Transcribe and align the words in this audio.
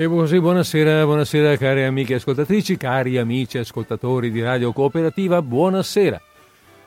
E 0.00 0.06
così 0.06 0.38
buonasera, 0.38 1.04
buonasera 1.04 1.56
cari 1.56 1.82
amiche 1.82 2.14
ascoltatrici, 2.14 2.76
cari 2.76 3.18
amici 3.18 3.58
ascoltatori 3.58 4.30
di 4.30 4.40
Radio 4.40 4.72
Cooperativa, 4.72 5.42
buonasera. 5.42 6.22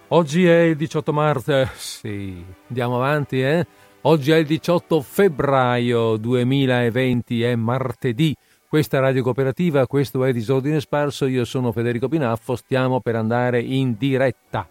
Oggi 0.07 0.45
è 0.45 0.59
il 0.59 0.77
18 0.77 1.11
marzo, 1.11 1.67
sì, 1.75 2.41
andiamo 2.69 2.95
avanti, 2.95 3.41
eh? 3.41 3.67
Oggi 4.03 4.31
è 4.31 4.37
il 4.37 4.45
18 4.45 5.01
febbraio 5.01 6.15
2020, 6.15 7.43
è 7.43 7.53
martedì. 7.55 8.33
Questa 8.65 8.95
è 8.95 8.99
Radio 9.01 9.23
Cooperativa, 9.23 9.85
questo 9.87 10.23
è 10.23 10.31
Disordine 10.31 10.79
Sparso, 10.79 11.25
io 11.25 11.43
sono 11.43 11.73
Federico 11.73 12.07
Pinaffo, 12.07 12.55
stiamo 12.55 13.01
per 13.01 13.17
andare 13.17 13.59
in 13.59 13.97
diretta. 13.97 14.65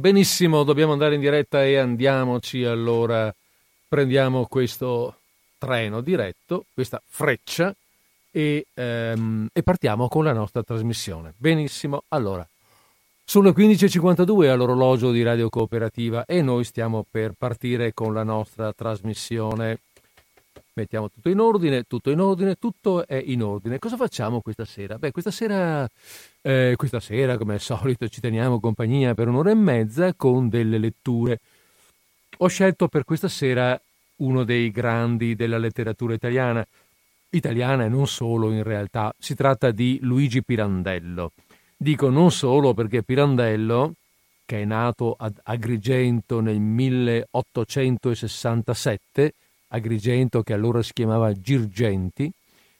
Benissimo, 0.00 0.62
dobbiamo 0.62 0.92
andare 0.92 1.14
in 1.14 1.20
diretta 1.20 1.62
e 1.62 1.76
andiamoci 1.76 2.64
allora. 2.64 3.34
Prendiamo 3.86 4.46
questo 4.46 5.16
treno 5.58 6.00
diretto, 6.00 6.64
questa 6.72 7.02
freccia 7.06 7.74
e, 8.30 8.64
ehm, 8.72 9.48
e 9.52 9.62
partiamo 9.62 10.08
con 10.08 10.24
la 10.24 10.32
nostra 10.32 10.62
trasmissione. 10.62 11.34
Benissimo, 11.36 12.04
allora. 12.08 12.46
Sono 13.24 13.52
le 13.52 13.52
15.52 13.52 14.48
all'orologio 14.48 15.12
di 15.12 15.22
Radio 15.22 15.50
Cooperativa 15.50 16.24
e 16.24 16.40
noi 16.40 16.64
stiamo 16.64 17.04
per 17.08 17.34
partire 17.36 17.92
con 17.92 18.14
la 18.14 18.24
nostra 18.24 18.72
trasmissione. 18.72 19.80
Mettiamo 20.72 21.10
tutto 21.10 21.28
in 21.28 21.40
ordine, 21.40 21.84
tutto 21.84 22.10
in 22.10 22.20
ordine, 22.20 22.54
tutto 22.54 23.06
è 23.06 23.22
in 23.24 23.42
ordine. 23.42 23.78
Cosa 23.78 23.96
facciamo 23.96 24.40
questa 24.40 24.64
sera? 24.64 24.98
Beh, 24.98 25.10
questa 25.10 25.30
sera 25.30 25.88
eh, 26.42 26.74
questa 26.76 27.00
sera, 27.00 27.36
come 27.36 27.54
al 27.54 27.60
solito, 27.60 28.06
ci 28.08 28.20
teniamo 28.20 28.60
compagnia 28.60 29.14
per 29.14 29.26
un'ora 29.28 29.50
e 29.50 29.54
mezza 29.54 30.14
con 30.14 30.48
delle 30.48 30.78
letture. 30.78 31.40
Ho 32.38 32.46
scelto 32.46 32.88
per 32.88 33.04
questa 33.04 33.28
sera 33.28 33.78
uno 34.16 34.44
dei 34.44 34.70
grandi 34.70 35.34
della 35.34 35.58
letteratura 35.58 36.14
italiana, 36.14 36.66
italiana 37.30 37.84
e 37.84 37.88
non 37.88 38.06
solo 38.06 38.52
in 38.52 38.62
realtà. 38.62 39.12
Si 39.18 39.34
tratta 39.34 39.70
di 39.70 39.98
Luigi 40.02 40.42
Pirandello. 40.42 41.32
Dico 41.76 42.08
non 42.08 42.30
solo 42.30 42.72
perché 42.74 43.02
Pirandello, 43.02 43.94
che 44.46 44.62
è 44.62 44.64
nato 44.64 45.14
ad 45.18 45.38
Agrigento 45.42 46.40
nel 46.40 46.58
1867, 46.58 49.34
Agrigento 49.72 50.42
che 50.42 50.52
allora 50.52 50.82
si 50.82 50.92
chiamava 50.92 51.32
Girgenti, 51.32 52.30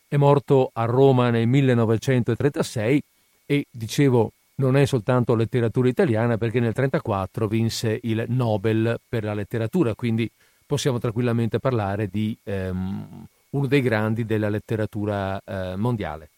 è 0.08 0.16
morto 0.16 0.70
a 0.72 0.84
Roma 0.84 1.30
nel 1.30 1.46
1936 1.46 3.02
e 3.46 3.66
dicevo 3.70 4.32
non 4.56 4.76
è 4.76 4.84
soltanto 4.84 5.34
letteratura 5.34 5.88
italiana 5.88 6.36
perché 6.36 6.60
nel 6.60 6.74
1934 6.74 7.48
vinse 7.48 7.98
il 8.02 8.24
Nobel 8.28 9.00
per 9.08 9.24
la 9.24 9.34
letteratura, 9.34 9.94
quindi 9.94 10.30
possiamo 10.66 10.98
tranquillamente 10.98 11.58
parlare 11.58 12.08
di 12.08 12.36
ehm, 12.44 13.26
uno 13.50 13.66
dei 13.66 13.80
grandi 13.80 14.24
della 14.24 14.48
letteratura 14.48 15.40
eh, 15.44 15.76
mondiale. 15.76 16.28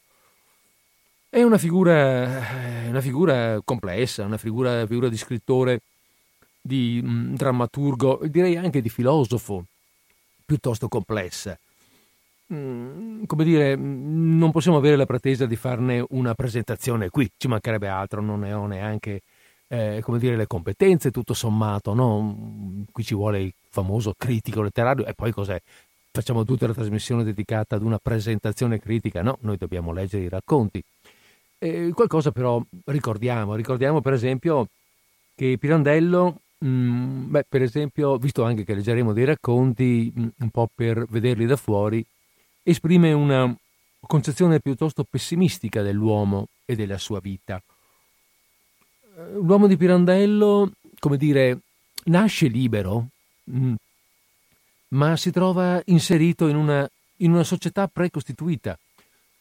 È 1.29 1.43
una 1.43 1.59
figura, 1.59 2.43
una 2.89 3.01
figura 3.01 3.59
complessa, 3.65 4.25
una 4.25 4.39
figura, 4.39 4.87
figura, 4.87 5.09
di 5.09 5.17
scrittore, 5.17 5.81
di 6.61 7.01
mh, 7.03 7.11
mm, 7.11 7.35
drammaturgo, 7.35 8.21
direi 8.25 8.57
anche 8.57 8.83
di 8.83 8.89
filosofo, 8.89 9.65
piuttosto 10.53 10.89
complessa. 10.89 11.59
Mm, 12.53 13.25
come 13.25 13.45
dire, 13.45 13.75
mm, 13.75 14.37
non 14.37 14.51
possiamo 14.51 14.77
avere 14.77 14.97
la 14.97 15.07
pretesa 15.07 15.47
di 15.47 15.57
farne 15.57 16.05
una 16.11 16.35
presentazione 16.35 17.09
qui, 17.09 17.31
ci 17.39 17.49
mancherebbe 17.49 17.89
altro, 17.89 18.21
non 18.21 18.41
ne 18.41 18.53
ho 18.53 18.67
neanche, 18.67 19.23
eh, 19.69 20.01
come 20.03 20.19
dire, 20.19 20.37
le 20.37 20.47
competenze, 20.47 21.11
tutto 21.11 21.33
sommato, 21.33 21.95
no? 21.95 22.21
Mm, 22.21 22.83
qui 22.93 23.03
ci 23.03 23.15
vuole 23.15 23.41
il 23.41 23.55
famoso 23.71 24.13
critico 24.15 24.61
letterario 24.61 25.07
e 25.07 25.15
poi 25.15 25.33
cos'è? 25.33 25.59
Facciamo 26.11 26.45
tutta 26.45 26.67
la 26.67 26.75
trasmissione 26.75 27.25
dedicata 27.25 27.77
ad 27.77 27.83
una 27.83 27.99
presentazione 27.99 28.79
critica, 28.79 29.23
no? 29.23 29.39
Noi 29.41 29.57
dobbiamo 29.57 29.93
leggere 29.93 30.25
i 30.25 30.29
racconti. 30.29 30.83
Eh, 31.59 31.93
qualcosa 31.95 32.31
però 32.31 32.63
ricordiamo, 32.87 33.55
ricordiamo 33.55 34.03
per 34.03 34.13
esempio 34.13 34.67
che 35.35 35.57
Pirandello 35.59 36.41
Mm, 36.65 37.31
beh, 37.31 37.45
per 37.49 37.63
esempio, 37.63 38.17
visto 38.19 38.45
anche 38.45 38.65
che 38.65 38.75
leggeremo 38.75 39.13
dei 39.13 39.25
racconti, 39.25 40.13
un 40.15 40.51
po' 40.51 40.69
per 40.73 41.07
vederli 41.09 41.47
da 41.47 41.57
fuori, 41.57 42.05
esprime 42.63 43.13
una 43.13 43.55
concezione 44.01 44.61
piuttosto 44.61 45.05
pessimistica 45.05 45.83
dell'uomo 45.83 46.49
e 46.65 46.77
della 46.77 46.99
sua 46.99 47.19
vita. 47.21 47.61
Eh, 49.17 49.33
l'uomo 49.33 49.67
di 49.67 49.77
Pirandello, 49.77 50.71
come 51.01 51.17
dire, 51.17 51.59
nasce 52.05 52.47
libero, 52.47 53.09
mm, 53.51 53.75
ma 54.89 55.17
si 55.17 55.33
trova 55.33 55.83
inserito 55.87 56.47
in 56.47 56.57
una, 56.57 56.89
in 57.19 57.33
una 57.33 57.45
società 57.45 57.89
precostituita, 57.89 58.79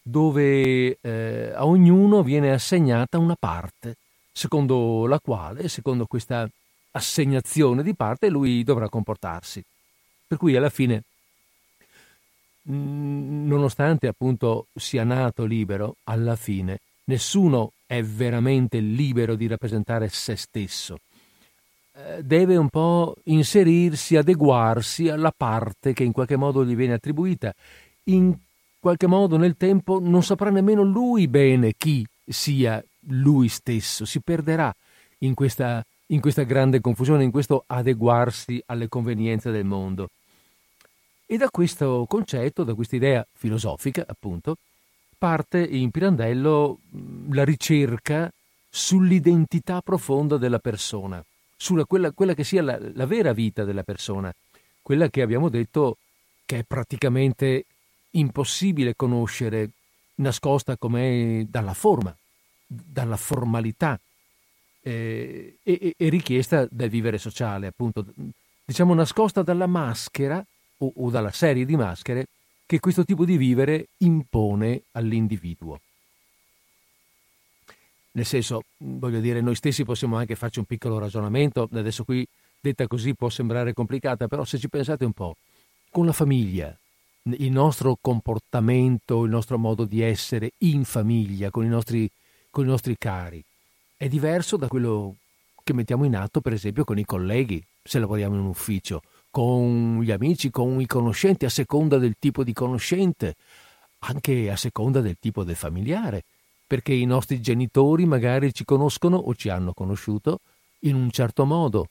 dove 0.01 0.97
eh, 0.99 1.51
a 1.53 1.65
ognuno 1.65 2.23
viene 2.23 2.51
assegnata 2.51 3.19
una 3.19 3.35
parte, 3.37 3.97
secondo 4.31 5.05
la 5.05 5.19
quale, 5.19 5.67
secondo 5.67 6.07
questa 6.07 6.49
assegnazione 6.91 7.83
di 7.83 7.95
parte, 7.95 8.29
lui 8.29 8.63
dovrà 8.63 8.89
comportarsi. 8.89 9.63
Per 10.27 10.37
cui 10.37 10.55
alla 10.55 10.69
fine 10.69 11.03
Mm, 12.69 13.47
nonostante 13.47 14.07
appunto 14.07 14.67
sia 14.75 15.03
nato 15.03 15.45
libero, 15.45 15.95
alla 16.03 16.35
fine 16.35 16.79
nessuno 17.05 17.71
è 17.87 18.03
veramente 18.03 18.79
libero 18.79 19.35
di 19.35 19.47
rappresentare 19.47 20.09
se 20.09 20.35
stesso. 20.35 20.99
Eh, 21.93 22.23
deve 22.23 22.57
un 22.57 22.69
po' 22.69 23.15
inserirsi, 23.25 24.15
adeguarsi 24.15 25.09
alla 25.09 25.33
parte 25.35 25.93
che 25.93 26.03
in 26.03 26.11
qualche 26.11 26.35
modo 26.35 26.63
gli 26.63 26.75
viene 26.75 26.93
attribuita. 26.93 27.51
In 28.05 28.37
qualche 28.79 29.07
modo 29.07 29.37
nel 29.37 29.57
tempo 29.57 29.99
non 29.99 30.21
saprà 30.23 30.51
nemmeno 30.51 30.83
lui 30.83 31.27
bene 31.27 31.73
chi 31.75 32.05
sia 32.25 32.83
lui 33.07 33.49
stesso, 33.49 34.05
si 34.05 34.21
perderà 34.21 34.73
in 35.19 35.33
questa, 35.33 35.83
in 36.11 36.19
questa 36.19 36.43
grande 36.43 36.81
confusione, 36.81 37.23
in 37.23 37.31
questo 37.31 37.63
adeguarsi 37.67 38.61
alle 38.67 38.87
convenienze 38.87 39.51
del 39.51 39.65
mondo. 39.65 40.09
E 41.25 41.37
da 41.37 41.49
questo 41.49 42.05
concetto, 42.07 42.63
da 42.63 42.73
questa 42.73 42.97
idea 42.97 43.25
filosofica, 43.31 44.03
appunto, 44.05 44.57
parte 45.17 45.63
in 45.63 45.89
Pirandello 45.91 46.79
la 47.29 47.45
ricerca 47.45 48.31
sull'identità 48.69 49.81
profonda 49.81 50.37
della 50.37 50.59
persona, 50.59 51.23
sulla 51.55 51.85
quella, 51.85 52.11
quella 52.11 52.33
che 52.33 52.43
sia 52.43 52.61
la, 52.61 52.77
la, 52.93 53.05
vera 53.05 53.31
vita 53.31 53.63
della 53.63 53.83
persona, 53.83 54.33
quella 54.81 55.09
che 55.09 55.21
abbiamo 55.21 55.47
detto 55.47 55.97
che 56.45 56.59
è 56.59 56.63
praticamente 56.63 57.65
impossibile 58.11 58.95
conoscere, 58.95 59.69
nascosta 60.15 60.75
come 60.75 61.45
dalla 61.49 61.73
forma, 61.73 62.13
dalla 62.65 63.17
formalità 63.17 63.97
eh, 64.81 65.57
e, 65.63 65.93
e 65.97 66.09
richiesta 66.09 66.67
dal 66.69 66.89
vivere 66.89 67.17
sociale, 67.17 67.67
appunto, 67.67 68.05
diciamo 68.65 68.93
nascosta 68.93 69.41
dalla 69.41 69.67
maschera 69.67 70.43
o, 70.77 70.93
o 70.95 71.09
dalla 71.09 71.31
serie 71.31 71.65
di 71.65 71.75
maschere 71.75 72.27
che 72.65 72.79
questo 72.79 73.03
tipo 73.03 73.25
di 73.25 73.37
vivere 73.37 73.87
impone 73.97 74.83
all'individuo. 74.93 75.79
Nel 78.13 78.25
senso, 78.25 78.63
voglio 78.77 79.19
dire, 79.19 79.41
noi 79.41 79.55
stessi 79.55 79.83
possiamo 79.85 80.17
anche 80.17 80.35
farci 80.35 80.59
un 80.59 80.65
piccolo 80.65 80.97
ragionamento, 80.97 81.69
adesso 81.71 82.03
qui 82.03 82.25
detta 82.59 82.87
così 82.87 83.13
può 83.15 83.29
sembrare 83.29 83.73
complicata, 83.73 84.27
però 84.27 84.43
se 84.43 84.57
ci 84.57 84.69
pensate 84.69 85.05
un 85.05 85.13
po', 85.13 85.35
con 85.89 86.05
la 86.05 86.11
famiglia, 86.13 86.75
il 87.23 87.51
nostro 87.51 87.97
comportamento, 87.99 89.23
il 89.23 89.29
nostro 89.31 89.57
modo 89.57 89.85
di 89.85 90.01
essere 90.01 90.51
in 90.59 90.83
famiglia, 90.83 91.49
con 91.49 91.63
i 91.63 91.69
nostri, 91.69 92.09
con 92.49 92.65
i 92.65 92.67
nostri 92.67 92.95
cari, 92.97 93.43
è 94.01 94.07
diverso 94.07 94.57
da 94.57 94.67
quello 94.67 95.17
che 95.61 95.73
mettiamo 95.73 96.05
in 96.05 96.15
atto, 96.15 96.41
per 96.41 96.53
esempio, 96.53 96.83
con 96.83 96.97
i 96.97 97.05
colleghi, 97.05 97.63
se 97.83 97.99
lavoriamo 97.99 98.33
in 98.33 98.41
un 98.41 98.47
ufficio, 98.47 99.03
con 99.29 100.01
gli 100.01 100.09
amici, 100.09 100.49
con 100.49 100.81
i 100.81 100.87
conoscenti, 100.87 101.45
a 101.45 101.49
seconda 101.49 101.99
del 101.99 102.15
tipo 102.17 102.43
di 102.43 102.51
conoscente, 102.51 103.35
anche 103.99 104.49
a 104.49 104.55
seconda 104.55 105.01
del 105.01 105.17
tipo 105.19 105.43
del 105.43 105.55
familiare, 105.55 106.23
perché 106.65 106.93
i 106.93 107.05
nostri 107.05 107.41
genitori 107.41 108.05
magari 108.05 108.51
ci 108.55 108.65
conoscono 108.65 109.17
o 109.17 109.35
ci 109.35 109.49
hanno 109.49 109.71
conosciuto 109.71 110.39
in 110.79 110.95
un 110.95 111.11
certo 111.11 111.45
modo, 111.45 111.85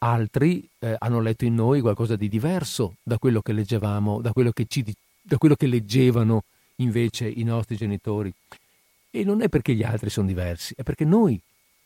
altri 0.00 0.68
eh, 0.78 0.94
hanno 0.98 1.20
letto 1.22 1.46
in 1.46 1.54
noi 1.54 1.80
qualcosa 1.80 2.16
di 2.16 2.28
diverso 2.28 2.96
da 3.02 3.16
quello 3.16 3.40
che 3.40 3.54
leggevamo, 3.54 4.20
da 4.20 4.34
quello 4.34 4.50
che, 4.50 4.66
ci, 4.68 4.84
da 5.22 5.38
quello 5.38 5.54
che 5.54 5.68
leggevano 5.68 6.42
invece 6.76 7.30
i 7.30 7.44
nostri 7.44 7.76
genitori. 7.76 8.30
E 9.10 9.24
non 9.24 9.42
è 9.42 9.48
perché 9.48 9.74
gli 9.74 9.82
altri 9.82 10.10
sono 10.10 10.26
diversi, 10.26 10.74
è 10.76 10.82
perché 10.82 11.04
noi 11.04 11.40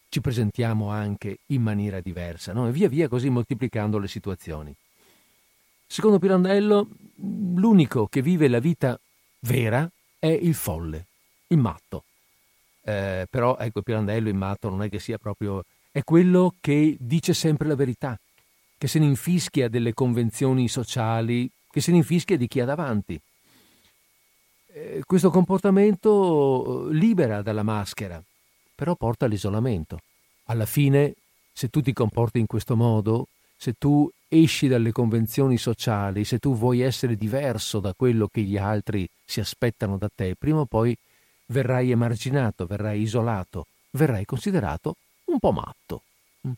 ci 0.09 0.21
presentiamo 0.21 0.91
anche 0.91 1.39
in 1.47 1.63
maniera 1.63 2.01
diversa, 2.01 2.53
no? 2.53 2.69
e 2.69 2.73
via 2.73 2.89
via 2.89 3.09
così 3.09 3.31
moltiplicando 3.31 3.99
le 3.99 4.09
situazioni. 4.09 4.75
Secondo 5.87 6.19
Pirandello, 6.19 6.89
l'unico 7.17 8.07
che 8.07 8.23
vive 8.23 8.49
la 8.49 8.59
vita 8.59 8.99
vera 9.41 9.89
è 10.19 10.27
il 10.27 10.55
folle, 10.55 11.07
il 11.49 11.59
matto. 11.59 12.05
Eh, 12.83 13.27
però 13.29 13.57
ecco, 13.59 13.83
Pirandello, 13.83 14.29
il 14.29 14.35
matto, 14.35 14.69
non 14.69 14.83
è 14.83 14.89
che 14.89 14.99
sia 14.99 15.19
proprio... 15.19 15.65
è 15.91 16.03
quello 16.03 16.55
che 16.61 16.97
dice 16.99 17.35
sempre 17.35 17.67
la 17.69 17.75
verità, 17.75 18.19
che 18.77 18.87
se 18.87 18.99
ne 18.99 19.07
infischia 19.07 19.69
delle 19.69 19.95
convenzioni 19.95 20.69
sociali, 20.69 21.51
che 21.71 21.81
se 21.81 21.91
ne 21.91 21.99
infischia 21.99 22.37
di 22.37 22.47
chi 22.47 22.61
ha 22.61 22.65
davanti. 22.65 23.21
Eh, 24.77 25.03
questo 25.07 25.31
comportamento 25.31 26.89
libera 26.91 27.43
dalla 27.43 27.63
maschera, 27.63 28.21
però 28.75 28.97
porta 28.97 29.27
all'isolamento. 29.27 30.01
Alla 30.47 30.67
fine, 30.67 31.15
se 31.53 31.69
tu 31.69 31.81
ti 31.81 31.93
comporti 31.93 32.41
in 32.41 32.47
questo 32.47 32.75
modo, 32.75 33.29
se 33.57 33.75
tu 33.79 34.11
esci 34.27 34.67
dalle 34.67 34.91
convenzioni 34.91 35.59
sociali, 35.59 36.25
se 36.25 36.41
tu 36.41 36.57
vuoi 36.57 36.81
essere 36.81 37.15
diverso 37.15 37.79
da 37.79 37.95
quello 37.95 38.27
che 38.27 38.41
gli 38.41 38.57
altri 38.57 39.09
si 39.25 39.39
aspettano 39.39 39.97
da 39.97 40.11
te, 40.13 40.35
prima 40.35 40.59
o 40.59 40.65
poi 40.65 40.97
verrai 41.47 41.93
emarginato, 41.93 42.67
verrai 42.67 43.01
isolato, 43.01 43.69
verrai 43.93 44.25
considerato 44.25 44.97
un 45.27 45.39
po' 45.39 45.53
matto. 45.53 46.03
Mm. 46.49 46.53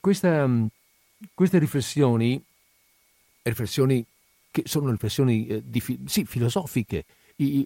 Questa, 0.00 0.46
mm, 0.46 0.66
queste 1.34 1.58
riflessioni, 1.58 2.42
riflessioni 3.42 4.02
che 4.54 4.62
sono 4.66 4.88
riflessioni 4.92 5.48
eh, 5.48 5.62
di, 5.64 5.82
sì, 6.06 6.24
filosofiche, 6.24 7.04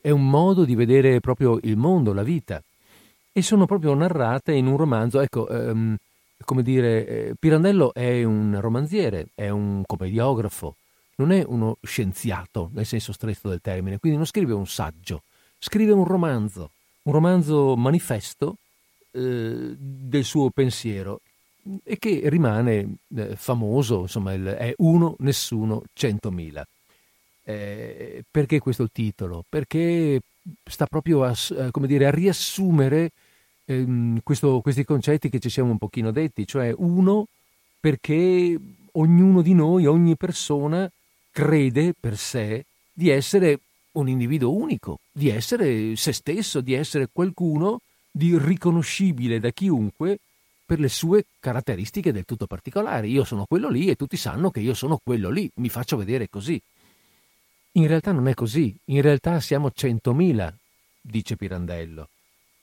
è 0.00 0.08
un 0.08 0.26
modo 0.26 0.64
di 0.64 0.74
vedere 0.74 1.20
proprio 1.20 1.58
il 1.60 1.76
mondo, 1.76 2.14
la 2.14 2.22
vita, 2.22 2.62
e 3.30 3.42
sono 3.42 3.66
proprio 3.66 3.92
narrate 3.92 4.54
in 4.54 4.66
un 4.66 4.78
romanzo, 4.78 5.20
ecco, 5.20 5.46
ehm, 5.50 5.94
come 6.46 6.62
dire, 6.62 7.06
eh, 7.06 7.34
Pirandello 7.38 7.92
è 7.92 8.24
un 8.24 8.58
romanziere, 8.58 9.28
è 9.34 9.50
un 9.50 9.82
commediografo, 9.84 10.76
non 11.16 11.30
è 11.30 11.44
uno 11.46 11.76
scienziato 11.82 12.70
nel 12.72 12.86
senso 12.86 13.12
stretto 13.12 13.50
del 13.50 13.60
termine, 13.60 13.98
quindi 13.98 14.16
non 14.16 14.26
scrive 14.26 14.54
un 14.54 14.66
saggio, 14.66 15.24
scrive 15.58 15.92
un 15.92 16.04
romanzo, 16.04 16.70
un 17.02 17.12
romanzo 17.12 17.76
manifesto 17.76 18.56
eh, 19.10 19.74
del 19.76 20.24
suo 20.24 20.48
pensiero 20.48 21.20
e 21.84 21.98
che 21.98 22.22
rimane 22.24 22.96
eh, 23.14 23.36
famoso, 23.36 24.00
insomma, 24.00 24.32
il, 24.32 24.46
è 24.46 24.72
uno, 24.78 25.16
nessuno, 25.18 25.82
centomila. 25.92 26.64
Eh, 27.48 28.24
perché 28.30 28.58
questo 28.58 28.90
titolo? 28.92 29.42
Perché 29.48 30.20
sta 30.64 30.84
proprio 30.84 31.24
a, 31.24 31.34
come 31.70 31.86
dire, 31.86 32.04
a 32.04 32.10
riassumere 32.10 33.10
ehm, 33.64 34.20
questo, 34.22 34.60
questi 34.60 34.84
concetti 34.84 35.30
che 35.30 35.38
ci 35.38 35.48
siamo 35.48 35.70
un 35.70 35.78
pochino 35.78 36.10
detti, 36.10 36.46
cioè 36.46 36.74
uno 36.76 37.26
perché 37.80 38.54
ognuno 38.92 39.40
di 39.40 39.54
noi, 39.54 39.86
ogni 39.86 40.14
persona 40.14 40.90
crede 41.30 41.94
per 41.98 42.18
sé 42.18 42.66
di 42.92 43.08
essere 43.08 43.60
un 43.92 44.10
individuo 44.10 44.52
unico, 44.52 44.98
di 45.10 45.30
essere 45.30 45.96
se 45.96 46.12
stesso, 46.12 46.60
di 46.60 46.74
essere 46.74 47.08
qualcuno 47.10 47.80
di 48.10 48.36
riconoscibile 48.36 49.40
da 49.40 49.52
chiunque 49.52 50.18
per 50.66 50.80
le 50.80 50.88
sue 50.90 51.24
caratteristiche 51.40 52.12
del 52.12 52.26
tutto 52.26 52.46
particolari. 52.46 53.10
Io 53.10 53.24
sono 53.24 53.46
quello 53.48 53.70
lì 53.70 53.88
e 53.88 53.94
tutti 53.94 54.18
sanno 54.18 54.50
che 54.50 54.60
io 54.60 54.74
sono 54.74 55.00
quello 55.02 55.30
lì, 55.30 55.50
mi 55.54 55.70
faccio 55.70 55.96
vedere 55.96 56.28
così. 56.28 56.60
In 57.78 57.86
realtà 57.86 58.12
non 58.12 58.28
è 58.28 58.34
così, 58.34 58.76
in 58.86 59.02
realtà 59.02 59.40
siamo 59.40 59.70
centomila, 59.70 60.52
dice 61.00 61.36
Pirandello 61.36 62.08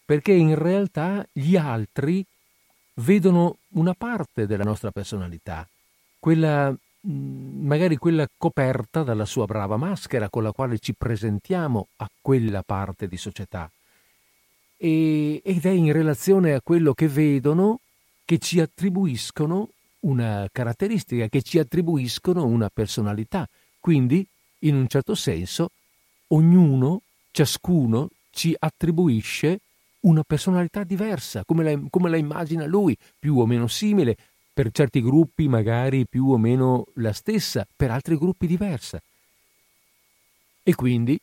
perché 0.05 0.31
in 0.31 0.55
realtà 0.55 1.27
gli 1.33 1.55
altri 1.57 2.23
vedono 2.95 3.57
una 3.69 3.93
parte 3.93 4.45
della 4.45 4.63
nostra 4.63 4.91
personalità, 4.91 5.67
quella 6.19 6.69
mm, 6.71 7.65
magari 7.65 7.97
quella 7.97 8.27
coperta 8.37 9.01
dalla 9.01 9.25
sua 9.25 9.45
brava 9.45 9.77
maschera 9.77 10.29
con 10.29 10.43
la 10.43 10.51
quale 10.51 10.77
ci 10.77 10.93
presentiamo 10.93 11.87
a 11.97 12.09
quella 12.21 12.61
parte 12.61 13.07
di 13.07 13.17
società. 13.17 13.69
E, 14.77 15.41
ed 15.43 15.65
è 15.65 15.69
in 15.69 15.91
relazione 15.91 16.53
a 16.53 16.61
quello 16.61 16.93
che 16.93 17.07
vedono 17.07 17.79
che 18.23 18.37
ci 18.37 18.59
attribuiscono 18.59 19.69
una 20.01 20.47
caratteristica, 20.51 21.27
che 21.27 21.41
ci 21.41 21.57
attribuiscono 21.57 22.45
una 22.45 22.69
personalità. 22.71 23.49
Quindi, 23.79 24.25
in 24.67 24.75
un 24.75 24.87
certo 24.87 25.15
senso, 25.15 25.69
ognuno, 26.27 27.01
ciascuno 27.31 28.09
ci 28.31 28.55
attribuisce 28.57 29.59
una 30.01 30.23
personalità 30.23 30.83
diversa, 30.83 31.43
come 31.45 31.63
la, 31.63 31.79
come 31.89 32.09
la 32.09 32.17
immagina 32.17 32.65
lui, 32.65 32.95
più 33.17 33.39
o 33.39 33.45
meno 33.45 33.67
simile, 33.67 34.15
per 34.53 34.69
certi 34.71 35.01
gruppi 35.01 35.47
magari 35.47 36.05
più 36.07 36.29
o 36.29 36.37
meno 36.37 36.85
la 36.95 37.13
stessa, 37.13 37.67
per 37.75 37.91
altri 37.91 38.17
gruppi 38.17 38.47
diversa. 38.47 39.01
E 40.63 40.75
quindi 40.75 41.19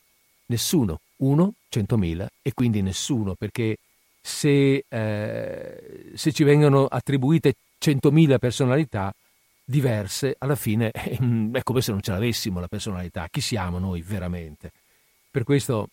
nessuno, 0.46 1.00
uno, 1.18 1.54
centomila, 1.68 2.28
e 2.42 2.52
quindi 2.52 2.82
nessuno, 2.82 3.34
perché 3.34 3.76
se, 4.20 4.84
eh, 4.88 6.12
se 6.14 6.32
ci 6.32 6.44
vengono 6.44 6.86
attribuite 6.86 7.54
centomila 7.78 8.38
personalità 8.38 9.12
diverse, 9.64 10.34
alla 10.38 10.56
fine 10.56 10.90
è 10.92 11.62
come 11.62 11.80
se 11.80 11.90
non 11.90 12.00
ce 12.00 12.12
l'avessimo 12.12 12.60
la 12.60 12.68
personalità. 12.68 13.28
Chi 13.30 13.40
siamo 13.40 13.78
noi 13.78 14.02
veramente? 14.02 14.72
Per 15.30 15.44
questo 15.44 15.88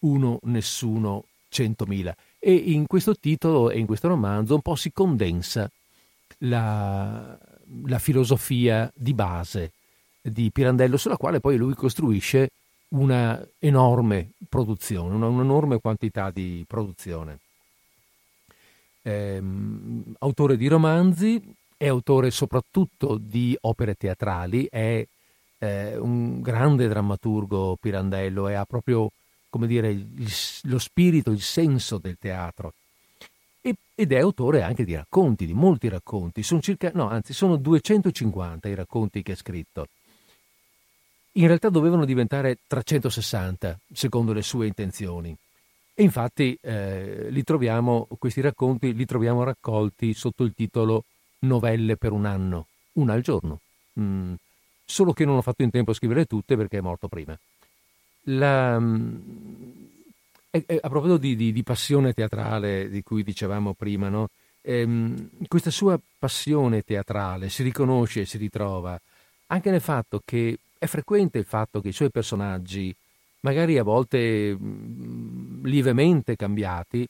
uno, 0.00 0.38
nessuno, 0.42 1.24
centomila. 1.48 2.14
E 2.38 2.52
in 2.52 2.86
questo 2.86 3.16
titolo 3.16 3.70
e 3.70 3.78
in 3.78 3.86
questo 3.86 4.08
romanzo 4.08 4.54
un 4.54 4.62
po' 4.62 4.76
si 4.76 4.92
condensa 4.92 5.70
la, 6.38 7.38
la 7.86 7.98
filosofia 7.98 8.90
di 8.94 9.14
base 9.14 9.72
di 10.22 10.50
Pirandello, 10.50 10.96
sulla 10.96 11.16
quale 11.16 11.40
poi 11.40 11.56
lui 11.56 11.74
costruisce 11.74 12.50
una 12.90 13.46
enorme 13.58 14.30
produzione, 14.48 15.14
una, 15.14 15.26
un'enorme 15.26 15.80
quantità 15.80 16.30
di 16.30 16.64
produzione. 16.66 17.38
Ehm, 19.02 20.14
autore 20.18 20.56
di 20.56 20.66
romanzi, 20.68 21.40
è 21.78 21.86
autore 21.86 22.30
soprattutto 22.30 23.16
di 23.16 23.56
opere 23.62 23.94
teatrali, 23.94 24.66
è 24.68 25.06
eh, 25.58 25.96
un 25.96 26.42
grande 26.42 26.88
drammaturgo 26.88 27.76
Pirandello 27.80 28.48
e 28.48 28.54
ha 28.54 28.64
proprio 28.64 29.10
come 29.48 29.66
dire, 29.66 29.88
il, 29.90 30.30
lo 30.64 30.78
spirito, 30.78 31.30
il 31.30 31.40
senso 31.40 31.98
del 31.98 32.18
teatro. 32.18 32.74
E, 33.60 33.74
ed 33.94 34.12
è 34.12 34.18
autore 34.18 34.62
anche 34.62 34.84
di 34.84 34.94
racconti, 34.94 35.46
di 35.46 35.54
molti 35.54 35.88
racconti. 35.88 36.42
Sono 36.42 36.60
circa, 36.60 36.90
no, 36.94 37.08
anzi, 37.08 37.32
sono 37.32 37.56
250 37.56 38.68
i 38.68 38.74
racconti 38.74 39.22
che 39.22 39.32
ha 39.32 39.36
scritto. 39.36 39.86
In 41.32 41.46
realtà 41.46 41.68
dovevano 41.68 42.04
diventare 42.04 42.58
360, 42.66 43.78
secondo 43.92 44.32
le 44.32 44.42
sue 44.42 44.66
intenzioni. 44.66 45.34
E 45.94 46.02
infatti 46.02 46.58
eh, 46.60 47.28
li 47.30 47.42
troviamo, 47.42 48.08
questi 48.18 48.40
racconti 48.40 48.94
li 48.94 49.04
troviamo 49.04 49.44
raccolti 49.44 50.12
sotto 50.14 50.44
il 50.44 50.54
titolo 50.54 51.04
Novelle 51.40 51.96
per 51.96 52.12
un 52.12 52.24
anno, 52.24 52.66
una 52.94 53.14
al 53.14 53.22
giorno. 53.22 53.60
Mm, 54.00 54.34
solo 54.84 55.12
che 55.12 55.24
non 55.24 55.36
ho 55.36 55.42
fatto 55.42 55.62
in 55.62 55.70
tempo 55.70 55.90
a 55.90 55.94
scrivere 55.94 56.24
tutte 56.24 56.56
perché 56.56 56.78
è 56.78 56.82
morto 56.82 57.08
prima. 57.08 57.38
La, 58.24 58.78
mm, 58.78 59.16
a 60.50 60.88
proposito 60.88 61.16
di, 61.16 61.36
di, 61.36 61.52
di, 61.52 61.62
passione 61.62 62.12
teatrale 62.12 62.88
di 62.88 63.02
cui 63.02 63.22
dicevamo 63.22 63.74
prima, 63.74 64.08
no? 64.08 64.28
ehm, 64.62 65.30
questa 65.46 65.70
sua 65.70 65.98
passione 66.18 66.82
teatrale 66.82 67.48
si 67.48 67.62
riconosce 67.62 68.20
e 68.20 68.26
si 68.26 68.38
ritrova 68.38 69.00
anche 69.46 69.70
nel 69.70 69.80
fatto 69.80 70.20
che 70.24 70.58
è 70.78 70.86
frequente 70.86 71.38
il 71.38 71.44
fatto 71.44 71.80
che 71.80 71.88
i 71.88 71.92
suoi 71.92 72.10
personaggi, 72.10 72.94
magari 73.40 73.78
a 73.78 73.82
volte 73.82 74.54
mh, 74.54 74.64
mm, 74.64 75.64
lievemente 75.64 76.36
cambiati, 76.36 77.06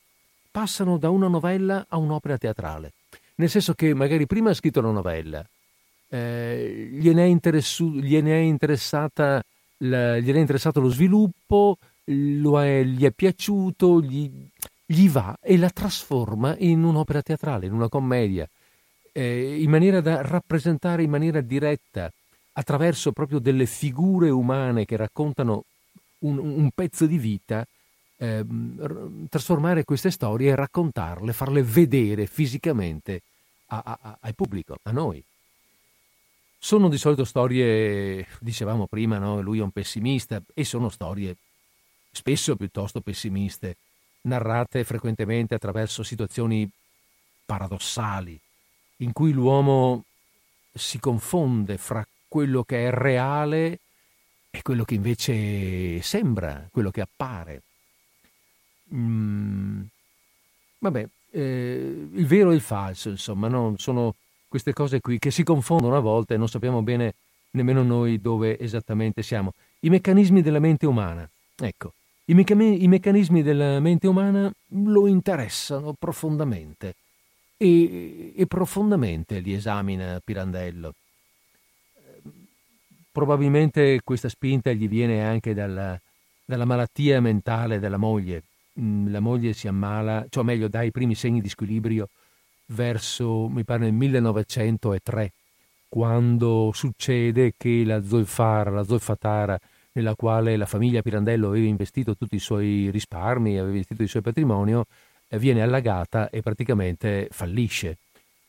passano 0.51 0.99
da 0.99 1.11
una 1.11 1.29
novella 1.29 1.85
a 1.89 1.97
un'opera 1.97 2.39
teatrale. 2.39 2.93
Nel 3.39 3.49
senso 3.49 3.75
che 3.75 3.95
magari 3.95 4.27
prima 4.27 4.51
ha 4.51 4.55
scritto 4.55 4.81
una 4.81 4.91
novella, 4.91 5.45
eh, 6.09 6.89
gliene, 6.93 7.23
è 7.23 7.27
interessu- 7.27 8.01
gliene 8.01 8.33
è 8.33 8.41
la, 9.79 10.19
gli 10.19 10.29
era 10.29 10.39
interessato 10.39 10.81
lo 10.81 10.89
sviluppo, 10.89 11.79
è, 12.05 12.83
gli 12.83 13.05
è 13.05 13.11
piaciuto, 13.13 14.01
gli, 14.03 14.31
gli, 14.85 15.09
va 15.09 15.39
e 15.41 15.57
la 15.57 15.71
trasforma 15.71 16.57
in 16.59 16.83
un'opera 16.83 17.23
teatrale, 17.23 17.67
in 17.67 17.73
una 17.73 17.89
commedia, 17.89 18.49
eh, 19.13 19.63
in 19.63 19.71
maniera 19.71 20.01
da 20.01 20.23
rappresentare 20.23 21.05
in 21.05 21.11
maniera 21.11 21.41
diretta, 21.41 22.11
attraverso 22.55 23.13
proprio 23.13 23.39
delle 23.39 23.67
figure 23.67 24.31
umane 24.31 24.85
che 24.85 24.97
raccontano 24.97 25.65
un, 26.21 26.39
un 26.39 26.71
pezzo 26.75 27.07
di 27.07 27.19
vita, 27.19 27.65
eh, 28.19 28.45
trasformare 29.29 29.85
queste 29.85 30.11
storie 30.11 30.51
e 30.51 30.55
raccontarle, 30.55 31.33
farle 31.33 31.63
vedere 31.63 32.27
fisicamente 32.27 33.23
a, 33.67 33.83
a, 33.85 33.99
a, 34.01 34.19
al 34.21 34.35
pubblico, 34.35 34.77
a 34.83 34.91
noi. 34.91 35.23
Sono 36.61 36.89
di 36.89 36.99
solito 36.99 37.25
storie, 37.25 38.27
dicevamo 38.41 38.87
prima, 38.87 39.19
no? 39.19 39.41
lui 39.41 39.61
è 39.61 39.63
un 39.63 39.71
pessimista, 39.71 40.43
e 40.53 40.65
sono 40.65 40.89
storie 40.89 41.37
spesso 42.11 42.57
piuttosto 42.57 43.01
pessimiste, 43.01 43.77
narrate 44.23 44.83
frequentemente 44.83 45.55
attraverso 45.55 46.03
situazioni 46.03 46.69
paradossali, 47.47 48.39
in 48.99 49.13
cui 49.13 49.33
l'uomo 49.33 50.05
si 50.75 50.99
confonde 50.99 51.79
fra 51.79 52.05
quello 52.27 52.65
che 52.65 52.89
è 52.89 52.91
reale 52.91 53.79
è 54.51 54.63
quello 54.63 54.85
che 54.85 54.95
invece 54.95 56.03
sembra, 56.03 56.67
quello 56.71 56.91
che 56.91 57.01
appare. 57.01 57.63
Mm, 58.95 59.83
vabbè, 60.79 61.09
eh, 61.31 62.09
il 62.13 62.27
vero 62.27 62.51
e 62.51 62.55
il 62.55 62.61
falso, 62.61 63.11
insomma, 63.11 63.49
no? 63.49 63.75
sono 63.77 64.15
queste 64.49 64.73
cose 64.73 65.01
qui 65.01 65.19
che 65.19 65.31
si 65.31 65.43
confondono 65.43 65.97
a 65.97 66.01
volte 66.01 66.35
e 66.35 66.37
non 66.39 66.49
sappiamo 66.49 66.83
bene 66.83 67.15
nemmeno 67.51 67.83
noi 67.83 68.21
dove 68.21 68.59
esattamente 68.59 69.23
siamo. 69.23 69.53
I 69.81 69.91
meccanismi 69.91 70.43
della 70.43 70.59
mente 70.59 70.87
umana. 70.87 71.29
Ecco, 71.57 71.93
i, 72.27 72.35
meca- 72.35 72.55
i 72.55 72.89
meccanismi 72.89 73.43
della 73.43 73.81
mente 73.81 74.07
umana 74.07 74.53
lo 74.69 75.07
interessano 75.07 75.95
profondamente 75.99 76.95
e, 77.57 78.33
e 78.35 78.47
profondamente 78.47 79.41
li 79.41 79.53
esamina 79.53 80.21
Pirandello. 80.25 80.95
Probabilmente 83.11 84.01
questa 84.05 84.29
spinta 84.29 84.71
gli 84.73 84.89
viene 84.89 85.25
anche 85.25 85.53
dalla, 85.53 85.99
dalla 86.45 86.65
malattia 86.65 87.21
mentale 87.21 87.81
della 87.81 87.97
moglie. 87.97 88.43
Mm, 88.81 89.09
la 89.11 89.21
moglie 89.21 89.53
si 89.55 89.67
ammala, 89.67 90.27
cioè 90.29 90.45
meglio 90.45 90.69
dà 90.69 90.83
i 90.83 90.91
primi 90.91 91.15
segni 91.15 91.41
di 91.41 91.49
squilibrio 91.49 92.09
verso, 92.67 93.49
mi 93.49 93.65
pare, 93.65 93.81
nel 93.85 93.93
1903, 93.93 95.33
quando 95.89 96.71
succede 96.73 97.55
che 97.57 97.83
la 97.85 98.03
zolfara, 98.03 98.71
la 98.71 98.85
zolfatara, 98.85 99.59
nella 99.93 100.15
quale 100.15 100.57
la 100.57 100.67
famiglia 100.67 101.03
Pirandello 101.03 101.49
aveva 101.49 101.67
investito 101.67 102.17
tutti 102.17 102.37
i 102.37 102.39
suoi 102.39 102.91
risparmi, 102.91 103.53
aveva 103.53 103.69
investito 103.69 104.03
il 104.03 104.09
suo 104.09 104.21
patrimonio, 104.21 104.85
eh, 105.29 105.39
viene 105.39 105.63
allagata 105.63 106.31
e 106.31 106.41
praticamente 106.43 107.29
fallisce. 107.31 107.99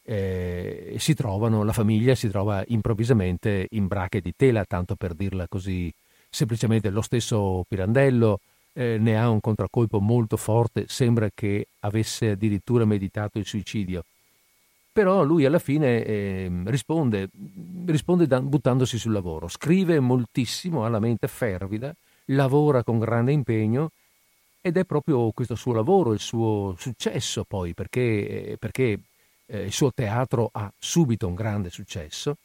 Eh, 0.03 0.95
si 0.99 1.13
trovano, 1.13 1.63
la 1.63 1.73
famiglia 1.73 2.15
si 2.15 2.29
trova 2.29 2.63
improvvisamente 2.67 3.67
in 3.71 3.87
brache 3.87 4.21
di 4.21 4.33
tela, 4.35 4.65
tanto 4.65 4.95
per 4.95 5.13
dirla 5.13 5.47
così 5.47 5.91
semplicemente. 6.29 6.89
Lo 6.89 7.01
stesso 7.01 7.63
Pirandello 7.67 8.39
eh, 8.79 8.97
ne 8.97 9.19
ha 9.19 9.29
un 9.29 9.41
contraccolpo 9.41 9.99
molto 9.99 10.37
forte, 10.37 10.85
sembra 10.87 11.29
che 11.33 11.67
avesse 11.81 12.29
addirittura 12.29 12.85
meditato 12.85 13.37
il 13.37 13.45
suicidio. 13.45 14.05
Però 14.93 15.23
lui 15.23 15.43
alla 15.43 15.59
fine 15.59 16.05
eh, 16.05 16.49
risponde, 16.63 17.29
risponde 17.85 18.25
da, 18.25 18.39
buttandosi 18.39 18.97
sul 18.97 19.11
lavoro, 19.11 19.49
scrive 19.49 19.99
moltissimo, 19.99 20.85
ha 20.85 20.87
la 20.87 20.99
mente 20.99 21.27
fervida, 21.27 21.93
lavora 22.27 22.81
con 22.81 22.99
grande 22.99 23.33
impegno 23.33 23.91
ed 24.61 24.77
è 24.77 24.85
proprio 24.85 25.29
questo 25.31 25.55
suo 25.55 25.73
lavoro, 25.73 26.13
il 26.13 26.19
suo 26.19 26.73
successo 26.77 27.43
poi, 27.43 27.73
perché, 27.73 28.55
perché 28.57 28.97
eh, 29.47 29.63
il 29.63 29.73
suo 29.73 29.91
teatro 29.93 30.49
ha 30.53 30.71
subito 30.79 31.27
un 31.27 31.35
grande 31.35 31.69
successo 31.69 32.37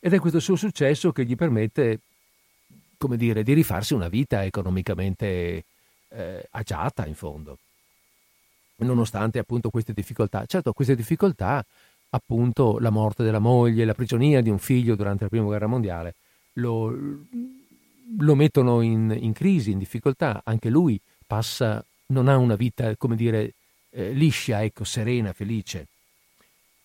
ed 0.00 0.14
è 0.14 0.18
questo 0.18 0.40
suo 0.40 0.56
successo 0.56 1.12
che 1.12 1.26
gli 1.26 1.36
permette, 1.36 2.00
come 2.96 3.18
dire, 3.18 3.42
di 3.42 3.52
rifarsi 3.52 3.92
una 3.92 4.08
vita 4.08 4.44
economicamente 4.44 5.64
eh, 6.14 6.46
agiata 6.50 7.06
in 7.06 7.14
fondo, 7.14 7.58
nonostante 8.76 9.38
appunto 9.38 9.70
queste 9.70 9.92
difficoltà. 9.92 10.44
Certo, 10.46 10.72
queste 10.72 10.94
difficoltà, 10.94 11.64
appunto 12.10 12.78
la 12.78 12.90
morte 12.90 13.24
della 13.24 13.38
moglie, 13.38 13.84
la 13.84 13.94
prigionia 13.94 14.40
di 14.40 14.50
un 14.50 14.58
figlio 14.58 14.94
durante 14.94 15.24
la 15.24 15.28
Prima 15.28 15.44
Guerra 15.44 15.66
Mondiale, 15.66 16.14
lo, 16.54 16.96
lo 18.18 18.34
mettono 18.34 18.80
in, 18.80 19.16
in 19.18 19.32
crisi, 19.32 19.72
in 19.72 19.78
difficoltà. 19.78 20.42
Anche 20.44 20.68
lui 20.68 21.00
passa, 21.26 21.84
non 22.06 22.28
ha 22.28 22.36
una 22.36 22.56
vita, 22.56 22.94
come 22.96 23.16
dire, 23.16 23.54
eh, 23.90 24.12
liscia, 24.12 24.62
ecco, 24.62 24.84
serena, 24.84 25.32
felice. 25.32 25.86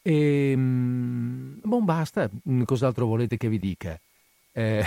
E, 0.02 0.52
ehm, 0.52 1.60
bon, 1.64 1.86
basta, 1.86 2.30
cos'altro 2.66 3.06
volete 3.06 3.38
che 3.38 3.50
vi 3.50 3.60
dica? 3.60 4.00
Eh, 4.52 4.84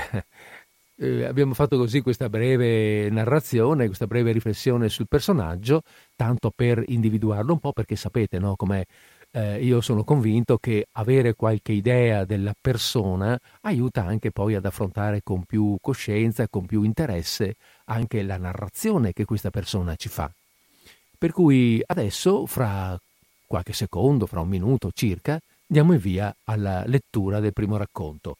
eh, 1.02 1.24
abbiamo 1.24 1.52
fatto 1.54 1.76
così 1.76 2.00
questa 2.00 2.28
breve 2.28 3.10
narrazione, 3.10 3.86
questa 3.86 4.06
breve 4.06 4.30
riflessione 4.30 4.88
sul 4.88 5.08
personaggio, 5.08 5.82
tanto 6.14 6.52
per 6.54 6.82
individuarlo 6.86 7.52
un 7.52 7.58
po', 7.58 7.72
perché 7.72 7.96
sapete 7.96 8.38
no, 8.38 8.54
com'è 8.54 8.84
eh, 9.32 9.64
io 9.64 9.80
sono 9.80 10.04
convinto 10.04 10.58
che 10.58 10.86
avere 10.92 11.34
qualche 11.34 11.72
idea 11.72 12.24
della 12.24 12.54
persona 12.58 13.38
aiuta 13.62 14.04
anche 14.04 14.30
poi 14.30 14.54
ad 14.54 14.66
affrontare 14.66 15.22
con 15.22 15.44
più 15.44 15.76
coscienza 15.80 16.46
con 16.48 16.66
più 16.66 16.82
interesse 16.82 17.56
anche 17.86 18.22
la 18.22 18.36
narrazione 18.36 19.12
che 19.12 19.24
questa 19.24 19.50
persona 19.50 19.96
ci 19.96 20.08
fa. 20.08 20.30
Per 21.18 21.32
cui 21.32 21.82
adesso, 21.86 22.46
fra 22.46 22.98
qualche 23.46 23.72
secondo, 23.72 24.26
fra 24.26 24.40
un 24.40 24.48
minuto 24.48 24.90
circa, 24.92 25.40
diamo 25.66 25.94
il 25.94 25.98
via 25.98 26.34
alla 26.44 26.84
lettura 26.86 27.40
del 27.40 27.52
primo 27.52 27.76
racconto. 27.76 28.36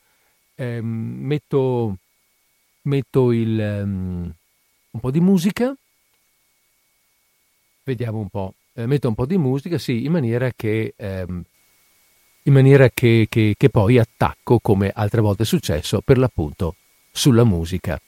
Eh, 0.55 0.81
metto, 0.83 1.97
metto 2.83 3.33
il, 3.33 3.59
um, 3.59 4.33
un 4.91 5.01
po' 5.01 5.11
di 5.11 5.21
musica, 5.21 5.75
vediamo 7.85 8.19
un 8.19 8.29
po' 8.29 8.55
eh, 8.75 8.87
metto 8.87 9.09
un 9.09 9.15
po' 9.15 9.27
di 9.27 9.37
musica, 9.37 9.79
sì, 9.79 10.05
in 10.05 10.13
maniera 10.13 10.51
che, 10.55 10.95
ehm, 10.97 11.43
in 12.45 12.53
maniera 12.53 12.89
che, 12.91 13.27
che, 13.29 13.55
che 13.57 13.69
poi 13.69 13.99
attacco, 13.99 14.59
come 14.61 14.91
altre 14.95 15.21
volte 15.21 15.43
è 15.43 15.47
successo, 15.47 16.01
per 16.01 16.19
l'appunto 16.19 16.77
sulla 17.11 17.45
musica. 17.45 18.01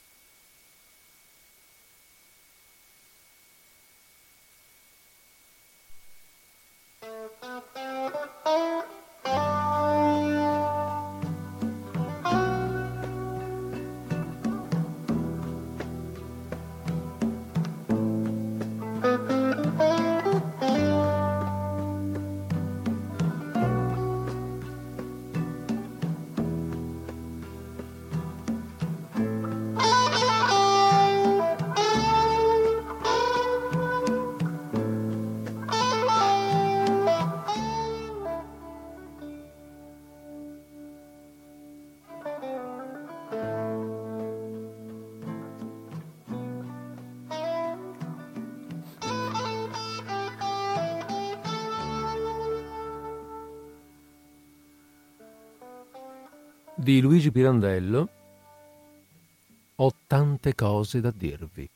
Di 56.85 57.01
Luigi 57.01 57.33
Pirandello 57.33 58.11
Ho 59.77 59.95
tante 60.07 60.55
cose 60.55 61.01
da 61.01 61.11
dirvi. 61.11 61.67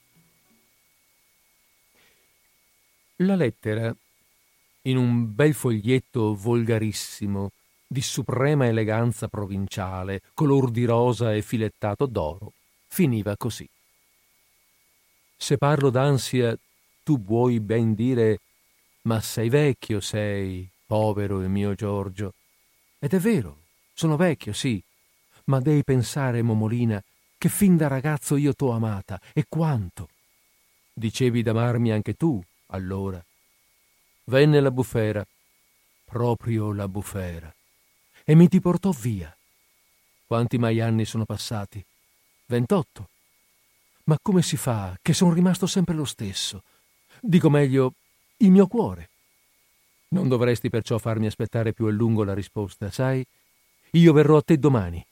La 3.16 3.34
lettera, 3.34 3.96
in 4.82 4.96
un 4.98 5.34
bel 5.34 5.54
foglietto 5.54 6.34
volgarissimo, 6.34 7.52
di 7.86 8.02
suprema 8.02 8.66
eleganza 8.66 9.28
provinciale, 9.28 10.20
color 10.34 10.70
di 10.70 10.84
rosa 10.84 11.32
e 11.32 11.40
filettato 11.40 12.04
d'oro, 12.04 12.52
finiva 12.86 13.34
così. 13.38 13.66
Se 15.38 15.56
parlo 15.56 15.88
d'ansia, 15.88 16.54
tu 17.02 17.18
vuoi 17.18 17.60
ben 17.60 17.94
dire, 17.94 18.40
ma 19.02 19.22
sei 19.22 19.48
vecchio, 19.48 20.00
sei, 20.00 20.68
povero 20.84 21.40
il 21.40 21.48
mio 21.48 21.74
Giorgio. 21.74 22.34
Ed 22.98 23.14
è 23.14 23.18
vero, 23.18 23.62
sono 23.94 24.16
vecchio, 24.16 24.52
sì, 24.52 24.82
ma 25.48 25.60
devi 25.60 25.82
pensare, 25.84 26.42
Momolina, 26.42 27.02
che 27.36 27.48
fin 27.48 27.76
da 27.76 27.88
ragazzo 27.88 28.36
io 28.36 28.54
t'ho 28.54 28.70
amata, 28.70 29.20
e 29.32 29.44
quanto. 29.48 30.08
Dicevi 30.92 31.42
d'amarmi 31.42 31.92
anche 31.92 32.14
tu, 32.14 32.42
allora. 32.68 33.22
Venne 34.24 34.60
la 34.60 34.70
bufera, 34.70 35.26
proprio 36.04 36.72
la 36.72 36.88
bufera, 36.88 37.52
e 38.24 38.34
mi 38.34 38.48
ti 38.48 38.60
portò 38.60 38.90
via. 38.90 39.34
Quanti 40.26 40.58
mai 40.58 40.80
anni 40.80 41.04
sono 41.04 41.24
passati? 41.24 41.82
Ventotto. 42.46 43.08
Ma 44.04 44.18
come 44.20 44.42
si 44.42 44.56
fa 44.56 44.98
che 45.00 45.14
sono 45.14 45.32
rimasto 45.32 45.66
sempre 45.66 45.94
lo 45.94 46.04
stesso? 46.04 46.62
Dico 47.20 47.48
meglio, 47.48 47.94
il 48.38 48.50
mio 48.50 48.66
cuore. 48.66 49.10
Non 50.08 50.28
dovresti 50.28 50.68
perciò 50.68 50.98
farmi 50.98 51.26
aspettare 51.26 51.72
più 51.72 51.86
a 51.86 51.90
lungo 51.90 52.24
la 52.24 52.34
risposta, 52.34 52.90
sai? 52.90 53.24
Io 53.92 54.12
verrò 54.12 54.38
a 54.38 54.42
te 54.42 54.58
domani. 54.58 55.04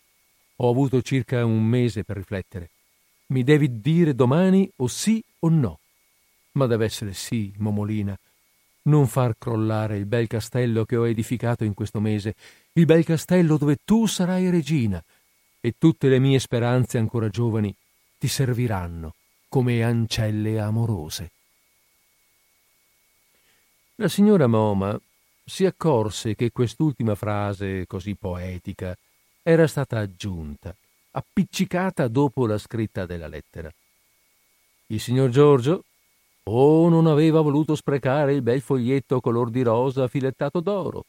Ho 0.57 0.71
avuto 0.71 1.03
circa 1.03 1.45
un 1.45 1.63
mese 1.63 2.05
per 2.05 2.17
riflettere. 2.17 2.71
Mi 3.27 3.43
devi 3.43 3.81
dire 3.81 4.15
domani 4.15 4.71
o 4.77 4.87
sì 4.87 5.23
o 5.41 5.49
no. 5.49 5.81
Ma 6.53 6.67
deve 6.67 6.85
essere 6.87 7.13
sì, 7.13 7.53
Momolina. 7.59 8.17
Non 8.83 9.07
far 9.07 9.37
crollare 9.37 9.97
il 9.97 10.07
bel 10.07 10.27
castello 10.29 10.85
che 10.85 10.97
ho 10.97 11.07
edificato 11.07 11.65
in 11.65 11.75
questo 11.75 12.01
mese, 12.01 12.35
il 12.75 12.85
bel 12.85 13.05
castello 13.05 13.59
dove 13.59 13.79
tu 13.85 14.07
sarai 14.07 14.49
regina, 14.49 15.03
e 15.61 15.75
tutte 15.77 16.09
le 16.09 16.21
mie 16.21 16.39
speranze 16.39 16.97
ancora 16.97 17.29
giovani 17.29 17.75
ti 18.19 18.29
serviranno 18.29 19.15
come 19.49 19.83
ancelle 19.83 20.61
amorose. 20.61 21.31
La 23.97 24.09
signora 24.09 24.47
Moma 24.47 24.99
si 25.45 25.65
accorse 25.65 26.35
che 26.35 26.51
quest'ultima 26.51 27.15
frase 27.15 27.87
così 27.87 28.15
poetica 28.15 28.97
era 29.49 29.69
stata 29.69 30.01
aggiunta, 30.01 30.75
appiccicata 31.13 32.09
dopo 32.09 32.49
la 32.49 32.59
scritta 32.59 33.07
della 33.07 33.29
lettera. 33.29 33.73
Il 34.89 34.99
signor 34.99 35.31
Giorgio 35.31 35.85
o 36.43 36.89
non 36.89 37.07
aveva 37.07 37.41
voluto 37.43 37.77
sprecare 37.77 38.35
il 38.35 38.43
bel 38.43 38.61
foglietto 38.61 39.21
color 39.21 39.51
di 39.51 39.63
rosa 39.63 40.09
filettato 40.09 40.59
d'oro, 40.59 41.05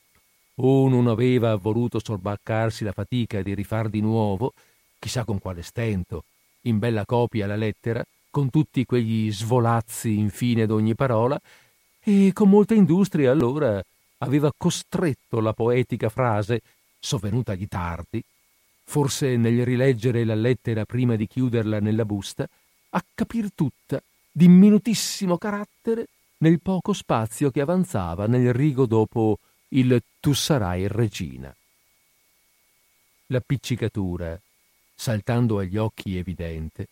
o 0.57 0.87
non 0.87 1.07
aveva 1.07 1.55
voluto 1.55 1.99
sorbaccarsi 1.99 2.83
la 2.83 2.91
fatica 2.91 3.41
di 3.41 3.55
rifar 3.55 3.89
di 3.89 4.01
nuovo, 4.01 4.53
chissà 4.99 5.25
con 5.25 5.39
quale 5.39 5.63
stento, 5.63 6.25
in 6.61 6.77
bella 6.77 7.05
copia 7.05 7.47
la 7.47 7.55
lettera, 7.55 8.03
con 8.29 8.51
tutti 8.51 8.85
quegli 8.85 9.31
svolazzi 9.31 10.15
infine 10.15 10.67
d'ogni 10.67 10.93
parola, 10.93 11.41
e 12.03 12.29
con 12.33 12.49
molta 12.49 12.75
industria 12.75 13.31
allora 13.31 13.81
aveva 14.19 14.51
costretto 14.55 15.39
la 15.39 15.53
poetica 15.53 16.09
frase, 16.09 16.61
sovvenutagli 16.99 17.67
tardi, 17.67 18.23
forse 18.83 19.35
nel 19.35 19.65
rileggere 19.65 20.23
la 20.23 20.35
lettera 20.35 20.85
prima 20.85 21.15
di 21.15 21.27
chiuderla 21.27 21.79
nella 21.79 22.05
busta, 22.05 22.47
a 22.89 23.03
capir 23.13 23.51
tutta, 23.53 24.01
di 24.31 24.47
minutissimo 24.47 25.37
carattere, 25.37 26.07
nel 26.39 26.61
poco 26.61 26.93
spazio 26.93 27.49
che 27.49 27.61
avanzava 27.61 28.27
nel 28.27 28.53
rigo 28.53 28.85
dopo 28.85 29.39
il 29.69 30.01
tu 30.19 30.33
sarai 30.33 30.87
regina. 30.87 31.53
L'appiccicatura, 33.27 34.39
saltando 34.95 35.59
agli 35.59 35.77
occhi 35.77 36.17
evidente, 36.17 36.87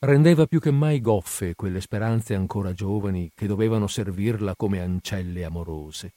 rendeva 0.00 0.46
più 0.46 0.60
che 0.60 0.70
mai 0.70 1.00
goffe 1.00 1.54
quelle 1.54 1.80
speranze 1.80 2.34
ancora 2.34 2.74
giovani 2.74 3.30
che 3.34 3.46
dovevano 3.46 3.86
servirla 3.86 4.54
come 4.54 4.80
ancelle 4.80 5.44
amorose, 5.44 6.12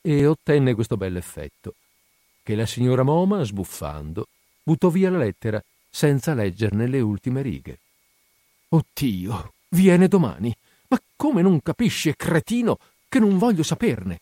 e 0.00 0.26
ottenne 0.26 0.74
questo 0.74 0.96
bell'effetto, 0.96 1.74
che 2.42 2.54
la 2.54 2.66
signora 2.66 3.02
Moma, 3.02 3.42
sbuffando, 3.44 4.26
buttò 4.62 4.88
via 4.88 5.10
la 5.10 5.18
lettera 5.18 5.62
senza 5.88 6.34
leggerne 6.34 6.86
le 6.86 7.00
ultime 7.00 7.42
righe. 7.42 7.78
Oddio, 8.68 9.52
viene 9.68 10.08
domani. 10.08 10.54
Ma 10.88 11.00
come 11.16 11.42
non 11.42 11.62
capisce, 11.62 12.16
cretino, 12.16 12.78
che 13.08 13.18
non 13.18 13.38
voglio 13.38 13.62
saperne? 13.62 14.20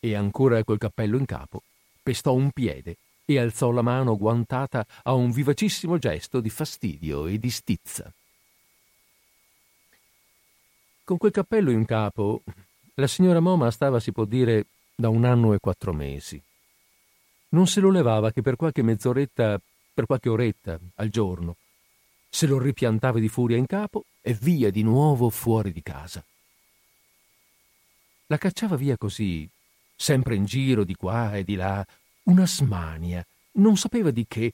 E 0.00 0.14
ancora 0.14 0.62
col 0.64 0.78
cappello 0.78 1.16
in 1.16 1.24
capo, 1.24 1.62
pestò 2.02 2.32
un 2.32 2.50
piede 2.50 2.96
e 3.24 3.38
alzò 3.38 3.70
la 3.70 3.82
mano 3.82 4.16
guantata 4.16 4.86
a 5.02 5.12
un 5.12 5.32
vivacissimo 5.32 5.98
gesto 5.98 6.40
di 6.40 6.48
fastidio 6.48 7.26
e 7.26 7.38
di 7.38 7.50
stizza. 7.50 8.12
Con 11.02 11.18
quel 11.18 11.32
cappello 11.32 11.70
in 11.70 11.84
capo, 11.84 12.42
la 12.94 13.06
signora 13.06 13.40
Moma 13.40 13.70
stava, 13.70 14.00
si 14.00 14.12
può 14.12 14.24
dire, 14.24 14.66
da 14.94 15.08
un 15.08 15.24
anno 15.24 15.52
e 15.52 15.58
quattro 15.58 15.92
mesi. 15.92 16.40
Non 17.56 17.66
se 17.66 17.80
lo 17.80 17.88
levava 17.88 18.32
che 18.32 18.42
per 18.42 18.54
qualche 18.54 18.82
mezz'oretta, 18.82 19.58
per 19.94 20.04
qualche 20.04 20.28
oretta 20.28 20.78
al 20.96 21.08
giorno, 21.08 21.56
se 22.28 22.46
lo 22.46 22.58
ripiantava 22.58 23.18
di 23.18 23.30
furia 23.30 23.56
in 23.56 23.64
capo 23.64 24.04
e 24.20 24.34
via 24.34 24.70
di 24.70 24.82
nuovo 24.82 25.30
fuori 25.30 25.72
di 25.72 25.82
casa. 25.82 26.22
La 28.26 28.36
cacciava 28.36 28.76
via 28.76 28.98
così, 28.98 29.48
sempre 29.96 30.34
in 30.34 30.44
giro 30.44 30.84
di 30.84 30.94
qua 30.96 31.34
e 31.34 31.44
di 31.44 31.54
là, 31.54 31.82
una 32.24 32.46
smania, 32.46 33.24
non 33.52 33.78
sapeva 33.78 34.10
di 34.10 34.26
che, 34.28 34.52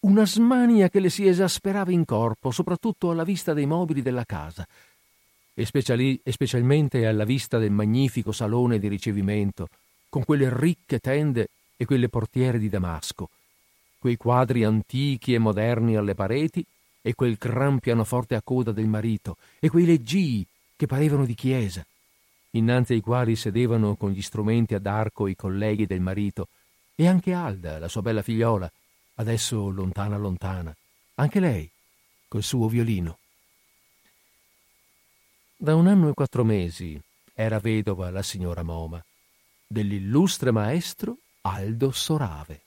una 0.00 0.26
smania 0.26 0.88
che 0.88 0.98
le 0.98 1.08
si 1.08 1.28
esasperava 1.28 1.92
in 1.92 2.04
corpo, 2.04 2.50
soprattutto 2.50 3.12
alla 3.12 3.22
vista 3.22 3.52
dei 3.52 3.66
mobili 3.66 4.02
della 4.02 4.24
casa, 4.24 4.66
e, 5.54 5.64
speciali- 5.64 6.20
e 6.20 6.32
specialmente 6.32 7.06
alla 7.06 7.24
vista 7.24 7.58
del 7.58 7.70
magnifico 7.70 8.32
salone 8.32 8.80
di 8.80 8.88
ricevimento, 8.88 9.68
con 10.08 10.24
quelle 10.24 10.50
ricche 10.52 10.98
tende 10.98 11.46
e 11.80 11.86
quelle 11.86 12.10
portiere 12.10 12.58
di 12.58 12.68
damasco, 12.68 13.30
quei 13.98 14.18
quadri 14.18 14.64
antichi 14.64 15.32
e 15.32 15.38
moderni 15.38 15.96
alle 15.96 16.14
pareti 16.14 16.62
e 17.00 17.14
quel 17.14 17.36
gran 17.36 17.78
pianoforte 17.78 18.34
a 18.34 18.42
coda 18.42 18.70
del 18.70 18.86
marito 18.86 19.38
e 19.58 19.70
quei 19.70 19.86
leggii 19.86 20.46
che 20.76 20.84
parevano 20.84 21.24
di 21.24 21.32
chiesa, 21.32 21.82
innanzi 22.50 22.92
ai 22.92 23.00
quali 23.00 23.34
sedevano 23.34 23.96
con 23.96 24.10
gli 24.10 24.20
strumenti 24.20 24.74
ad 24.74 24.84
arco 24.84 25.26
i 25.26 25.34
colleghi 25.34 25.86
del 25.86 26.02
marito 26.02 26.48
e 26.94 27.08
anche 27.08 27.32
Alda, 27.32 27.78
la 27.78 27.88
sua 27.88 28.02
bella 28.02 28.20
figliola, 28.20 28.70
adesso 29.14 29.70
lontana 29.70 30.18
lontana, 30.18 30.76
anche 31.14 31.40
lei, 31.40 31.70
col 32.28 32.42
suo 32.42 32.68
violino. 32.68 33.16
Da 35.56 35.74
un 35.74 35.86
anno 35.86 36.10
e 36.10 36.12
quattro 36.12 36.44
mesi 36.44 37.00
era 37.32 37.58
vedova 37.58 38.10
la 38.10 38.22
signora 38.22 38.62
Moma, 38.62 39.02
dell'illustre 39.66 40.50
maestro 40.50 41.16
Aldo 41.42 41.90
Sorave. 41.90 42.60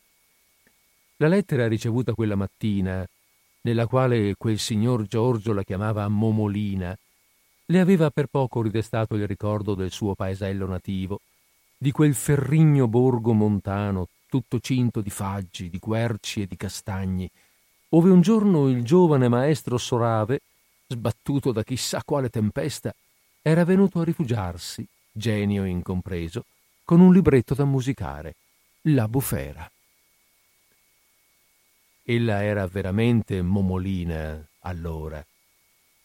La 1.17 1.27
lettera 1.27 1.67
ricevuta 1.67 2.13
quella 2.13 2.35
mattina 2.35 3.07
nella 3.61 3.85
quale 3.85 4.33
quel 4.35 4.57
signor 4.57 5.05
Giorgio 5.05 5.53
la 5.53 5.63
chiamava 5.63 6.07
Momolina, 6.07 6.97
le 7.67 7.79
aveva 7.79 8.09
per 8.09 8.27
poco 8.27 8.63
ridestato 8.63 9.15
il 9.15 9.27
ricordo 9.27 9.75
del 9.75 9.91
suo 9.91 10.15
paesello 10.15 10.65
nativo, 10.65 11.21
di 11.77 11.91
quel 11.91 12.15
ferrigno 12.15 12.87
borgo 12.87 13.33
montano 13.33 14.07
tutto 14.27 14.59
cinto 14.59 15.01
di 15.01 15.11
faggi, 15.11 15.69
di 15.69 15.77
querci 15.77 16.41
e 16.41 16.47
di 16.47 16.57
castagni, 16.57 17.29
ove 17.89 18.09
un 18.09 18.21
giorno 18.21 18.67
il 18.69 18.83
giovane 18.83 19.27
maestro 19.27 19.77
Sorave, 19.77 20.41
sbattuto 20.87 21.51
da 21.51 21.63
chissà 21.63 22.01
quale 22.03 22.29
tempesta, 22.29 22.93
era 23.39 23.63
venuto 23.63 23.99
a 23.99 24.03
rifugiarsi, 24.03 24.85
genio 25.11 25.63
incompreso, 25.63 26.45
con 26.83 26.99
un 26.99 27.13
libretto 27.13 27.53
da 27.53 27.65
musicare, 27.65 28.33
La 28.87 29.07
bufera. 29.07 29.71
Ella 32.03 32.43
era 32.43 32.67
veramente 32.67 33.41
momolina 33.41 34.45
allora. 34.59 35.25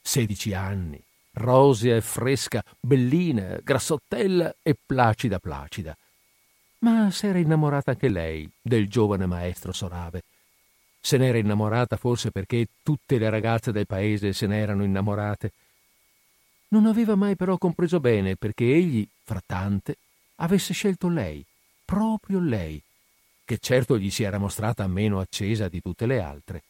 Sedici 0.00 0.54
anni, 0.54 1.02
rosea 1.32 1.96
e 1.96 2.00
fresca, 2.00 2.62
bellina, 2.78 3.58
grassottella 3.64 4.54
e 4.62 4.76
placida 4.86 5.40
placida. 5.40 5.96
Ma 6.78 7.10
s'era 7.10 7.38
innamorata 7.38 7.90
anche 7.90 8.08
lei 8.08 8.48
del 8.62 8.88
giovane 8.88 9.26
maestro 9.26 9.72
Sorave. 9.72 10.22
Se 11.00 11.16
n'era 11.16 11.38
innamorata 11.38 11.96
forse 11.96 12.30
perché 12.30 12.68
tutte 12.84 13.18
le 13.18 13.28
ragazze 13.28 13.72
del 13.72 13.86
paese 13.86 14.32
se 14.32 14.46
n'erano 14.46 14.84
innamorate. 14.84 15.52
Non 16.68 16.86
aveva 16.86 17.16
mai 17.16 17.34
però 17.34 17.58
compreso 17.58 17.98
bene 17.98 18.36
perché 18.36 18.72
egli, 18.72 19.04
fra 19.24 19.42
tante, 19.44 19.96
avesse 20.36 20.72
scelto 20.72 21.08
lei, 21.08 21.44
proprio 21.88 22.38
lei, 22.38 22.78
che 23.46 23.56
certo 23.56 23.96
gli 23.96 24.10
si 24.10 24.22
era 24.22 24.36
mostrata 24.36 24.86
meno 24.86 25.20
accesa 25.20 25.68
di 25.68 25.80
tutte 25.80 26.04
le 26.04 26.20
altre, 26.20 26.62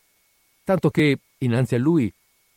tanto 0.63 0.91
che, 0.91 1.19
innanzi 1.39 1.75
a 1.75 1.79
lui, 1.79 2.13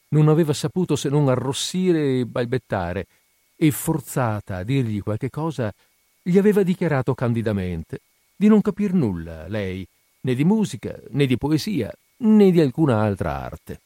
non 0.09 0.27
aveva 0.27 0.53
saputo 0.53 0.95
se 0.95 1.09
non 1.09 1.27
arrossire 1.27 2.19
e 2.19 2.25
balbettare, 2.27 3.07
e 3.55 3.71
forzata 3.71 4.57
a 4.57 4.63
dirgli 4.63 5.01
qualche 5.01 5.31
cosa, 5.31 5.73
gli 6.21 6.37
aveva 6.37 6.61
dichiarato 6.61 7.15
candidamente 7.15 8.01
di 8.35 8.47
non 8.47 8.61
capir 8.61 8.93
nulla, 8.93 9.47
lei, 9.47 9.87
né 10.21 10.35
di 10.35 10.43
musica, 10.43 10.95
né 11.09 11.25
di 11.25 11.37
poesia, 11.37 11.91
né 12.17 12.51
di 12.51 12.61
alcuna 12.61 13.01
altra 13.01 13.41
arte. 13.41 13.79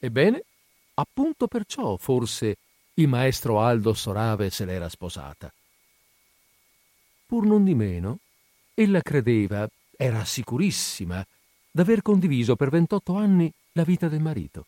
Ebbene, 0.00 0.42
appunto 0.94 1.46
perciò 1.46 1.96
forse 1.96 2.56
il 2.94 3.06
maestro 3.06 3.60
Aldo 3.60 3.94
Sorave 3.94 4.50
se 4.50 4.64
l'era 4.64 4.88
sposata. 4.88 5.52
Pur 7.30 7.46
non 7.46 7.62
di 7.62 7.76
meno, 7.76 8.18
Ella 8.74 9.02
credeva, 9.02 9.64
era 9.96 10.24
sicurissima, 10.24 11.24
d'aver 11.70 12.02
condiviso 12.02 12.56
per 12.56 12.70
28 12.70 13.14
anni 13.14 13.48
la 13.74 13.84
vita 13.84 14.08
del 14.08 14.18
marito. 14.18 14.66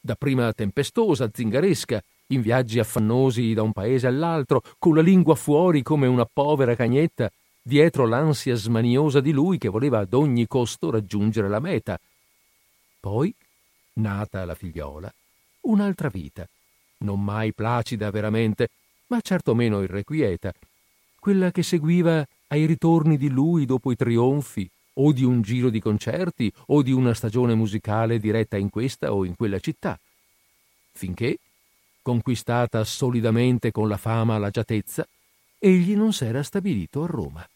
Dapprima 0.00 0.52
tempestosa, 0.52 1.28
zingaresca, 1.32 2.00
in 2.28 2.42
viaggi 2.42 2.78
affannosi 2.78 3.54
da 3.54 3.62
un 3.62 3.72
paese 3.72 4.06
all'altro, 4.06 4.62
con 4.78 4.94
la 4.94 5.02
lingua 5.02 5.34
fuori 5.34 5.82
come 5.82 6.06
una 6.06 6.24
povera 6.32 6.76
cagnetta, 6.76 7.28
dietro 7.60 8.06
l'ansia 8.06 8.54
smaniosa 8.54 9.20
di 9.20 9.32
lui 9.32 9.58
che 9.58 9.68
voleva 9.68 9.98
ad 9.98 10.14
ogni 10.14 10.46
costo 10.46 10.90
raggiungere 10.92 11.48
la 11.48 11.58
meta. 11.58 11.98
Poi, 13.00 13.34
nata 13.94 14.44
la 14.44 14.54
figliola, 14.54 15.12
un'altra 15.62 16.08
vita, 16.08 16.48
non 16.98 17.20
mai 17.20 17.52
placida 17.52 18.12
veramente, 18.12 18.68
ma 19.08 19.20
certo 19.20 19.56
meno 19.56 19.82
irrequieta, 19.82 20.54
quella 21.20 21.52
che 21.52 21.62
seguiva 21.62 22.26
ai 22.48 22.66
ritorni 22.66 23.16
di 23.16 23.28
lui 23.28 23.66
dopo 23.66 23.92
i 23.92 23.96
trionfi, 23.96 24.68
o 24.94 25.12
di 25.12 25.22
un 25.22 25.40
giro 25.42 25.70
di 25.70 25.80
concerti, 25.80 26.52
o 26.66 26.82
di 26.82 26.90
una 26.90 27.14
stagione 27.14 27.54
musicale 27.54 28.18
diretta 28.18 28.56
in 28.56 28.70
questa 28.70 29.12
o 29.12 29.24
in 29.24 29.36
quella 29.36 29.60
città, 29.60 29.98
finché, 30.92 31.38
conquistata 32.02 32.82
solidamente 32.84 33.70
con 33.70 33.86
la 33.86 33.96
fama 33.96 34.38
l'agiatezza, 34.38 35.06
egli 35.58 35.94
non 35.94 36.12
s'era 36.12 36.42
stabilito 36.42 37.04
a 37.04 37.06
Roma. 37.06 37.48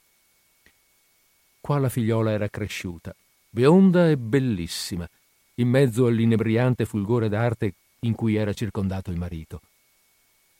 Qua 1.61 1.79
la 1.79 1.89
figliola 1.89 2.31
era 2.31 2.49
cresciuta, 2.49 3.15
bionda 3.49 4.11
e 4.11 4.17
bellissima, 4.17 5.09
in 5.57 5.69
mezzo 5.69 6.07
all'inebriante 6.07 6.85
fulgore 6.85 7.29
d'arte 7.29 7.75
in 8.01 8.15
cui 8.15 8.35
era 8.35 8.53
circondato 8.53 9.11
il 9.11 9.17
marito. 9.17 9.61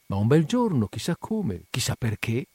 Ma 0.07 0.17
un 0.17 0.27
bel 0.27 0.45
giorno, 0.45 0.87
chissà 0.87 1.17
come, 1.17 1.65
chissà 1.71 1.95
perché, 1.97 2.47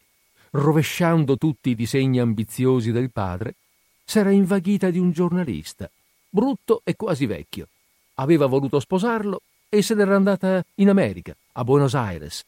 rovesciando 0.52 1.38
tutti 1.38 1.70
i 1.70 1.76
disegni 1.76 2.20
ambiziosi 2.20 2.92
del 2.92 3.12
padre, 3.12 3.56
s'era 4.04 4.32
invaghita 4.32 4.90
di 4.90 4.98
un 4.98 5.12
giornalista, 5.12 5.90
brutto 6.30 6.82
e 6.84 6.96
quasi 6.96 7.26
vecchio. 7.26 7.68
Aveva 8.16 8.48
voluto 8.48 8.80
sposarlo 8.80 9.42
e 9.70 9.82
se 9.82 9.94
n'era 9.94 10.16
andata 10.16 10.64
in 10.76 10.90
America, 10.90 11.36
a 11.54 11.64
Buenos 11.64 11.94
Aires, 11.94 12.44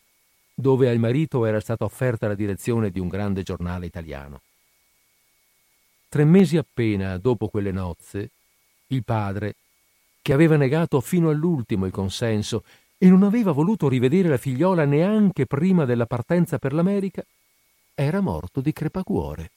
dove 0.53 0.89
al 0.89 0.97
marito 0.97 1.45
era 1.45 1.59
stata 1.59 1.85
offerta 1.85 2.27
la 2.27 2.35
direzione 2.35 2.89
di 2.89 2.99
un 2.99 3.07
grande 3.07 3.43
giornale 3.43 3.85
italiano. 3.85 4.41
Tre 6.09 6.25
mesi 6.25 6.57
appena 6.57 7.17
dopo 7.17 7.47
quelle 7.47 7.71
nozze, 7.71 8.29
il 8.87 9.03
padre, 9.03 9.55
che 10.21 10.33
aveva 10.33 10.57
negato 10.57 10.99
fino 10.99 11.29
all'ultimo 11.29 11.85
il 11.85 11.91
consenso 11.91 12.63
e 12.97 13.07
non 13.07 13.23
aveva 13.23 13.51
voluto 13.51 13.87
rivedere 13.87 14.29
la 14.29 14.37
figliola 14.37 14.85
neanche 14.85 15.45
prima 15.45 15.85
della 15.85 16.05
partenza 16.05 16.59
per 16.59 16.73
l'America, 16.73 17.23
era 18.01 18.19
morto 18.19 18.61
di 18.61 18.73
crepacuore. 18.73 19.51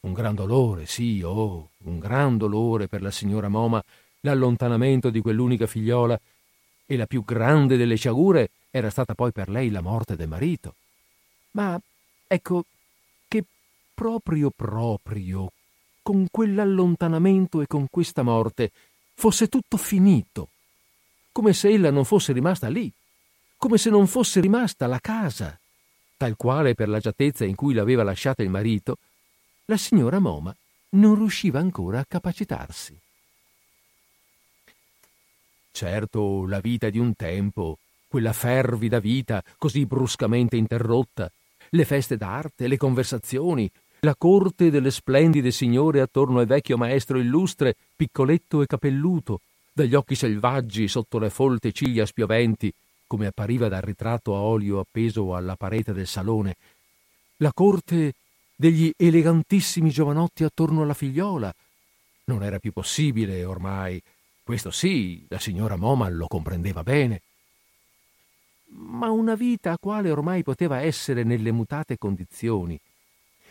Un 0.00 0.12
gran 0.12 0.36
dolore, 0.36 0.86
sì, 0.86 1.20
oh, 1.24 1.70
un 1.78 1.98
gran 1.98 2.36
dolore 2.36 2.86
per 2.86 3.02
la 3.02 3.10
signora 3.10 3.48
Moma 3.48 3.82
l'allontanamento 4.20 5.10
di 5.10 5.20
quell'unica 5.20 5.66
figliola 5.66 6.18
e 6.86 6.96
la 6.96 7.06
più 7.06 7.24
grande 7.24 7.76
delle 7.76 7.96
sciagure 7.96 8.50
era 8.70 8.88
stata 8.90 9.14
poi 9.14 9.32
per 9.32 9.48
lei 9.48 9.70
la 9.70 9.80
morte 9.80 10.14
del 10.14 10.28
marito. 10.28 10.74
Ma 11.52 11.80
ecco 12.28 12.64
che 13.26 13.44
proprio 13.92 14.50
proprio 14.54 15.50
con 16.02 16.28
quell'allontanamento 16.30 17.62
e 17.62 17.66
con 17.66 17.86
questa 17.90 18.22
morte 18.22 18.70
fosse 19.14 19.48
tutto 19.48 19.76
finito, 19.76 20.50
come 21.32 21.52
se 21.52 21.68
ella 21.68 21.90
non 21.90 22.04
fosse 22.04 22.32
rimasta 22.32 22.68
lì, 22.68 22.92
come 23.56 23.76
se 23.76 23.90
non 23.90 24.06
fosse 24.06 24.38
rimasta 24.38 24.86
la 24.86 25.00
casa, 25.00 25.58
tal 26.16 26.36
quale 26.36 26.74
per 26.74 26.88
l'agiatezza 26.88 27.44
in 27.44 27.54
cui 27.54 27.74
l'aveva 27.74 28.02
lasciata 28.02 28.42
il 28.42 28.50
marito, 28.50 28.98
la 29.66 29.76
signora 29.76 30.18
Moma 30.18 30.54
non 30.90 31.14
riusciva 31.14 31.58
ancora 31.58 32.00
a 32.00 32.06
capacitarsi. 32.06 32.98
Certo, 35.70 36.46
la 36.46 36.60
vita 36.60 36.88
di 36.88 36.98
un 36.98 37.14
tempo, 37.14 37.78
quella 38.08 38.32
fervida 38.32 38.98
vita 38.98 39.42
così 39.58 39.84
bruscamente 39.84 40.56
interrotta, 40.56 41.30
le 41.70 41.84
feste 41.84 42.16
d'arte, 42.16 42.66
le 42.66 42.76
conversazioni, 42.78 43.70
la 44.00 44.14
corte 44.16 44.70
delle 44.70 44.90
splendide 44.90 45.50
signore 45.50 46.00
attorno 46.00 46.38
al 46.38 46.46
vecchio 46.46 46.78
maestro 46.78 47.18
illustre, 47.18 47.76
piccoletto 47.94 48.62
e 48.62 48.66
capelluto, 48.66 49.40
dagli 49.72 49.94
occhi 49.94 50.14
selvaggi 50.14 50.88
sotto 50.88 51.18
le 51.18 51.28
folte 51.28 51.72
ciglia 51.72 52.06
spioventi, 52.06 52.72
come 53.06 53.26
appariva 53.26 53.68
dal 53.68 53.82
ritratto 53.82 54.34
a 54.34 54.40
olio 54.40 54.80
appeso 54.80 55.34
alla 55.34 55.56
parete 55.56 55.92
del 55.92 56.06
salone, 56.06 56.56
la 57.38 57.52
corte 57.52 58.14
degli 58.54 58.90
elegantissimi 58.96 59.90
giovanotti 59.90 60.44
attorno 60.44 60.82
alla 60.82 60.94
figliola. 60.94 61.54
Non 62.24 62.42
era 62.42 62.58
più 62.58 62.72
possibile 62.72 63.44
ormai 63.44 64.02
questo 64.46 64.70
sì, 64.70 65.26
la 65.28 65.40
signora 65.40 65.74
Moma 65.74 66.08
lo 66.08 66.28
comprendeva 66.28 66.84
bene. 66.84 67.20
Ma 68.68 69.10
una 69.10 69.34
vita 69.34 69.76
quale 69.76 70.08
ormai 70.08 70.44
poteva 70.44 70.80
essere 70.82 71.24
nelle 71.24 71.50
mutate 71.50 71.98
condizioni. 71.98 72.78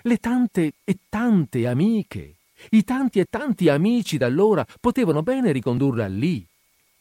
Le 0.04 0.18
tante 0.20 0.72
e 0.86 0.98
tante 1.10 1.68
amiche, 1.68 2.36
i 2.70 2.86
tanti 2.86 3.20
e 3.20 3.26
tanti 3.30 3.68
amici 3.68 4.18
d'allora 4.18 4.66
potevano 4.80 5.22
bene 5.22 5.52
ricondurla 5.52 6.08
lì, 6.08 6.48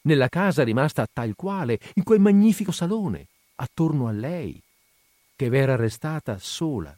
nella 0.04 0.28
casa 0.28 0.62
rimasta 0.62 1.06
tal 1.12 1.34
quale, 1.34 1.78
in 1.94 2.02
quel 2.02 2.20
magnifico 2.20 2.72
salone, 2.72 3.26
attorno 3.56 4.06
a 4.08 4.12
lei, 4.12 4.60
che 5.36 5.48
v'era 5.48 5.76
restata 5.76 6.38
sola 6.38 6.96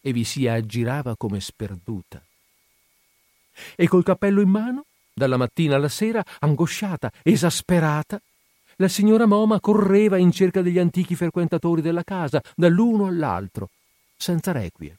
e 0.00 0.12
vi 0.12 0.24
si 0.24 0.46
aggirava 0.46 1.16
come 1.16 1.40
sperduta. 1.40 2.22
E 3.76 3.86
col 3.86 4.02
cappello 4.02 4.40
in 4.40 4.48
mano 4.48 4.84
dalla 5.14 5.36
mattina 5.36 5.76
alla 5.76 5.88
sera, 5.88 6.24
angosciata, 6.40 7.12
esasperata, 7.22 8.20
la 8.76 8.88
signora 8.88 9.26
Moma 9.26 9.60
correva 9.60 10.16
in 10.16 10.32
cerca 10.32 10.62
degli 10.62 10.78
antichi 10.78 11.14
frequentatori 11.14 11.82
della 11.82 12.02
casa, 12.02 12.40
dall'uno 12.56 13.06
all'altro, 13.06 13.68
senza 14.16 14.52
requie. 14.52 14.98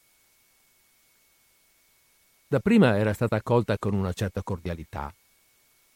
Dapprima 2.48 2.98
era 2.98 3.14
stata 3.14 3.36
accolta 3.36 3.78
con 3.80 3.96
una 3.96 4.14
certa 4.14 4.44
cordialità. 4.44 5.12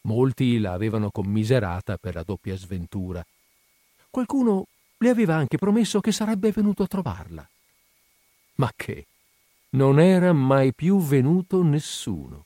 Molti 0.08 0.58
la 0.60 0.72
avevano 0.72 1.12
commiserata 1.12 1.98
per 1.98 2.16
la 2.16 2.24
doppia 2.24 2.56
sventura. 2.56 3.26
Qualcuno 4.10 4.68
le 4.98 5.10
aveva 5.10 5.36
anche 5.36 5.58
promesso 5.58 6.00
che 6.00 6.14
sarebbe 6.14 6.52
venuto 6.52 6.84
a 6.84 6.88
trovarla. 6.88 7.48
Ma 8.56 8.72
che? 8.74 9.06
Non 9.72 10.00
era 10.00 10.32
mai 10.32 10.74
più 10.74 11.00
venuto 11.00 11.62
nessuno. 11.62 12.46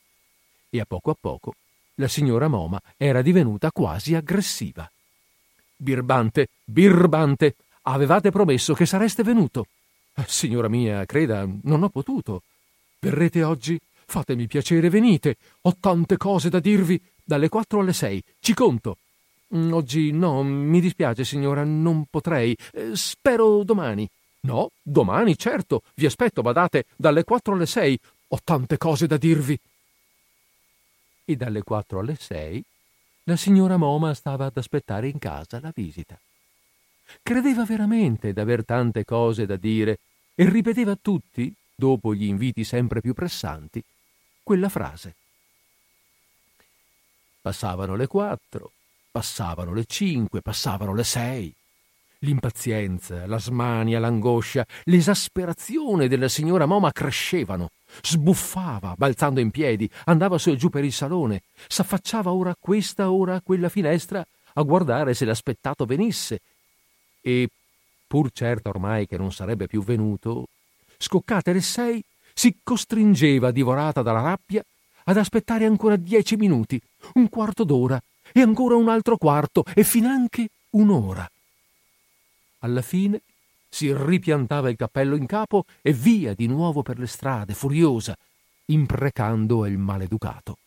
E 0.69 0.79
a 0.79 0.85
poco 0.85 1.11
a 1.11 1.17
poco 1.19 1.53
la 1.95 2.07
signora 2.07 2.47
Moma 2.47 2.81
era 2.97 3.21
divenuta 3.21 3.71
quasi 3.71 4.15
aggressiva. 4.15 4.89
Birbante, 5.75 6.47
birbante, 6.63 7.55
avevate 7.83 8.31
promesso 8.31 8.73
che 8.73 8.87
sareste 8.87 9.21
venuto. 9.21 9.67
Signora 10.25 10.67
mia, 10.67 11.05
creda, 11.05 11.47
non 11.63 11.83
ho 11.83 11.89
potuto. 11.89 12.41
Verrete 12.99 13.43
oggi? 13.43 13.79
Fatemi 14.05 14.47
piacere, 14.47 14.89
venite. 14.89 15.37
Ho 15.61 15.75
tante 15.79 16.17
cose 16.17 16.49
da 16.49 16.59
dirvi. 16.59 17.01
Dalle 17.23 17.49
quattro 17.49 17.79
alle 17.79 17.93
sei. 17.93 18.21
Ci 18.39 18.53
conto. 18.53 18.97
Mm, 19.55 19.73
oggi 19.73 20.11
no, 20.11 20.43
mi 20.43 20.79
dispiace, 20.79 21.23
signora, 21.23 21.63
non 21.63 22.05
potrei. 22.09 22.55
Eh, 22.73 22.95
spero 22.95 23.63
domani. 23.63 24.07
No, 24.41 24.69
domani, 24.81 25.37
certo. 25.37 25.83
Vi 25.95 26.05
aspetto, 26.05 26.41
badate, 26.41 26.85
dalle 26.95 27.23
quattro 27.23 27.53
alle 27.53 27.65
sei. 27.65 27.97
Ho 28.29 28.39
tante 28.43 28.77
cose 28.77 29.07
da 29.07 29.17
dirvi 29.17 29.59
e 31.25 31.35
dalle 31.35 31.63
quattro 31.63 31.99
alle 31.99 32.15
sei 32.15 32.63
la 33.25 33.35
signora 33.35 33.77
Moma 33.77 34.13
stava 34.13 34.45
ad 34.45 34.57
aspettare 34.57 35.07
in 35.07 35.19
casa 35.19 35.59
la 35.61 35.71
visita. 35.73 36.19
Credeva 37.21 37.65
veramente 37.65 38.33
d'aver 38.33 38.65
tante 38.65 39.05
cose 39.05 39.45
da 39.45 39.57
dire 39.57 39.99
e 40.33 40.49
ripeteva 40.49 40.93
a 40.93 40.97
tutti, 40.99 41.53
dopo 41.75 42.15
gli 42.15 42.23
inviti 42.23 42.63
sempre 42.63 42.99
più 42.99 43.13
pressanti, 43.13 43.81
quella 44.41 44.69
frase. 44.69 45.15
Passavano 47.41 47.95
le 47.95 48.05
quattro, 48.05 48.73
passavano 49.09 49.73
le 49.73 49.85
cinque, 49.85 50.41
passavano 50.41 50.93
le 50.93 51.03
sei. 51.03 51.51
L'impazienza, 52.19 53.25
la 53.25 53.39
smania, 53.39 53.97
l'angoscia, 53.97 54.63
l'esasperazione 54.83 56.07
della 56.07 56.27
signora 56.27 56.67
Moma 56.67 56.91
crescevano. 56.91 57.71
Sbuffava, 58.03 58.93
balzando 58.95 59.39
in 59.39 59.49
piedi, 59.49 59.89
andava 60.05 60.37
su 60.37 60.51
e 60.51 60.55
giù 60.55 60.69
per 60.69 60.83
il 60.83 60.93
salone, 60.93 61.41
s'affacciava 61.67 62.31
ora 62.31 62.51
a 62.51 62.57
questa, 62.59 63.11
ora 63.11 63.35
a 63.35 63.41
quella 63.41 63.69
finestra 63.69 64.23
a 64.53 64.61
guardare 64.61 65.15
se 65.15 65.25
l'aspettato 65.25 65.85
venisse. 65.85 66.41
E, 67.21 67.49
pur 68.05 68.29
certa 68.31 68.69
ormai 68.69 69.07
che 69.07 69.17
non 69.17 69.31
sarebbe 69.31 69.65
più 69.65 69.83
venuto, 69.83 70.45
scoccate 70.95 71.53
le 71.53 71.61
sei, 71.61 72.03
si 72.33 72.59
costringeva, 72.61 73.49
divorata 73.49 74.03
dalla 74.03 74.21
rabbia, 74.21 74.63
ad 75.05 75.17
aspettare 75.17 75.65
ancora 75.65 75.95
dieci 75.95 76.35
minuti, 76.35 76.79
un 77.13 77.29
quarto 77.29 77.63
d'ora, 77.63 78.01
e 78.33 78.41
ancora 78.41 78.75
un 78.75 78.89
altro 78.89 79.17
quarto, 79.17 79.63
e 79.73 79.83
finanche 79.83 80.49
un'ora. 80.71 81.29
Alla 82.59 82.81
fine 82.81 83.21
si 83.67 83.93
ripiantava 83.93 84.69
il 84.69 84.75
cappello 84.75 85.15
in 85.15 85.25
capo 85.25 85.65
e 85.81 85.93
via 85.93 86.33
di 86.33 86.47
nuovo 86.47 86.81
per 86.81 86.99
le 86.99 87.07
strade, 87.07 87.53
furiosa, 87.53 88.15
imprecando 88.65 89.65
il 89.65 89.77
maleducato. 89.77 90.57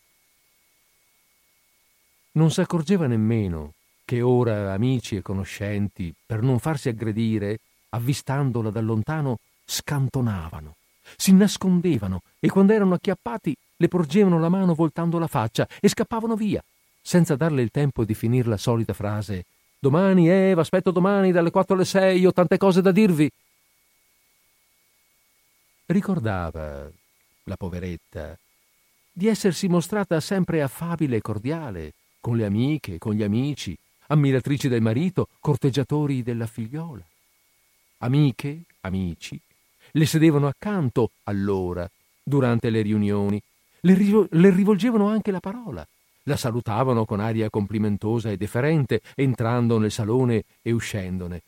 Non 2.33 2.51
s'accorgeva 2.51 3.07
nemmeno 3.07 3.75
che 4.05 4.21
ora 4.21 4.73
amici 4.73 5.17
e 5.17 5.23
conoscenti, 5.23 6.13
per 6.27 6.43
non 6.43 6.59
farsi 6.59 6.89
aggredire, 6.89 7.59
avvistandola 7.91 8.71
da 8.71 8.81
lontano, 8.81 9.39
scantonavano, 9.65 10.75
si 11.17 11.33
nascondevano 11.33 12.23
e 12.41 12.49
quando 12.49 12.73
erano 12.73 12.95
acchiappati 12.95 13.55
le 13.77 13.89
porgevano 13.89 14.39
la 14.39 14.49
mano 14.49 14.75
voltando 14.75 15.19
la 15.19 15.27
faccia 15.27 15.69
e 15.81 15.89
scappavano 15.89 16.37
via, 16.37 16.63
senza 17.01 17.37
darle 17.37 17.63
il 17.63 17.71
tempo 17.71 18.05
di 18.05 18.15
finire 18.15 18.49
la 18.49 18.57
solita 18.57 18.93
frase 18.93 19.45
Domani, 19.85 20.31
eh, 20.31 20.55
aspetto 20.57 20.91
domani 20.91 21.31
dalle 21.31 21.51
quattro 21.51 21.75
alle 21.75 21.85
sei, 21.85 22.25
ho 22.25 22.33
tante 22.33 22.57
cose 22.57 22.81
da 22.81 22.91
dirvi. 22.91 23.31
Ricordava, 25.85 26.91
la 27.43 27.57
poveretta, 27.59 28.35
di 29.13 29.27
essersi 29.27 29.69
mostrata 29.69 30.19
sempre 30.21 30.63
affabile 30.63 31.17
e 31.17 31.21
cordiale 31.21 31.93
con 32.19 32.39
le 32.39 32.47
amiche, 32.47 32.97
con 32.97 33.13
gli 33.13 33.23
amici, 33.23 33.77
ammiratrici 34.07 34.69
del 34.69 34.81
marito, 34.81 35.29
corteggiatori 35.39 36.23
della 36.23 36.47
figliola. 36.47 37.05
Amiche, 37.99 38.63
amici, 38.81 39.39
le 39.91 40.07
sedevano 40.07 40.47
accanto 40.47 41.11
allora, 41.25 41.87
durante 42.23 42.71
le 42.71 42.81
riunioni, 42.81 43.39
le, 43.85 43.95
rivo- 43.95 44.27
le 44.31 44.51
rivolgevano 44.51 45.09
anche 45.09 45.31
la 45.31 45.41
parola, 45.41 45.87
la 46.25 46.37
salutavano 46.37 47.05
con 47.05 47.21
aria 47.21 47.51
complimentosa 47.51 48.31
e 48.31 48.37
deferente, 48.37 49.03
entrando 49.15 49.79
nel 49.79 49.91
salone 49.91 50.45
e 50.63 50.73
uscendone. 50.73 51.43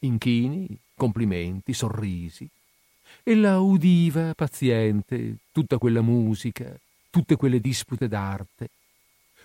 Inchini, 0.00 0.68
complimenti, 0.94 1.72
sorrisi. 1.72 2.48
Ella 3.22 3.60
udiva, 3.60 4.34
paziente, 4.34 5.36
tutta 5.52 5.78
quella 5.78 6.02
musica, 6.02 6.74
tutte 7.10 7.36
quelle 7.36 7.60
dispute 7.60 8.08
d'arte. 8.08 8.68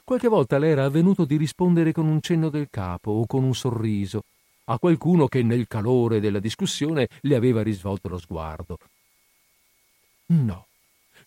Qualche 0.04 0.28
volta 0.28 0.58
le 0.58 0.70
era 0.70 0.86
avvenuto 0.86 1.26
di 1.26 1.38
rispondere 1.38 1.92
con 1.92 2.08
un 2.08 2.22
cenno 2.22 2.50
del 2.50 2.68
capo 2.72 3.12
o 3.12 3.26
con 3.26 3.44
un 3.44 3.54
sorriso 3.54 4.24
a 4.70 4.80
qualcuno 4.80 5.28
che 5.28 5.44
nel 5.44 5.68
calore 5.68 6.20
della 6.20 6.40
discussione 6.40 7.08
le 7.22 7.36
aveva 7.36 7.62
risvolto 7.62 8.10
lo 8.10 8.18
sguardo. 8.18 8.78
No, 10.28 10.68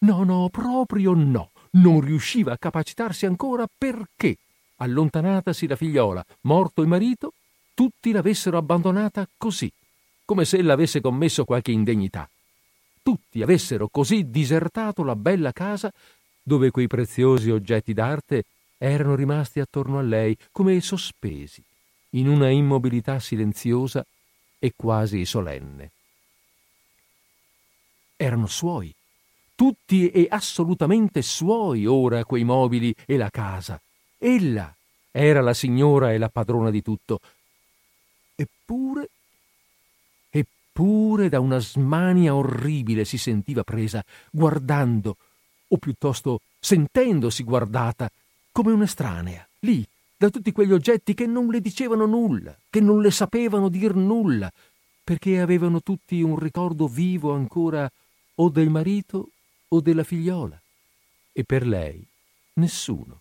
no, 0.01 0.25
no, 0.25 0.49
proprio 0.51 1.15
no. 1.15 1.51
Non 1.73 2.01
riusciva 2.01 2.53
a 2.53 2.59
capacitarsi 2.59 3.27
ancora 3.27 3.67
perché, 3.67 4.37
allontanatasi 4.77 5.67
la 5.67 5.77
figliola, 5.77 6.25
morto 6.43 6.83
il 6.83 6.89
marito, 6.89 7.33
tutti 7.75 8.11
l'avessero 8.11 8.59
abbandonata 8.59 9.29
così, 9.37 9.71
come 10.25 10.45
se 10.45 10.59
ella 10.59 10.73
avesse 10.73 11.01
commesso 11.01 11.45
qualche 11.45 11.71
indegnità. 11.71 12.29
Tutti 13.03 13.41
avessero 13.41 13.89
così 13.89 14.31
disertato 14.31 15.03
la 15.03 15.17
bella 15.17 15.53
casa 15.53 15.93
dove 16.43 16.71
quei 16.71 16.87
preziosi 16.89 17.51
oggetti 17.51 17.93
d'arte 17.93 18.45
erano 18.77 19.15
rimasti 19.15 19.61
attorno 19.61 19.99
a 19.99 20.03
lei 20.03 20.37
come 20.51 20.81
sospesi, 20.81 21.63
in 22.11 22.29
una 22.29 22.49
immobilità 22.49 23.19
silenziosa 23.21 24.05
e 24.59 24.73
quasi 24.75 25.25
solenne. 25.25 25.91
Erano 28.17 28.47
suoi, 28.47 28.93
tutti 29.61 30.09
e 30.09 30.27
assolutamente 30.31 31.21
suoi 31.21 31.85
ora 31.85 32.25
quei 32.25 32.45
mobili 32.45 32.95
e 33.05 33.19
la 33.19 33.29
casa. 33.29 33.79
Ella 34.17 34.75
era 35.11 35.43
la 35.43 35.53
signora 35.53 36.15
e 36.15 36.17
la 36.17 36.31
padrona 36.31 36.71
di 36.71 36.81
tutto. 36.81 37.21
Eppure, 38.35 39.11
eppure 40.31 41.29
da 41.29 41.41
una 41.41 41.59
smania 41.59 42.35
orribile 42.35 43.05
si 43.05 43.19
sentiva 43.19 43.63
presa, 43.63 44.03
guardando, 44.31 45.19
o 45.69 45.77
piuttosto 45.77 46.41
sentendosi 46.59 47.43
guardata, 47.43 48.11
come 48.53 48.73
un'estranea, 48.73 49.47
lì, 49.59 49.87
da 50.17 50.31
tutti 50.31 50.53
quegli 50.53 50.73
oggetti 50.73 51.13
che 51.13 51.27
non 51.27 51.49
le 51.49 51.61
dicevano 51.61 52.07
nulla, 52.07 52.57
che 52.71 52.81
non 52.81 53.03
le 53.03 53.11
sapevano 53.11 53.69
dir 53.69 53.95
nulla, 53.95 54.51
perché 55.05 55.39
avevano 55.39 55.83
tutti 55.83 56.23
un 56.23 56.39
ricordo 56.39 56.89
vivo 56.89 57.35
ancora 57.35 57.93
o 58.37 58.49
del 58.49 58.71
marito 58.71 59.33
o 59.73 59.81
della 59.81 60.05
figliola, 60.05 60.61
e 61.33 61.45
per 61.45 61.67
lei 61.67 62.05
nessuno. 62.55 63.21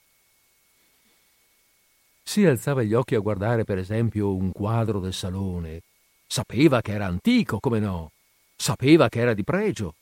Si 2.23 2.45
alzava 2.45 2.83
gli 2.83 2.93
occhi 2.93 3.15
a 3.15 3.19
guardare, 3.19 3.63
per 3.63 3.79
esempio, 3.79 4.35
un 4.35 4.51
quadro 4.51 4.99
del 4.99 5.13
salone. 5.13 5.81
Sapeva 6.27 6.81
che 6.81 6.91
era 6.91 7.07
antico, 7.07 7.59
come 7.59 7.79
no? 7.79 8.12
Sapeva 8.55 9.09
che 9.09 9.19
era 9.19 9.33
di 9.33 9.43
pregio. 9.43 9.95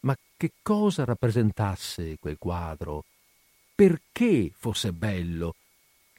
Ma 0.00 0.16
che 0.36 0.52
cosa 0.62 1.04
rappresentasse 1.04 2.16
quel 2.18 2.38
quadro? 2.38 3.04
Perché 3.74 4.52
fosse 4.56 4.92
bello? 4.92 5.54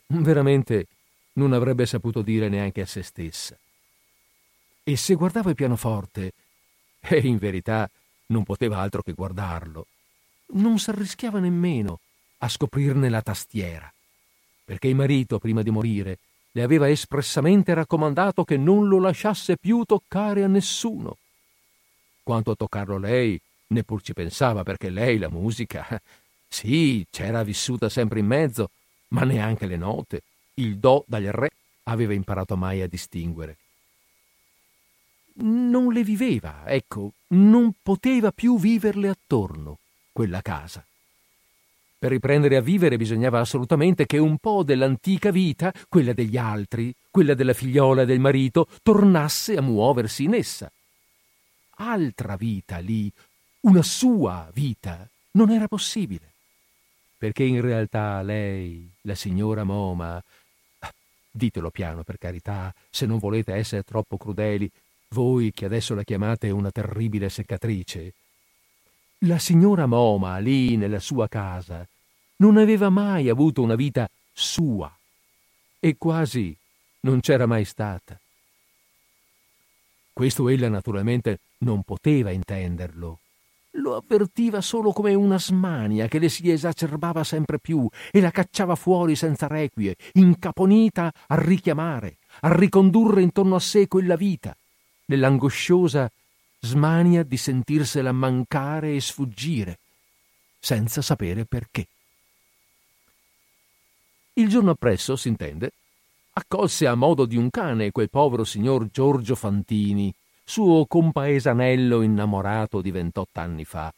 Veramente 0.07 0.87
non 1.33 1.53
avrebbe 1.53 1.85
saputo 1.85 2.21
dire 2.21 2.49
neanche 2.49 2.81
a 2.81 2.85
se 2.85 3.01
stessa. 3.01 3.57
E 4.83 4.95
se 4.95 5.15
guardava 5.15 5.49
il 5.49 5.55
pianoforte, 5.55 6.33
e 6.99 7.17
in 7.19 7.37
verità 7.37 7.89
non 8.27 8.43
poteva 8.43 8.79
altro 8.79 9.01
che 9.01 9.13
guardarlo. 9.13 9.87
Non 10.53 10.79
s'arrischiava 10.79 11.39
nemmeno 11.39 11.99
a 12.39 12.49
scoprirne 12.49 13.09
la 13.09 13.21
tastiera, 13.21 13.91
perché 14.63 14.87
il 14.87 14.95
marito, 14.95 15.39
prima 15.39 15.61
di 15.61 15.71
morire, 15.71 16.19
le 16.51 16.63
aveva 16.63 16.89
espressamente 16.89 17.73
raccomandato 17.73 18.43
che 18.43 18.57
non 18.57 18.87
lo 18.87 18.99
lasciasse 18.99 19.57
più 19.57 19.83
toccare 19.83 20.43
a 20.43 20.47
nessuno. 20.47 21.17
Quanto 22.23 22.51
a 22.51 22.55
toccarlo 22.55 22.97
lei, 22.97 23.39
neppur 23.67 24.01
ci 24.01 24.13
pensava, 24.13 24.63
perché 24.63 24.89
lei 24.89 25.17
la 25.17 25.29
musica, 25.29 25.85
sì, 26.47 27.05
c'era 27.09 27.43
vissuta 27.43 27.89
sempre 27.89 28.19
in 28.19 28.25
mezzo, 28.25 28.71
ma 29.09 29.23
neanche 29.23 29.65
le 29.65 29.77
note, 29.77 30.23
il 30.55 30.77
do 30.77 31.03
dal 31.07 31.23
re, 31.23 31.49
aveva 31.83 32.13
imparato 32.13 32.57
mai 32.57 32.81
a 32.81 32.87
distinguere 32.87 33.57
non 35.39 35.91
le 35.91 36.03
viveva, 36.03 36.63
ecco, 36.65 37.13
non 37.29 37.73
poteva 37.81 38.31
più 38.31 38.59
viverle 38.59 39.09
attorno, 39.09 39.79
quella 40.11 40.41
casa. 40.41 40.85
Per 41.99 42.11
riprendere 42.11 42.55
a 42.57 42.61
vivere 42.61 42.97
bisognava 42.97 43.39
assolutamente 43.39 44.05
che 44.05 44.19
un 44.19 44.37
po' 44.37 44.63
dell'antica 44.63 45.31
vita, 45.31 45.73
quella 45.89 46.13
degli 46.13 46.37
altri, 46.37 46.93
quella 47.09 47.33
della 47.33 47.53
figliola 47.53 48.03
e 48.03 48.05
del 48.05 48.19
marito, 48.19 48.67
tornasse 48.83 49.57
a 49.57 49.61
muoversi 49.61 50.23
in 50.23 50.35
essa. 50.35 50.71
Altra 51.79 52.35
vita 52.35 52.77
lì, 52.77 53.11
una 53.61 53.81
sua 53.81 54.49
vita, 54.53 55.07
non 55.31 55.49
era 55.49 55.67
possibile. 55.67 56.33
Perché 57.17 57.43
in 57.43 57.61
realtà 57.61 58.21
lei, 58.21 58.87
la 59.01 59.15
signora 59.15 59.63
Moma, 59.63 60.23
ditelo 61.31 61.71
piano 61.71 62.03
per 62.03 62.19
carità, 62.19 62.73
se 62.91 63.07
non 63.07 63.17
volete 63.17 63.53
essere 63.53 63.83
troppo 63.83 64.17
crudeli, 64.17 64.69
voi 65.09 65.51
che 65.51 65.65
adesso 65.65 65.95
la 65.95 66.03
chiamate 66.03 66.49
una 66.49 66.71
terribile 66.71 67.29
seccatrice, 67.29 68.13
la 69.21 69.39
signora 69.39 69.85
Moma, 69.85 70.37
lì 70.37 70.75
nella 70.75 70.99
sua 70.99 71.27
casa, 71.27 71.87
non 72.37 72.57
aveva 72.57 72.89
mai 72.89 73.29
avuto 73.29 73.61
una 73.61 73.75
vita 73.75 74.09
sua 74.31 74.95
e 75.79 75.95
quasi 75.97 76.55
non 77.01 77.19
c'era 77.21 77.45
mai 77.45 77.65
stata. 77.65 78.19
Questo 80.13 80.49
ella 80.49 80.69
naturalmente 80.69 81.39
non 81.59 81.83
poteva 81.83 82.31
intenderlo. 82.31 83.19
Lo 83.77 83.95
avvertiva 83.95 84.61
solo 84.61 84.91
come 84.91 85.13
una 85.13 85.37
smania 85.37 86.07
che 86.07 86.17
le 86.19 86.29
si 86.29 86.49
esacerbava 86.49 87.23
sempre 87.23 87.59
più 87.59 87.87
e 88.11 88.19
la 88.19 88.31
cacciava 88.31 88.75
fuori 88.75 89.15
senza 89.15 89.47
requie, 89.47 89.95
incaponita 90.13 91.13
a 91.27 91.35
richiamare, 91.39 92.17
a 92.41 92.55
ricondurre 92.55 93.21
intorno 93.21 93.55
a 93.55 93.59
sé 93.59 93.87
quella 93.87 94.15
vita 94.15 94.55
nell'angosciosa 95.07 96.09
smania 96.59 97.23
di 97.23 97.37
sentirsela 97.37 98.11
mancare 98.11 98.95
e 98.95 99.01
sfuggire, 99.01 99.79
senza 100.59 101.01
sapere 101.01 101.45
perché. 101.45 101.87
Il 104.33 104.49
giorno 104.49 104.71
appresso, 104.71 105.15
s'intende, 105.15 105.71
accolse 106.33 106.87
a 106.87 106.95
modo 106.95 107.25
di 107.25 107.37
un 107.37 107.49
cane 107.49 107.91
quel 107.91 108.09
povero 108.09 108.43
signor 108.43 108.89
Giorgio 108.91 109.35
Fantini, 109.35 110.13
suo 110.43 110.85
compaesanello 110.85 112.01
innamorato 112.01 112.81
di 112.81 112.91
ventotto 112.91 113.39
anni 113.39 113.65
fa, 113.65 113.93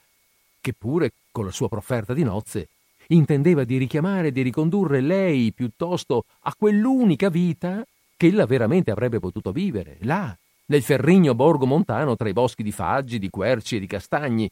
che 0.61 0.73
pure, 0.73 1.11
con 1.31 1.45
la 1.45 1.51
sua 1.51 1.69
profferta 1.69 2.13
di 2.13 2.23
nozze, 2.23 2.69
intendeva 3.07 3.63
di 3.63 3.77
richiamare 3.77 4.27
e 4.27 4.31
di 4.31 4.41
ricondurre 4.41 5.01
lei 5.01 5.51
piuttosto 5.51 6.25
a 6.41 6.55
quell'unica 6.55 7.29
vita 7.29 7.85
che 8.15 8.27
ella 8.27 8.45
veramente 8.45 8.91
avrebbe 8.91 9.19
potuto 9.19 9.51
vivere, 9.51 9.97
là, 10.01 10.35
nel 10.69 10.83
ferrigno 10.83 11.35
borgo 11.35 11.65
montano 11.65 12.15
tra 12.15 12.29
i 12.29 12.33
boschi 12.33 12.63
di 12.63 12.71
faggi, 12.71 13.19
di 13.19 13.29
querci 13.29 13.77
e 13.77 13.79
di 13.79 13.87
castagni. 13.87 14.49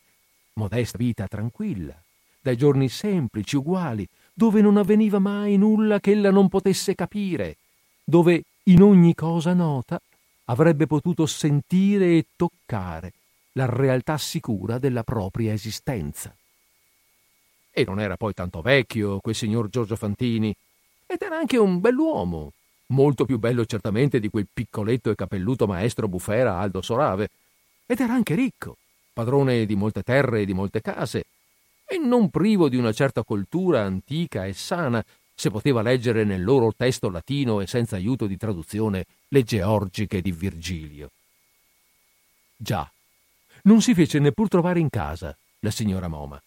Modesta 0.54 0.98
vita 0.98 1.28
tranquilla, 1.28 1.96
dai 2.42 2.58
giorni 2.58 2.90
semplici, 2.90 3.56
uguali, 3.56 4.08
dove 4.34 4.62
non 4.62 4.78
avveniva 4.78 5.20
mai 5.20 5.58
nulla 5.58 6.00
che 6.00 6.12
ella 6.12 6.32
non 6.32 6.50
potesse 6.50 6.96
capire, 6.96 7.58
dove 8.04 8.44
in 8.64 8.82
ogni 8.82 9.14
cosa 9.14 9.54
nota 9.54 10.02
avrebbe 10.46 10.88
potuto 10.88 11.26
sentire 11.26 12.18
e 12.18 12.26
toccare 12.36 13.14
la 13.54 13.66
realtà 13.66 14.18
sicura 14.18 14.80
della 14.80 15.04
propria 15.04 15.54
esistenza. 15.54 16.36
E 17.70 17.84
non 17.86 18.00
era 18.00 18.18
poi 18.18 18.34
tanto 18.34 18.62
vecchio 18.62 19.20
quel 19.20 19.36
signor 19.36 19.70
Giorgio 19.70 19.96
Fantini, 19.96 20.56
ed 21.06 21.22
era 21.22 21.38
anche 21.38 21.58
un 21.58 21.80
bell'uomo, 21.80 22.54
molto 22.88 23.26
più 23.26 23.40
bello 23.40 23.66
certamente 23.66 24.20
di 24.20 24.30
quel 24.30 24.48
piccoletto 24.52 25.10
e 25.10 25.16
capelluto 25.16 25.68
maestro 25.68 26.08
bufera 26.08 26.60
Aldo 26.60 26.82
Sorave, 26.82 27.30
ed 27.86 28.00
era 28.00 28.14
anche 28.14 28.36
ricco, 28.36 28.78
padrone 29.14 29.66
di 29.66 29.76
molte 29.76 30.04
terre 30.04 30.42
e 30.42 30.46
di 30.46 30.54
molte 30.54 30.82
case, 30.82 31.26
e 31.86 31.98
non 31.98 32.30
privo 32.30 32.70
di 32.70 32.76
una 32.76 32.92
certa 32.92 33.24
cultura 33.24 33.82
antica 33.82 34.46
e 34.46 34.54
sana, 34.54 35.04
se 35.34 35.52
poteva 35.52 35.82
leggere 35.82 36.24
nel 36.24 36.44
loro 36.44 36.74
testo 36.76 37.10
latino 37.10 37.62
e 37.62 37.68
senza 37.68 37.96
aiuto 37.96 38.26
di 38.26 38.38
traduzione 38.38 39.06
le 39.28 39.44
georgiche 39.44 40.22
di 40.22 40.32
Virgilio. 40.32 41.12
Già, 42.58 42.90
non 43.64 43.82
si 43.82 43.94
fece 43.94 44.18
neppur 44.20 44.48
trovare 44.48 44.80
in 44.80 44.90
casa 44.90 45.38
la 45.60 45.72
signora 45.72 46.08
Moma. 46.08 46.42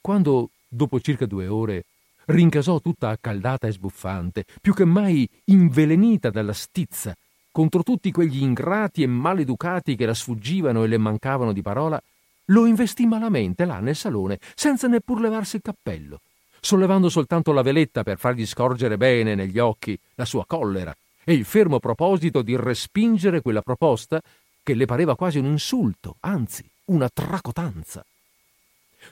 Quando, 0.00 0.50
dopo 0.66 1.00
circa 1.00 1.26
due 1.26 1.46
ore, 1.46 1.84
rincasò 2.32 2.80
tutta 2.80 3.10
accaldata 3.10 3.66
e 3.66 3.72
sbuffante, 3.72 4.44
più 4.60 4.74
che 4.74 4.84
mai 4.84 5.28
invelenita 5.46 6.30
dalla 6.30 6.52
stizza, 6.52 7.14
contro 7.50 7.82
tutti 7.82 8.10
quegli 8.10 8.42
ingrati 8.42 9.02
e 9.02 9.06
maleducati 9.06 9.94
che 9.94 10.06
la 10.06 10.14
sfuggivano 10.14 10.84
e 10.84 10.86
le 10.88 10.98
mancavano 10.98 11.52
di 11.52 11.62
parola, 11.62 12.02
lo 12.46 12.66
investì 12.66 13.06
malamente 13.06 13.64
là 13.64 13.78
nel 13.78 13.94
salone, 13.94 14.38
senza 14.54 14.88
neppur 14.88 15.20
levarsi 15.20 15.56
il 15.56 15.62
cappello. 15.62 16.20
sollevando 16.64 17.08
soltanto 17.08 17.50
la 17.50 17.62
veletta 17.62 18.04
per 18.04 18.18
fargli 18.18 18.46
scorgere 18.46 18.96
bene 18.96 19.34
negli 19.34 19.58
occhi 19.58 19.98
la 20.14 20.24
sua 20.24 20.46
collera 20.46 20.94
e 21.24 21.32
il 21.32 21.44
fermo 21.44 21.80
proposito 21.80 22.40
di 22.40 22.56
respingere 22.56 23.42
quella 23.42 23.62
proposta 23.62 24.22
che 24.62 24.74
le 24.74 24.86
pareva 24.86 25.16
quasi 25.16 25.38
un 25.38 25.46
insulto, 25.46 26.16
anzi 26.20 26.64
una 26.84 27.08
tracotanza. 27.12 28.04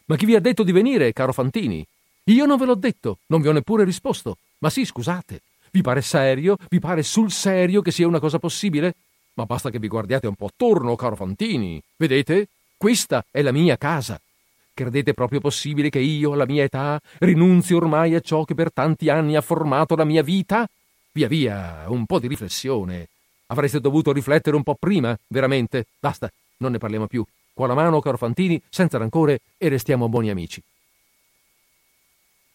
Ma 0.05 0.15
chi 0.15 0.27
vi 0.27 0.37
ha 0.37 0.41
detto 0.41 0.63
di 0.63 0.71
venire, 0.71 1.13
caro 1.13 1.33
Fantini? 1.33 1.85
Io 2.25 2.47
non 2.47 2.59
ve 2.59 2.67
l'ho 2.67 2.75
detto, 2.75 3.19
non 3.27 3.41
vi 3.41 3.49
ho 3.49 3.53
neppure 3.53 3.85
risposto. 3.85 4.37
Ma 4.59 4.71
sì, 4.71 4.85
scusate, 4.85 5.41
vi 5.71 5.83
pare 5.83 6.03
serio? 6.03 6.57
Vi 6.69 6.79
pare 6.79 7.03
sul 7.03 7.31
serio 7.31 7.83
che 7.83 7.91
sia 7.91 8.07
una 8.07 8.21
cosa 8.21 8.39
possibile? 8.39 8.95
Ma 9.35 9.47
basta 9.47 9.71
che 9.71 9.79
vi 9.79 9.89
guardiate 9.89 10.27
un 10.27 10.35
po' 10.35 10.47
attorno, 10.47 10.97
caro 10.97 11.17
Fantini. 11.17 11.83
Vedete? 11.97 12.49
Questa 12.77 13.25
è 13.31 13.43
la 13.43 13.53
mia 13.53 13.77
casa. 13.77 14.21
Credete 14.73 15.15
proprio 15.15 15.41
possibile 15.41 15.91
che 15.91 15.99
io, 15.99 16.33
alla 16.33 16.47
mia 16.47 16.65
età, 16.65 17.01
rinunzi 17.19 17.75
ormai 17.75 18.15
a 18.15 18.21
ciò 18.21 18.45
che 18.45 18.55
per 18.55 18.73
tanti 18.73 19.09
anni 19.09 19.37
ha 19.37 19.41
formato 19.41 19.95
la 19.95 20.05
mia 20.05 20.23
vita? 20.23 20.69
Via 21.13 21.29
via, 21.29 21.85
un 21.89 22.07
po' 22.07 22.19
di 22.19 22.29
riflessione. 22.29 23.09
Avreste 23.47 23.81
dovuto 23.81 24.13
riflettere 24.13 24.57
un 24.57 24.63
po' 24.63 24.77
prima, 24.79 25.17
veramente. 25.29 25.87
Basta, 25.99 26.31
non 26.59 26.73
ne 26.73 26.79
parliamo 26.79 27.07
più. 27.07 27.25
Qua 27.53 27.67
la 27.67 27.75
mano, 27.75 28.01
caro 28.01 28.17
Fantini, 28.17 28.61
senza 28.71 28.97
rancore 28.97 29.41
e 29.59 29.69
restiamo 29.69 30.09
buoni 30.09 30.31
amici. 30.31 30.63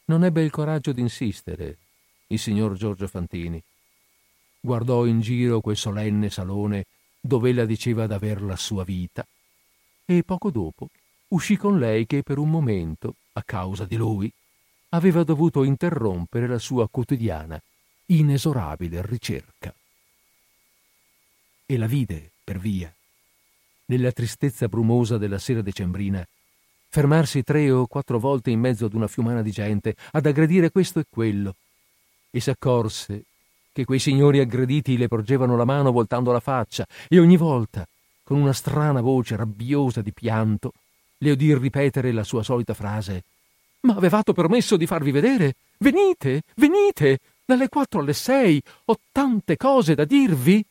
Non 0.06 0.24
ebbe 0.24 0.44
il 0.44 0.52
coraggio 0.52 0.92
di 0.92 1.02
insistere 1.02 1.78
il 2.28 2.40
signor 2.40 2.76
Giorgio 2.76 3.08
Fantini. 3.08 3.62
Guardò 4.60 5.06
in 5.06 5.20
giro 5.20 5.62
quel 5.62 5.78
solenne 5.78 6.30
salone 6.30 6.86
dove 7.20 7.50
ella 7.50 7.66
diceva 7.66 8.06
d'aver 8.06 8.42
la 8.42 8.56
sua 8.56 8.84
vita 8.84 9.26
e 10.06 10.24
poco 10.24 10.52
dopo 10.52 10.90
uscì 11.30 11.58
con 11.58 11.80
lei 11.80 12.06
che 12.06 12.22
per 12.22 12.38
un 12.38 12.50
momento, 12.50 13.16
a 13.34 13.44
causa 13.44 13.86
di 13.86 13.96
lui, 13.96 14.32
aveva 14.90 15.24
dovuto 15.24 15.64
interrompere 15.64 16.48
la 16.48 16.60
sua 16.60 16.88
quotidiana, 16.88 17.60
inesorabile 18.08 19.02
ricerca. 19.04 19.74
E 21.66 21.78
la 21.78 21.88
vide 21.88 22.32
per 22.44 22.60
via, 22.60 22.94
nella 23.86 24.12
tristezza 24.12 24.68
brumosa 24.68 25.18
della 25.18 25.40
sera 25.40 25.62
decembrina, 25.62 26.26
fermarsi 26.96 27.44
tre 27.44 27.70
o 27.72 27.88
quattro 27.88 28.20
volte 28.20 28.52
in 28.52 28.62
mezzo 28.62 28.86
ad 28.86 28.94
una 28.94 29.10
fiumana 29.10 29.42
di 29.42 29.52
gente 29.52 29.98
ad 30.12 30.26
aggredire 30.26 30.72
questo 30.72 31.00
e 31.00 31.06
quello, 31.10 31.54
e 32.32 32.40
s'accorse 32.40 33.24
che 33.74 33.84
quei 33.84 34.00
signori 34.00 34.40
aggrediti 34.40 34.98
le 34.98 35.10
porgevano 35.10 35.58
la 35.58 35.66
mano 35.66 35.92
voltando 35.92 36.32
la 36.32 36.40
faccia 36.40 36.88
e 37.10 37.20
ogni 37.20 37.36
volta, 37.36 37.86
con 38.24 38.40
una 38.40 38.54
strana 38.54 39.02
voce 39.02 39.36
rabbiosa 39.36 40.02
di 40.02 40.14
pianto, 40.14 40.72
le 41.18 41.32
udì 41.32 41.54
ripetere 41.54 42.14
la 42.14 42.24
sua 42.24 42.44
solita 42.44 42.74
frase 42.74 43.24
Ma 43.82 43.96
avevate 43.96 44.32
permesso 44.32 44.78
di 44.78 44.88
farvi 44.88 45.12
vedere? 45.12 45.56
Venite, 45.80 46.44
venite! 46.56 47.20
Dalle 47.44 47.68
quattro 47.68 48.00
alle 48.00 48.14
sei 48.14 48.62
ho 48.86 48.98
tante 49.12 49.58
cose 49.58 49.96
da 49.96 50.06
dirvi! 50.06 50.66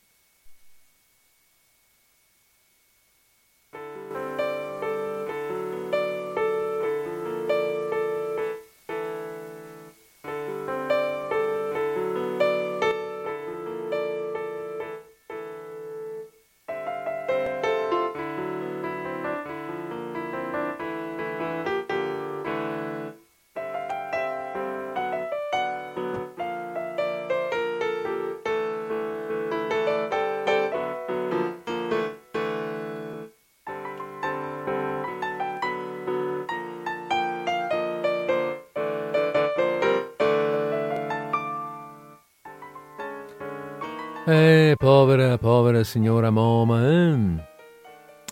Signora 45.95 46.29
Moma, 46.29 46.85
eh? 46.89 47.17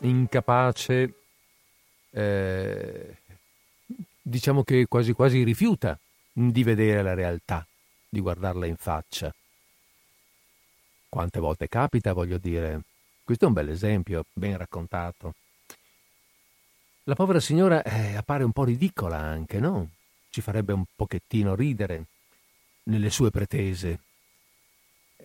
incapace, 0.02 1.14
eh, 2.10 3.18
diciamo 4.22 4.64
che 4.64 4.86
quasi 4.86 5.14
quasi 5.14 5.44
rifiuta 5.44 5.98
di 6.34 6.62
vedere 6.62 7.02
la 7.02 7.14
realtà, 7.14 7.66
di 8.10 8.20
guardarla 8.20 8.66
in 8.66 8.76
faccia. 8.76 9.34
Quante 11.08 11.40
volte 11.40 11.70
capita, 11.70 12.12
voglio 12.12 12.38
dire. 12.38 12.82
Questo 13.24 13.46
è 13.46 13.48
un 13.48 13.54
bel 13.54 13.70
esempio, 13.70 14.26
ben 14.34 14.58
raccontato. 14.58 15.36
La 17.04 17.16
povera 17.16 17.40
signora 17.40 17.82
eh, 17.82 18.18
appare 18.18 18.44
un 18.44 18.52
po' 18.52 18.66
ridicola 18.66 19.16
anche, 19.16 19.62
no? 19.62 19.92
Ci 20.30 20.42
farebbe 20.42 20.74
un 20.74 20.84
pochettino 20.94 21.56
ridere 21.56 22.08
nelle 22.84 23.10
sue 23.10 23.32
pretese, 23.32 24.00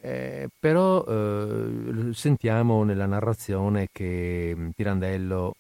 eh, 0.01 0.49
però 0.59 1.05
eh, 1.05 2.13
sentiamo 2.13 2.85
nella 2.85 3.07
narrazione 3.07 3.89
che 3.93 4.53
mm, 4.57 4.71
Pirandello 4.71 5.55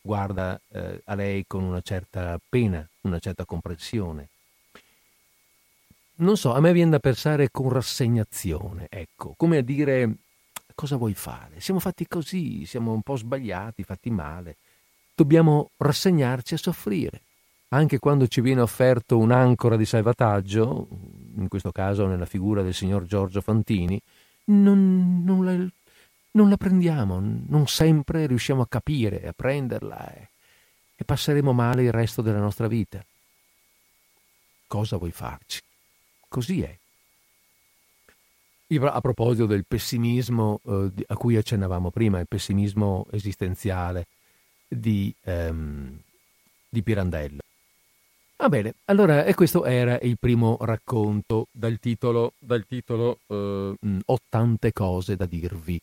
guarda 0.00 0.60
eh, 0.72 1.02
a 1.04 1.14
lei 1.14 1.44
con 1.46 1.62
una 1.62 1.80
certa 1.80 2.38
pena, 2.48 2.86
una 3.02 3.18
certa 3.18 3.44
comprensione. 3.44 4.28
Non 6.16 6.36
so, 6.36 6.52
a 6.52 6.60
me 6.60 6.72
viene 6.72 6.90
da 6.90 6.98
pensare 6.98 7.50
con 7.50 7.68
rassegnazione, 7.68 8.86
ecco, 8.88 9.34
come 9.36 9.58
a 9.58 9.62
dire 9.62 10.16
cosa 10.74 10.96
vuoi 10.96 11.14
fare? 11.14 11.60
Siamo 11.60 11.78
fatti 11.78 12.06
così, 12.06 12.66
siamo 12.66 12.92
un 12.92 13.02
po' 13.02 13.16
sbagliati, 13.16 13.84
fatti 13.84 14.10
male. 14.10 14.56
Dobbiamo 15.14 15.70
rassegnarci 15.76 16.54
a 16.54 16.58
soffrire 16.58 17.22
anche 17.68 17.98
quando 17.98 18.26
ci 18.26 18.40
viene 18.40 18.60
offerto 18.60 19.18
un'ancora 19.18 19.76
di 19.76 19.84
salvataggio, 19.84 20.88
in 21.36 21.48
questo 21.48 21.70
caso 21.70 22.06
nella 22.06 22.24
figura 22.24 22.62
del 22.62 22.74
signor 22.74 23.04
Giorgio 23.04 23.40
Fantini, 23.40 24.00
non, 24.46 25.22
non, 25.24 25.44
la, 25.44 25.52
non 26.32 26.48
la, 26.48 26.56
prendiamo, 26.56 27.20
non 27.20 27.66
sempre 27.66 28.26
riusciamo 28.26 28.62
a 28.62 28.68
capire, 28.68 29.26
a 29.26 29.32
prenderla 29.32 30.14
e, 30.14 30.28
e 30.96 31.04
passeremo 31.04 31.52
male 31.52 31.82
il 31.82 31.92
resto 31.92 32.22
della 32.22 32.40
nostra 32.40 32.68
vita. 32.68 33.04
Cosa 34.66 34.96
vuoi 34.96 35.12
farci? 35.12 35.60
Così 36.26 36.62
è. 36.62 36.76
A 38.80 39.00
proposito 39.00 39.46
del 39.46 39.64
pessimismo 39.66 40.60
eh, 40.66 40.90
a 41.06 41.16
cui 41.16 41.36
accennavamo 41.36 41.90
prima, 41.90 42.18
il 42.18 42.26
pessimismo 42.26 43.06
esistenziale 43.10 44.06
di, 44.68 45.14
ehm, 45.22 45.98
di 46.68 46.82
Pirandello. 46.82 47.40
Va 48.40 48.48
bene, 48.48 48.74
allora 48.84 49.24
e 49.24 49.34
questo 49.34 49.64
era 49.64 49.98
il 49.98 50.16
primo 50.16 50.58
racconto 50.60 51.48
dal 51.50 51.80
titolo, 51.80 52.34
dal 52.38 52.64
titolo 52.68 53.18
eh, 53.26 53.74
Ho 54.06 54.18
tante 54.28 54.72
cose 54.72 55.16
da 55.16 55.26
dirvi. 55.26 55.80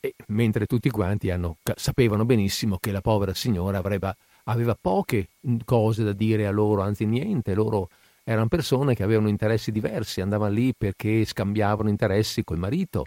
E 0.00 0.14
mentre 0.28 0.64
tutti 0.64 0.88
quanti 0.88 1.28
hanno, 1.28 1.58
sapevano 1.76 2.24
benissimo 2.24 2.78
che 2.80 2.92
la 2.92 3.02
povera 3.02 3.34
signora 3.34 3.76
avrebbe, 3.76 4.16
aveva 4.44 4.74
poche 4.80 5.28
cose 5.66 6.02
da 6.02 6.14
dire 6.14 6.46
a 6.46 6.50
loro, 6.50 6.80
anzi 6.80 7.04
niente, 7.04 7.52
loro 7.52 7.90
erano 8.24 8.48
persone 8.48 8.94
che 8.94 9.02
avevano 9.02 9.28
interessi 9.28 9.70
diversi, 9.70 10.22
andavano 10.22 10.54
lì 10.54 10.72
perché 10.72 11.26
scambiavano 11.26 11.90
interessi 11.90 12.42
col 12.42 12.58
marito, 12.58 13.04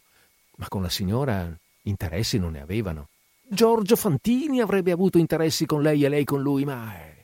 ma 0.58 0.68
con 0.68 0.84
la 0.84 0.90
signora 0.90 1.52
interessi 1.84 2.38
non 2.38 2.52
ne 2.52 2.62
avevano. 2.62 3.08
Giorgio 3.42 3.96
Fantini 3.96 4.62
avrebbe 4.62 4.92
avuto 4.92 5.18
interessi 5.18 5.66
con 5.66 5.82
lei 5.82 6.04
e 6.04 6.10
lei 6.10 6.24
con 6.24 6.40
lui, 6.40 6.66
ma 6.66 7.20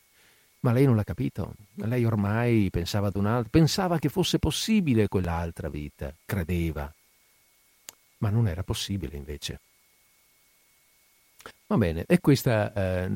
ma 0.67 0.73
lei 0.73 0.85
non 0.85 0.97
l'ha 0.97 1.05
capito. 1.05 1.53
Lei 1.75 2.03
ormai 2.03 2.67
pensava 2.69 3.07
ad 3.07 3.15
un'altra, 3.15 3.49
pensava 3.49 3.99
che 3.99 4.09
fosse 4.09 4.37
possibile 4.37 5.07
quell'altra 5.07 5.69
vita, 5.69 6.13
credeva. 6.25 6.93
Ma 8.17 8.29
non 8.29 8.49
era 8.49 8.63
possibile 8.63 9.15
invece. 9.15 9.59
Va 11.67 11.77
bene, 11.77 12.03
e 12.05 12.19
questa, 12.19 12.73
eh, 12.73 13.09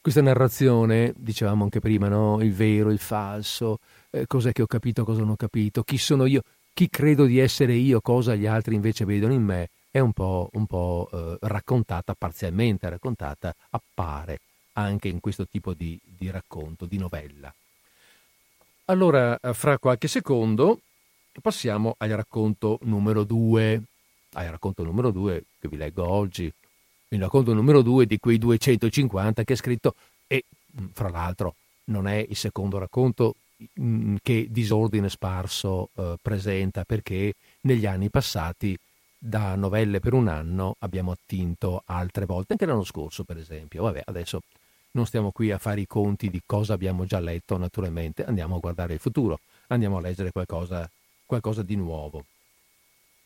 questa 0.00 0.22
narrazione, 0.22 1.12
dicevamo 1.16 1.64
anche 1.64 1.80
prima, 1.80 2.06
no? 2.06 2.40
il 2.40 2.52
vero, 2.52 2.92
il 2.92 3.00
falso, 3.00 3.78
eh, 4.10 4.28
cos'è 4.28 4.52
che 4.52 4.62
ho 4.62 4.66
capito, 4.66 5.04
cosa 5.04 5.20
non 5.20 5.30
ho 5.30 5.36
capito, 5.36 5.82
chi 5.82 5.98
sono 5.98 6.26
io, 6.26 6.42
chi 6.72 6.88
credo 6.88 7.24
di 7.24 7.38
essere 7.38 7.74
io, 7.74 8.00
cosa 8.00 8.36
gli 8.36 8.46
altri 8.46 8.76
invece 8.76 9.04
vedono 9.04 9.32
in 9.32 9.42
me, 9.42 9.70
è 9.90 9.98
un 9.98 10.12
po', 10.12 10.50
un 10.52 10.66
po' 10.66 11.08
eh, 11.12 11.38
raccontata, 11.40 12.14
parzialmente 12.14 12.88
raccontata, 12.88 13.52
appare 13.70 14.38
anche 14.74 15.08
in 15.08 15.20
questo 15.20 15.46
tipo 15.46 15.74
di, 15.74 15.98
di 16.04 16.30
racconto, 16.30 16.86
di 16.86 16.98
novella. 16.98 17.52
Allora, 18.86 19.38
eh, 19.40 19.54
fra 19.54 19.78
qualche 19.78 20.08
secondo 20.08 20.80
passiamo 21.40 21.94
al 21.98 22.10
racconto 22.10 22.78
numero 22.82 23.24
due, 23.24 23.80
al 24.32 24.46
racconto 24.46 24.82
numero 24.82 25.10
due 25.10 25.44
che 25.60 25.68
vi 25.68 25.76
leggo 25.76 26.06
oggi, 26.06 26.52
il 27.08 27.20
racconto 27.20 27.54
numero 27.54 27.82
due 27.82 28.06
di 28.06 28.18
quei 28.18 28.38
250 28.38 29.44
che 29.44 29.52
è 29.52 29.56
scritto 29.56 29.94
e, 30.26 30.44
mm, 30.80 30.86
fra 30.92 31.10
l'altro, 31.10 31.54
non 31.84 32.06
è 32.06 32.24
il 32.28 32.36
secondo 32.36 32.78
racconto 32.78 33.36
mm, 33.80 34.16
che 34.22 34.46
Disordine 34.50 35.08
Sparso 35.08 35.90
eh, 35.94 36.16
presenta 36.20 36.84
perché 36.84 37.34
negli 37.62 37.86
anni 37.86 38.10
passati 38.10 38.76
da 39.16 39.54
novelle 39.54 40.00
per 40.00 40.14
un 40.14 40.26
anno 40.26 40.74
abbiamo 40.80 41.12
attinto 41.12 41.82
altre 41.86 42.26
volte, 42.26 42.52
anche 42.52 42.66
l'anno 42.66 42.84
scorso 42.84 43.24
per 43.24 43.36
esempio. 43.36 43.84
Vabbè, 43.84 44.02
adesso 44.06 44.40
non 44.92 45.06
stiamo 45.06 45.30
qui 45.30 45.50
a 45.50 45.58
fare 45.58 45.80
i 45.80 45.86
conti 45.86 46.30
di 46.30 46.42
cosa 46.44 46.74
abbiamo 46.74 47.04
già 47.04 47.20
letto, 47.20 47.56
naturalmente 47.56 48.24
andiamo 48.24 48.56
a 48.56 48.60
guardare 48.60 48.94
il 48.94 49.00
futuro, 49.00 49.40
andiamo 49.68 49.98
a 49.98 50.00
leggere 50.00 50.32
qualcosa, 50.32 50.88
qualcosa 51.24 51.62
di 51.62 51.76
nuovo. 51.76 52.24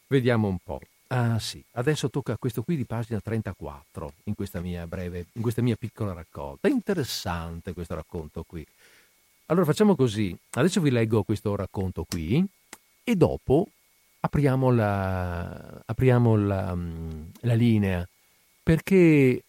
Vediamo 0.08 0.48
un 0.48 0.58
po'. 0.62 0.80
Ah 1.08 1.38
sì, 1.38 1.62
adesso 1.72 2.10
tocca 2.10 2.32
a 2.32 2.36
questo 2.36 2.62
qui 2.62 2.76
di 2.76 2.84
pagina 2.84 3.20
34 3.20 4.12
in 4.24 4.34
questa 4.34 4.60
mia 4.60 4.86
breve, 4.86 5.26
in 5.32 5.42
questa 5.42 5.62
mia 5.62 5.76
piccola 5.76 6.12
raccolta. 6.12 6.68
Interessante 6.68 7.72
questo 7.72 7.94
racconto 7.94 8.44
qui. 8.44 8.66
Allora 9.46 9.64
facciamo 9.64 9.94
così, 9.94 10.36
adesso 10.52 10.80
vi 10.80 10.90
leggo 10.90 11.22
questo 11.22 11.54
racconto 11.54 12.04
qui 12.08 12.44
e 13.04 13.14
dopo 13.14 13.68
apriamo 14.20 14.72
la, 14.72 15.82
apriamo 15.84 16.36
la, 16.36 16.74
mm, 16.74 17.22
la 17.42 17.54
linea 17.54 18.08
perché 18.66 19.44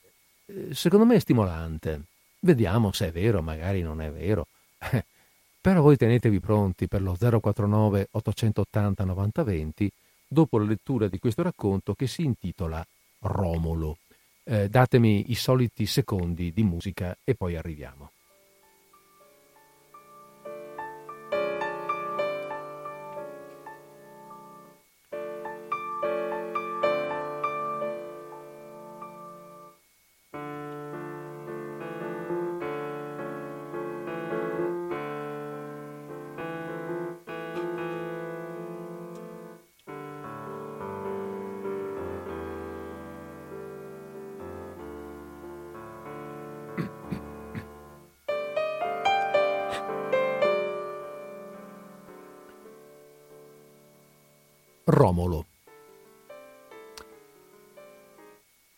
secondo 0.71 1.05
me 1.05 1.15
è 1.15 1.19
stimolante. 1.19 2.01
Vediamo 2.39 2.91
se 2.91 3.07
è 3.07 3.11
vero, 3.11 3.41
magari 3.41 3.81
non 3.81 4.01
è 4.01 4.11
vero. 4.11 4.47
Però 5.59 5.81
voi 5.81 5.97
tenetevi 5.97 6.39
pronti 6.39 6.87
per 6.87 7.01
lo 7.01 7.17
049 7.17 8.07
880 8.11 9.03
9020 9.03 9.91
dopo 10.27 10.57
la 10.57 10.65
lettura 10.65 11.07
di 11.07 11.19
questo 11.19 11.41
racconto 11.41 11.93
che 11.93 12.07
si 12.07 12.23
intitola 12.23 12.85
Romolo. 13.19 13.97
Eh, 14.43 14.69
datemi 14.69 15.31
i 15.31 15.35
soliti 15.35 15.85
secondi 15.85 16.53
di 16.53 16.63
musica 16.63 17.17
e 17.23 17.35
poi 17.35 17.55
arriviamo. 17.55 18.11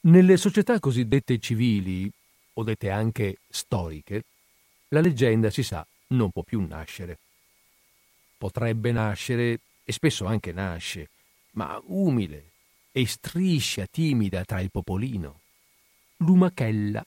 Nelle 0.09 0.37
società 0.37 0.79
cosiddette 0.79 1.37
civili, 1.37 2.09
o 2.53 2.63
dette 2.63 2.89
anche 2.89 3.37
storiche, 3.47 4.23
la 4.87 5.01
leggenda, 5.01 5.51
si 5.51 5.61
sa, 5.61 5.85
non 6.07 6.31
può 6.31 6.41
più 6.41 6.65
nascere. 6.65 7.19
Potrebbe 8.35 8.91
nascere, 8.91 9.59
e 9.83 9.91
spesso 9.91 10.25
anche 10.25 10.51
nasce, 10.51 11.09
ma 11.51 11.79
umile 11.85 12.45
e 12.91 13.05
striscia 13.05 13.85
timida 13.85 14.43
tra 14.45 14.61
il 14.61 14.71
popolino. 14.71 15.41
Lumachella, 16.17 17.05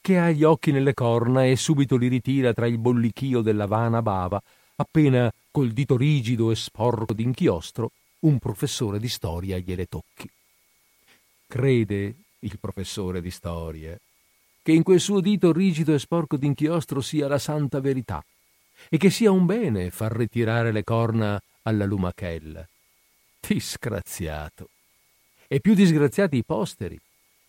che 0.00 0.18
ha 0.18 0.30
gli 0.30 0.44
occhi 0.44 0.70
nelle 0.70 0.94
corna 0.94 1.44
e 1.44 1.56
subito 1.56 1.96
li 1.96 2.06
ritira 2.06 2.52
tra 2.52 2.68
il 2.68 2.78
bollichio 2.78 3.40
della 3.40 3.66
vana 3.66 4.00
bava, 4.00 4.40
appena 4.76 5.32
col 5.50 5.72
dito 5.72 5.96
rigido 5.96 6.52
e 6.52 6.54
sporco 6.54 7.14
d'inchiostro 7.14 7.90
un 8.20 8.38
professore 8.38 9.00
di 9.00 9.08
storia 9.08 9.58
gliele 9.58 9.86
tocchi. 9.86 10.30
Crede 11.48 12.14
il 12.44 12.58
professore 12.58 13.20
di 13.20 13.30
storia 13.30 13.98
che 14.64 14.72
in 14.72 14.82
quel 14.82 14.98
suo 14.98 15.20
dito 15.20 15.52
rigido 15.52 15.92
e 15.92 15.98
sporco 15.98 16.38
d'inchiostro 16.38 17.02
sia 17.02 17.28
la 17.28 17.38
santa 17.38 17.80
verità 17.80 18.24
e 18.88 18.96
che 18.96 19.10
sia 19.10 19.30
un 19.30 19.44
bene 19.44 19.90
far 19.90 20.16
ritirare 20.16 20.72
le 20.72 20.82
corna 20.82 21.38
alla 21.64 21.84
lumachella. 21.84 22.66
Disgraziato. 23.46 24.70
E 25.46 25.60
più 25.60 25.74
disgraziati 25.74 26.38
i 26.38 26.44
posteri, 26.44 26.98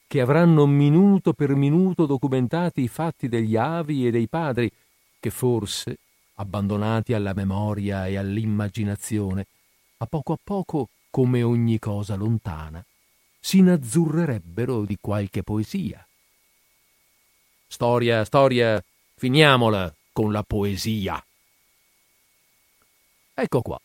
che 0.06 0.20
avranno 0.20 0.66
minuto 0.66 1.32
per 1.32 1.56
minuto 1.56 2.06
documentati 2.06 2.82
i 2.82 2.90
fatti 2.90 3.30
degli 3.30 3.56
avi 3.56 4.06
e 4.06 4.12
dei 4.12 4.28
padri, 4.28 4.70
che 5.18 5.30
forse, 5.30 5.98
abbandonati 6.36 7.14
alla 7.14 7.34
memoria 7.34 8.08
e 8.08 8.18
all'immaginazione, 8.18 9.46
a 10.00 10.06
poco 10.06 10.34
a 10.34 10.38
poco, 10.44 10.90
come 11.10 11.44
ogni 11.44 11.80
cosa 11.80 12.16
lontana, 12.16 12.86
si 13.46 13.60
inazzurrerebbero 13.60 14.86
di 14.86 14.98
qualche 15.00 15.44
poesia. 15.44 16.04
Storia, 17.68 18.26
storia, 18.26 18.84
finiamola 19.14 19.94
con 20.12 20.32
la 20.32 20.42
poesia. 20.42 21.24
Ecco 23.36 23.62
qua. 23.62 23.80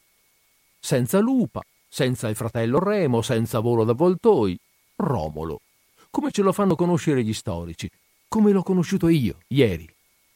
Senza 0.81 1.19
lupa, 1.19 1.61
senza 1.87 2.29
il 2.29 2.37
fratello 2.37 2.79
Remo, 2.79 3.21
senza 3.21 3.61
volo 3.61 3.85
d'avvoltoi, 3.85 4.59
Romolo. 4.97 5.61
Come 6.09 6.31
ce 6.31 6.41
lo 6.41 6.53
fanno 6.53 6.75
conoscere 6.75 7.23
gli 7.23 7.35
storici, 7.35 7.91
come 8.29 8.53
l'ho 8.53 8.63
conosciuto 8.63 9.09
io, 9.09 9.41
ieri, 9.49 9.87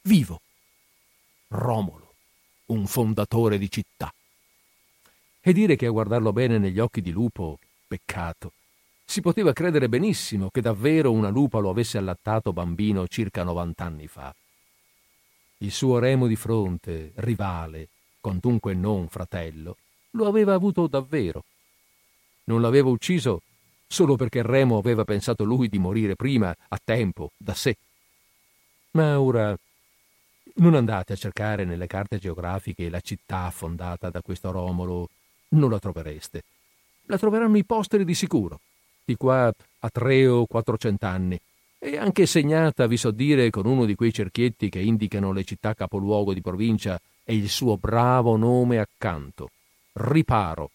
vivo. 0.03 0.43
Romolo, 1.49 2.13
un 2.67 2.87
fondatore 2.87 3.57
di 3.57 3.71
città. 3.71 4.13
E 5.41 5.53
dire 5.55 5.77
che 5.77 5.87
a 5.87 5.91
guardarlo 5.91 6.31
bene 6.35 6.59
negli 6.59 6.79
occhi 6.79 7.01
di 7.01 7.11
lupo, 7.11 7.59
peccato. 7.89 8.53
Si 9.05 9.21
poteva 9.21 9.53
credere 9.53 9.89
benissimo 9.89 10.51
che 10.51 10.61
davvero 10.61 11.13
una 11.13 11.29
lupa 11.29 11.59
lo 11.59 11.71
avesse 11.71 11.99
allattato 11.99 12.53
bambino 12.53 13.07
circa 13.07 13.45
novant'anni 13.45 14.07
fa. 14.07 14.35
Il 15.59 15.71
suo 15.71 15.99
remo 15.99 16.27
di 16.27 16.37
fronte, 16.37 17.13
rivale, 17.17 17.89
quantunque 18.21 18.75
non 18.75 19.09
fratello, 19.09 19.77
lo 20.11 20.27
aveva 20.27 20.55
avuto 20.55 20.87
davvero. 20.87 21.45
Non 22.45 22.61
l'aveva 22.61 22.89
ucciso 22.89 23.43
solo 23.87 24.17
perché 24.17 24.43
Remo 24.43 24.79
aveva 24.79 25.05
pensato 25.05 25.45
lui 25.45 25.69
di 25.69 25.79
morire 25.79 26.17
prima, 26.17 26.55
a 26.69 26.81
tempo, 26.83 27.31
da 27.37 27.55
sé. 27.55 27.77
Ma 28.93 29.21
ora 29.21 29.57
non 30.57 30.75
andate 30.75 31.13
a 31.13 31.17
cercare 31.17 31.65
nelle 31.65 31.87
carte 31.87 32.19
geografiche 32.19 32.89
la 32.89 33.01
città 33.01 33.51
fondata 33.51 34.11
da 34.11 34.21
questo 34.21 34.51
Romolo 34.51 35.09
non 35.51 35.71
la 35.71 35.79
trovereste. 35.79 36.43
La 37.07 37.19
troveranno 37.19 37.57
i 37.57 37.65
posteri 37.65 38.05
di 38.05 38.15
sicuro, 38.15 38.61
di 39.05 39.17
qua 39.17 39.53
a 39.79 39.91
tre 39.91 40.27
o 40.27 40.47
quattrocent'anni, 40.47 41.41
e 41.79 41.99
anche 41.99 42.25
segnata, 42.25 42.87
vi 42.87 42.97
so 42.97 43.11
dire, 43.11 43.51
con 43.51 43.67
uno 43.67 43.85
di 43.85 43.95
quei 43.95 44.13
cerchietti 44.13 44.71
che 44.71 44.81
indicano 44.81 45.33
le 45.33 45.45
città 45.45 45.75
capoluogo 45.75 46.33
di 46.33 46.41
provincia 46.41 46.99
e 47.23 47.35
il 47.35 47.49
suo 47.51 47.77
bravo 47.77 48.37
nome 48.37 48.79
accanto, 48.79 49.51
Riparo, 49.93 50.71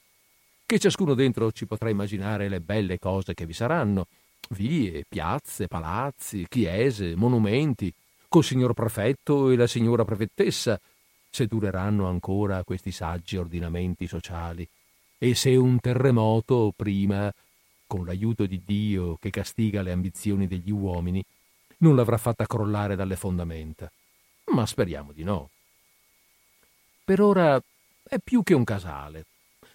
che 0.65 0.77
ciascuno 0.77 1.15
dentro 1.15 1.51
ci 1.51 1.65
potrà 1.65 1.89
immaginare 1.89 2.47
le 2.47 2.59
belle 2.59 2.99
cose 2.99 3.34
che 3.34 3.47
vi 3.47 3.53
saranno, 3.53 4.05
vie, 4.49 5.03
piazze, 5.09 5.67
palazzi, 5.67 6.45
chiese, 6.47 7.15
monumenti, 7.15 7.91
col 8.27 8.43
signor 8.43 8.73
prefetto 8.73 9.49
e 9.49 9.55
la 9.55 9.65
signora 9.65 10.05
prefettessa, 10.05 10.80
se 11.32 11.47
dureranno 11.47 12.07
ancora 12.07 12.63
questi 12.63 12.91
saggi 12.91 13.38
ordinamenti 13.38 14.05
sociali. 14.05 14.67
E 15.17 15.34
se 15.34 15.55
un 15.55 15.80
terremoto 15.80 16.71
prima, 16.75 17.34
con 17.90 18.06
l'aiuto 18.06 18.46
di 18.46 18.62
Dio 18.64 19.18
che 19.18 19.32
castiga 19.32 19.82
le 19.82 19.92
ambizioni 19.92 20.46
degli 20.46 20.70
uomini, 20.70 21.26
non 21.78 21.96
l'avrà 21.96 22.18
fatta 22.18 22.46
crollare 22.46 22.96
dalle 22.96 23.16
fondamenta. 23.16 23.92
Ma 24.54 24.68
speriamo 24.68 25.12
di 25.12 25.24
no. 25.24 25.50
Per 27.04 27.20
ora 27.20 27.60
è 28.04 28.20
più 28.24 28.44
che 28.44 28.54
un 28.54 28.64
casale, 28.64 29.26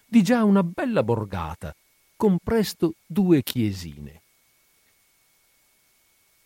di 0.05 0.23
già 0.23 0.45
una 0.45 0.63
bella 0.63 1.03
borgata, 1.03 1.75
con 2.15 2.37
presto 2.41 2.93
due 3.05 3.43
chiesine. 3.43 4.21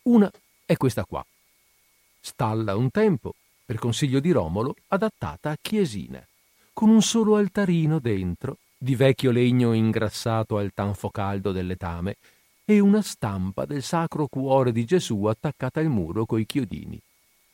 Una 0.03 0.31
è 0.65 0.75
questa 0.75 1.05
qua. 1.05 1.23
Stalla 2.19 2.75
un 2.75 2.89
tempo 2.89 3.35
per 3.63 3.77
consiglio 3.77 4.19
di 4.19 4.31
Romolo, 4.31 4.73
adattata 4.87 5.51
a 5.51 5.57
chiesina, 5.61 6.27
con 6.73 6.89
un 6.89 7.03
solo 7.03 7.35
altarino 7.35 7.99
dentro, 7.99 8.57
di 8.81 8.95
vecchio 8.95 9.31
legno 9.31 9.73
ingrassato 9.73 10.57
al 10.57 10.71
tanfo 10.73 11.09
caldo 11.09 11.51
del 11.51 11.67
letame, 11.67 12.15
e 12.63 12.79
una 12.79 13.01
stampa 13.01 13.65
del 13.65 13.83
Sacro 13.83 14.27
Cuore 14.27 14.71
di 14.71 14.85
Gesù 14.85 15.25
attaccata 15.25 15.79
al 15.79 15.89
muro 15.89 16.25
coi 16.25 16.45
chiodini. 16.45 16.99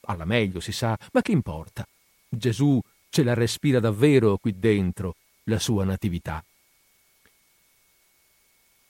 Alla 0.08 0.26
meglio 0.26 0.60
si 0.60 0.72
sa, 0.72 0.96
ma 1.14 1.22
che 1.22 1.32
importa? 1.32 1.88
Gesù 2.30 2.80
ce 3.10 3.24
la 3.24 3.34
respira 3.34 3.80
davvero 3.80 4.38
qui 4.38 4.60
dentro, 4.60 5.16
la 5.46 5.58
sua 5.58 5.84
natività. 5.84 6.44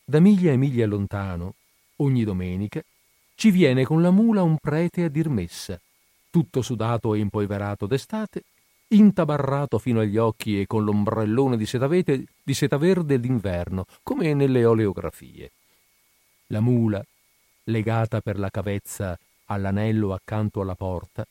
Da 0.04 0.20
miglia 0.20 0.52
e 0.52 0.58
miglia 0.58 0.86
lontano, 0.88 1.54
ogni 1.98 2.24
domenica, 2.24 2.84
ci 3.36 3.52
viene 3.52 3.86
con 3.86 4.02
la 4.02 4.12
mula 4.12 4.42
un 4.42 4.58
prete 4.58 5.04
a 5.04 5.10
dir 5.10 5.30
messa, 5.30 5.80
tutto 6.30 6.62
sudato 6.62 7.14
e 7.14 7.20
impolverato 7.20 7.86
d'estate, 7.86 8.44
intabarrato 8.90 9.80
fino 9.80 10.00
agli 10.00 10.18
occhi 10.18 10.62
e 10.62 10.68
con 10.68 10.84
l'ombrellone 10.84 11.58
di 11.58 11.66
seta, 11.66 11.88
vete, 11.88 12.26
di 12.44 12.54
seta 12.54 12.78
verde 12.78 13.20
d'inverno, 13.20 13.86
come 14.04 14.34
nelle 14.34 14.66
oleografie. 14.66 15.52
La 16.48 16.60
mula, 16.60 17.04
legata 17.66 18.22
per 18.22 18.38
la 18.38 18.50
cavezza 18.50 19.18
all'anello 19.46 20.14
accanto 20.14 20.62
alla 20.62 20.76
porta, 20.76 21.26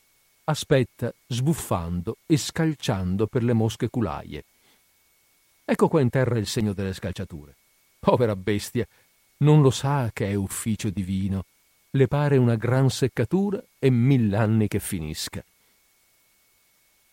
aspetta 0.45 1.13
sbuffando 1.27 2.19
e 2.27 2.37
scalciando 2.37 3.27
per 3.27 3.43
le 3.43 3.53
mosche 3.53 3.89
culaie. 3.89 4.45
Ecco 5.65 5.89
qua 5.89 6.01
in 6.01 6.11
terra 6.11 6.39
il 6.39 6.47
segno 6.47 6.73
delle 6.73 6.93
scalciature. 6.93 7.55
Povera 7.99 8.37
bestia, 8.37 8.87
non 9.39 9.63
lo 9.63 9.71
sa 9.71 10.11
che 10.13 10.29
è 10.29 10.35
ufficio 10.35 10.91
divino. 10.91 11.45
Le 11.91 12.09
pare 12.09 12.37
una 12.37 12.57
gran 12.57 12.91
seccatura 12.91 13.63
e 13.79 13.89
mill'anni 13.89 14.69
che 14.69 14.81
finisca. 14.81 15.43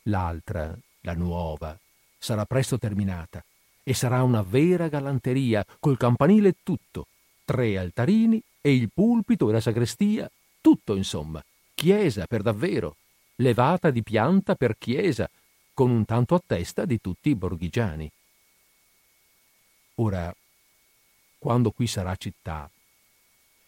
L'altra, 0.03 0.75
la 1.01 1.13
nuova, 1.13 1.77
sarà 2.17 2.45
presto 2.45 2.77
terminata 2.77 3.43
e 3.83 3.93
sarà 3.93 4.23
una 4.23 4.41
vera 4.41 4.87
galanteria, 4.87 5.65
col 5.79 5.97
campanile 5.97 6.49
e 6.49 6.55
tutto, 6.63 7.07
tre 7.45 7.77
altarini 7.77 8.41
e 8.61 8.75
il 8.75 8.89
pulpito 8.93 9.49
e 9.49 9.53
la 9.53 9.61
sagrestia, 9.61 10.29
tutto 10.61 10.95
insomma, 10.95 11.43
chiesa 11.73 12.27
per 12.27 12.41
davvero, 12.41 12.95
levata 13.37 13.89
di 13.89 14.03
pianta 14.03 14.55
per 14.55 14.75
chiesa, 14.77 15.29
con 15.73 15.89
un 15.89 16.05
tanto 16.05 16.35
a 16.35 16.41
testa 16.45 16.85
di 16.85 17.01
tutti 17.01 17.29
i 17.29 17.35
borghigiani. 17.35 18.11
Ora, 19.95 20.33
quando 21.39 21.71
qui 21.71 21.87
sarà 21.87 22.15
città, 22.15 22.69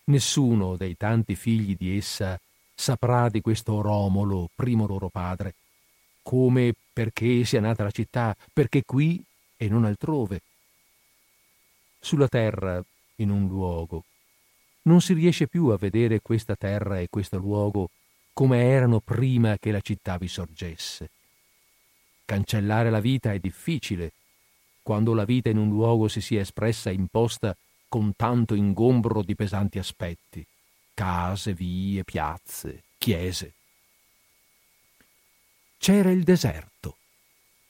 nessuno 0.05 0.75
dei 0.77 0.95
tanti 0.95 1.35
figli 1.35 1.75
di 1.75 1.97
essa 1.97 2.39
saprà 2.75 3.29
di 3.29 3.41
questo 3.41 3.81
Romolo, 3.81 4.49
primo 4.53 4.85
loro 4.85 5.09
padre, 5.09 5.55
come 6.23 6.73
perché 6.91 7.45
sia 7.45 7.59
nata 7.59 7.83
la 7.83 7.91
città, 7.91 8.35
perché 8.51 8.83
qui 8.83 9.23
e 9.57 9.67
non 9.67 9.85
altrove. 9.85 10.41
Sulla 11.99 12.27
terra, 12.27 12.83
in 13.17 13.29
un 13.29 13.47
luogo, 13.47 14.03
non 14.83 15.01
si 15.01 15.13
riesce 15.13 15.47
più 15.47 15.67
a 15.67 15.77
vedere 15.77 16.21
questa 16.21 16.55
terra 16.55 16.99
e 16.99 17.07
questo 17.09 17.37
luogo 17.37 17.89
come 18.33 18.63
erano 18.63 18.99
prima 18.99 19.57
che 19.57 19.71
la 19.71 19.81
città 19.81 20.17
vi 20.17 20.27
sorgesse. 20.27 21.09
Cancellare 22.25 22.89
la 22.89 22.99
vita 22.99 23.31
è 23.31 23.39
difficile, 23.39 24.11
quando 24.81 25.13
la 25.13 25.23
vita 25.23 25.49
in 25.49 25.57
un 25.57 25.69
luogo 25.69 26.07
si 26.07 26.19
sia 26.19 26.41
espressa 26.41 26.89
e 26.89 26.93
imposta 26.93 27.55
con 27.87 28.13
tanto 28.15 28.55
ingombro 28.55 29.21
di 29.21 29.35
pesanti 29.35 29.77
aspetti, 29.77 30.45
case, 30.93 31.53
vie, 31.53 32.03
piazze, 32.03 32.83
chiese. 32.97 33.53
C'era 35.83 36.11
il 36.11 36.23
deserto, 36.23 36.95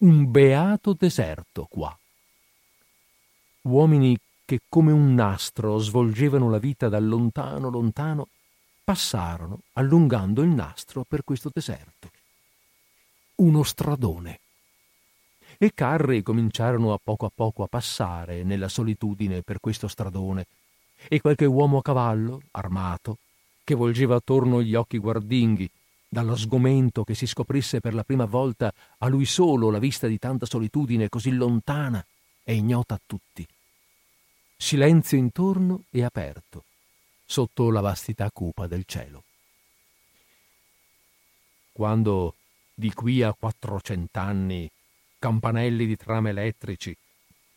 un 0.01 0.30
beato 0.30 0.93
deserto 0.93 1.66
qua. 1.68 1.97
Uomini 3.61 4.16
che 4.45 4.59
come 4.70 4.91
un 4.91 5.16
nastro 5.16 5.80
svolgevano 5.80 6.47
la 6.51 6.59
vita 6.59 6.89
da 6.89 6.99
lontano 6.99 7.72
lontano 7.72 8.28
passarono 8.84 9.61
allungando 9.74 10.43
il 10.43 10.49
nastro 10.49 11.03
per 11.07 11.24
questo 11.24 11.49
deserto. 11.51 12.11
Uno 13.38 13.64
stradone. 13.64 14.41
E 15.57 15.72
carri 15.74 16.22
cominciarono 16.22 16.93
a 16.93 16.99
poco 17.03 17.26
a 17.26 17.32
poco 17.34 17.64
a 17.64 17.68
passare 17.68 18.43
nella 18.43 18.68
solitudine 18.68 19.41
per 19.41 19.59
questo 19.59 19.88
stradone, 19.88 20.45
e 21.09 21.20
qualche 21.20 21.45
uomo 21.45 21.80
a 21.80 21.82
cavallo, 21.82 22.43
armato, 22.51 23.18
che 23.64 23.74
volgeva 23.74 24.18
attorno 24.18 24.61
gli 24.61 24.76
occhi 24.76 24.99
guardinghi, 24.99 25.68
dallo 26.14 26.36
sgomento 26.36 27.03
che 27.03 27.16
si 27.16 27.26
scoprisse 27.26 27.80
per 27.80 27.95
la 27.95 28.03
prima 28.03 28.26
volta 28.26 28.72
a 28.99 29.07
lui 29.07 29.26
solo 29.26 29.72
la 29.72 29.80
vista 29.80 30.05
di 30.05 30.20
tanta 30.20 30.45
solitudine 30.45 31.09
così 31.09 31.32
lontana 31.32 32.05
e 32.43 32.53
ignota 32.53 32.93
a 32.93 33.01
tutti. 33.03 33.45
Silenzio 34.55 35.18
intorno 35.18 35.86
e 35.89 36.03
aperto 36.03 36.66
sotto 37.26 37.72
la 37.72 37.82
vastità 37.82 38.30
cupa 38.32 38.68
del 38.68 38.84
cielo. 38.86 39.24
Quando 41.72 42.36
di 42.76 42.93
qui 42.93 43.24
a 43.24 43.34
quattrocent'anni 43.34 44.70
campanelli 45.18 45.88
di 45.88 45.97
trame 45.97 46.30
elettrici, 46.30 46.95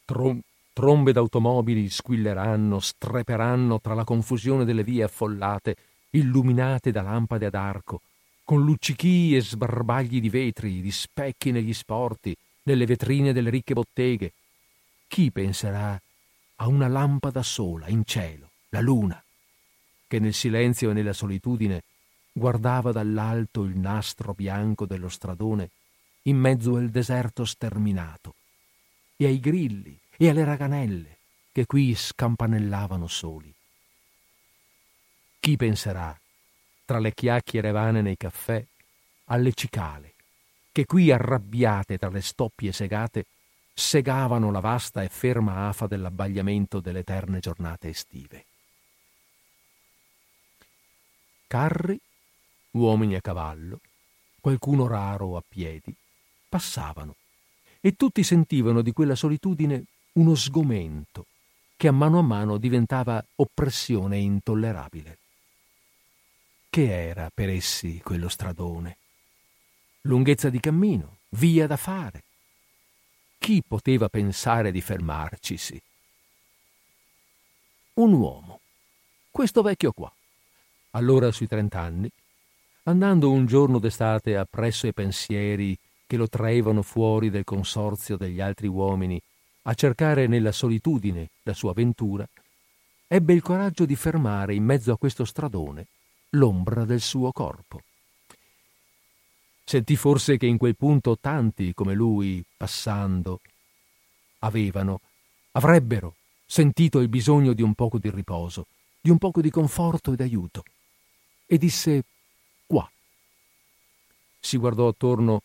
trom- 0.07 0.40
trombe 0.72 1.12
d'automobili 1.12 1.90
squilleranno, 1.90 2.80
streperanno 2.80 3.80
tra 3.82 3.92
la 3.92 4.04
confusione 4.04 4.64
delle 4.64 4.82
vie 4.82 5.02
affollate, 5.02 5.76
illuminate 6.11 6.90
da 6.90 7.02
lampade 7.02 7.44
ad 7.44 7.54
arco, 7.54 8.00
con 8.47 8.62
luccichii 8.62 9.34
e 9.34 9.40
sbarbagli 9.42 10.20
di 10.20 10.30
vetri, 10.30 10.80
di 10.80 10.92
specchi 10.92 11.51
negli 11.51 11.74
sporti, 11.74 12.32
nelle 12.62 12.86
vetrine 12.86 13.32
delle 13.32 13.51
ricche 13.51 13.74
botteghe. 13.74 14.32
Chi 15.09 15.32
penserà 15.32 16.01
a 16.59 16.68
una 16.68 16.86
lampada 16.86 17.42
sola 17.42 17.88
in 17.88 18.05
cielo, 18.05 18.51
la 18.68 18.80
luna, 18.80 19.20
che 20.07 20.20
nel 20.20 20.32
silenzio 20.32 20.90
e 20.90 20.92
nella 20.92 21.12
solitudine 21.12 21.82
guardava 22.30 22.92
dall'alto 22.92 23.64
il 23.64 23.76
nastro 23.76 24.32
bianco 24.32 24.86
dello 24.86 25.09
stradone 25.09 25.70
in 26.22 26.36
mezzo 26.36 26.76
al 26.76 26.88
deserto 26.88 27.44
sterminato, 27.44 28.36
e 29.16 29.26
ai 29.26 29.40
grilli 29.40 29.99
e 30.16 30.28
alle 30.28 30.44
raganelle 30.44 31.18
che 31.51 31.66
qui 31.66 31.97
scampanellavano 31.97 33.09
soli. 33.09 33.53
Chi 35.40 35.57
penserà, 35.57 36.16
tra 36.87 36.99
le 36.99 37.12
chiacchiere 37.12 37.70
vane 37.72 38.01
nei 38.01 38.16
caffè, 38.16 38.64
alle 39.26 39.53
cicale, 39.53 40.14
che 40.72 40.87
qui 40.87 41.11
arrabbiate 41.11 41.99
tra 41.99 42.09
le 42.09 42.22
stoppie 42.22 42.72
segate 42.72 43.26
segavano 43.74 44.51
la 44.51 44.61
vasta 44.61 45.03
e 45.03 45.11
ferma 45.11 45.68
afa 45.68 45.87
dell'abbagliamento 45.87 46.80
delle 46.80 47.01
eterne 47.01 47.41
giornate 47.41 47.89
estive 47.89 48.47
carri, 51.47 51.99
uomini 52.72 53.14
a 53.14 53.20
cavallo, 53.20 53.80
qualcuno 54.41 54.87
raro 54.87 55.37
a 55.37 55.43
piedi, 55.47 55.95
passavano 56.49 57.16
e 57.80 57.93
tutti 57.93 58.22
sentivano 58.22 58.82
di 58.82 58.93
quella 58.93 59.14
solitudine 59.14 59.84
uno 60.14 60.34
sgomento 60.34 61.26
che 61.76 61.89
a 61.89 61.93
mano 61.93 62.18
a 62.18 62.22
mano 62.22 62.59
diventava 62.59 63.24
oppressione 63.37 64.18
intollerabile. 64.18 65.18
Che 66.76 67.08
era 67.08 67.30
per 67.32 67.48
essi 67.48 68.02
quello 68.04 68.28
stradone? 68.28 68.98
Lunghezza 70.02 70.50
di 70.50 70.60
cammino, 70.60 71.20
via 71.30 71.66
da 71.66 71.78
fare. 71.78 72.24
Chi 73.38 73.62
poteva 73.66 74.10
pensare 74.10 74.70
di 74.72 74.82
fermarcisi? 74.82 75.80
Un 77.94 78.12
uomo, 78.12 78.60
questo 79.30 79.62
vecchio 79.62 79.92
qua, 79.92 80.12
allora 80.90 81.32
sui 81.32 81.46
trent'anni, 81.46 82.10
andando 82.82 83.30
un 83.30 83.46
giorno 83.46 83.78
d'estate 83.78 84.36
appresso 84.36 84.84
ai 84.84 84.92
pensieri 84.92 85.74
che 86.06 86.18
lo 86.18 86.28
traevano 86.28 86.82
fuori 86.82 87.30
del 87.30 87.44
consorzio 87.44 88.18
degli 88.18 88.42
altri 88.42 88.66
uomini 88.66 89.18
a 89.62 89.72
cercare 89.72 90.26
nella 90.26 90.52
solitudine 90.52 91.30
la 91.44 91.54
sua 91.54 91.72
ventura, 91.72 92.28
ebbe 93.06 93.32
il 93.32 93.40
coraggio 93.40 93.86
di 93.86 93.96
fermare 93.96 94.54
in 94.54 94.64
mezzo 94.64 94.92
a 94.92 94.98
questo 94.98 95.24
stradone 95.24 95.86
l'ombra 96.30 96.84
del 96.84 97.00
suo 97.00 97.32
corpo. 97.32 97.82
Sentì 99.64 99.96
forse 99.96 100.36
che 100.36 100.46
in 100.46 100.58
quel 100.58 100.76
punto 100.76 101.18
tanti 101.18 101.74
come 101.74 101.94
lui, 101.94 102.44
passando, 102.56 103.40
avevano, 104.40 105.00
avrebbero 105.52 106.14
sentito 106.46 107.00
il 107.00 107.08
bisogno 107.08 107.52
di 107.52 107.62
un 107.62 107.74
poco 107.74 107.98
di 107.98 108.10
riposo, 108.10 108.66
di 109.00 109.10
un 109.10 109.18
poco 109.18 109.40
di 109.40 109.50
conforto 109.50 110.12
ed 110.12 110.20
aiuto 110.20 110.62
e 111.46 111.58
disse 111.58 112.04
qua. 112.66 112.88
Si 114.38 114.56
guardò 114.56 114.88
attorno 114.88 115.42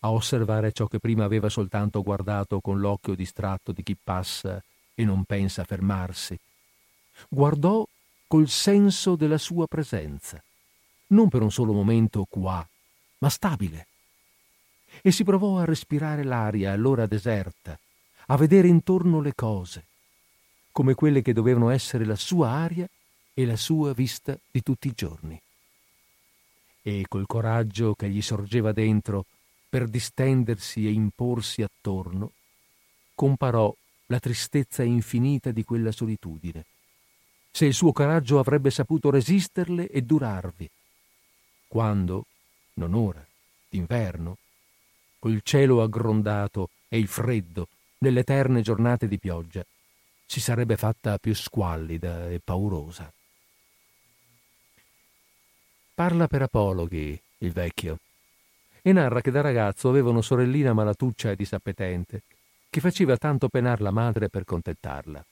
a 0.00 0.10
osservare 0.12 0.70
ciò 0.72 0.86
che 0.86 0.98
prima 1.00 1.24
aveva 1.24 1.48
soltanto 1.48 2.02
guardato 2.02 2.60
con 2.60 2.78
l'occhio 2.78 3.14
distratto 3.14 3.72
di 3.72 3.82
chi 3.82 3.96
passa 3.96 4.62
e 4.94 5.04
non 5.04 5.24
pensa 5.24 5.62
a 5.62 5.64
fermarsi. 5.64 6.38
Guardò 7.28 7.84
col 8.34 8.48
senso 8.48 9.14
della 9.14 9.38
sua 9.38 9.68
presenza, 9.68 10.42
non 11.10 11.28
per 11.28 11.40
un 11.40 11.52
solo 11.52 11.72
momento 11.72 12.26
qua, 12.28 12.68
ma 13.18 13.28
stabile. 13.28 13.86
E 15.02 15.12
si 15.12 15.22
provò 15.22 15.58
a 15.58 15.64
respirare 15.64 16.24
l'aria 16.24 16.72
allora 16.72 17.06
deserta, 17.06 17.78
a 18.26 18.36
vedere 18.36 18.66
intorno 18.66 19.20
le 19.20 19.36
cose, 19.36 19.84
come 20.72 20.94
quelle 20.94 21.22
che 21.22 21.32
dovevano 21.32 21.70
essere 21.70 22.04
la 22.04 22.16
sua 22.16 22.48
aria 22.48 22.88
e 23.32 23.46
la 23.46 23.54
sua 23.54 23.92
vista 23.92 24.36
di 24.50 24.62
tutti 24.64 24.88
i 24.88 24.94
giorni 24.96 25.40
e 26.82 27.04
col 27.08 27.26
coraggio 27.28 27.94
che 27.94 28.08
gli 28.08 28.20
sorgeva 28.20 28.72
dentro 28.72 29.26
per 29.68 29.86
distendersi 29.86 30.88
e 30.88 30.90
imporsi 30.90 31.62
attorno, 31.62 32.32
comparò 33.14 33.72
la 34.06 34.18
tristezza 34.18 34.82
infinita 34.82 35.52
di 35.52 35.62
quella 35.62 35.92
solitudine. 35.92 36.64
Se 37.56 37.64
il 37.66 37.72
suo 37.72 37.92
coraggio 37.92 38.40
avrebbe 38.40 38.68
saputo 38.68 39.10
resisterle 39.10 39.88
e 39.88 40.02
durarvi, 40.02 40.68
quando, 41.68 42.26
non 42.74 42.94
ora, 42.94 43.24
d'inverno, 43.68 44.38
col 45.20 45.40
cielo 45.44 45.80
aggrondato 45.80 46.70
e 46.88 46.98
il 46.98 47.06
freddo 47.06 47.68
nelle 47.98 48.20
eterne 48.20 48.60
giornate 48.60 49.06
di 49.06 49.20
pioggia, 49.20 49.64
si 50.26 50.40
sarebbe 50.40 50.76
fatta 50.76 51.16
più 51.18 51.32
squallida 51.32 52.28
e 52.28 52.40
paurosa. 52.42 53.12
Parla 55.94 56.26
per 56.26 56.42
apologhi 56.42 57.16
il 57.38 57.52
vecchio 57.52 58.00
e 58.82 58.92
narra 58.92 59.20
che 59.20 59.30
da 59.30 59.42
ragazzo 59.42 59.88
aveva 59.88 60.10
una 60.10 60.22
sorellina 60.22 60.72
malatuccia 60.72 61.30
e 61.30 61.36
disappetente 61.36 62.22
che 62.68 62.80
faceva 62.80 63.16
tanto 63.16 63.48
penar 63.48 63.80
la 63.80 63.92
madre 63.92 64.28
per 64.28 64.44
contentarla. 64.44 65.24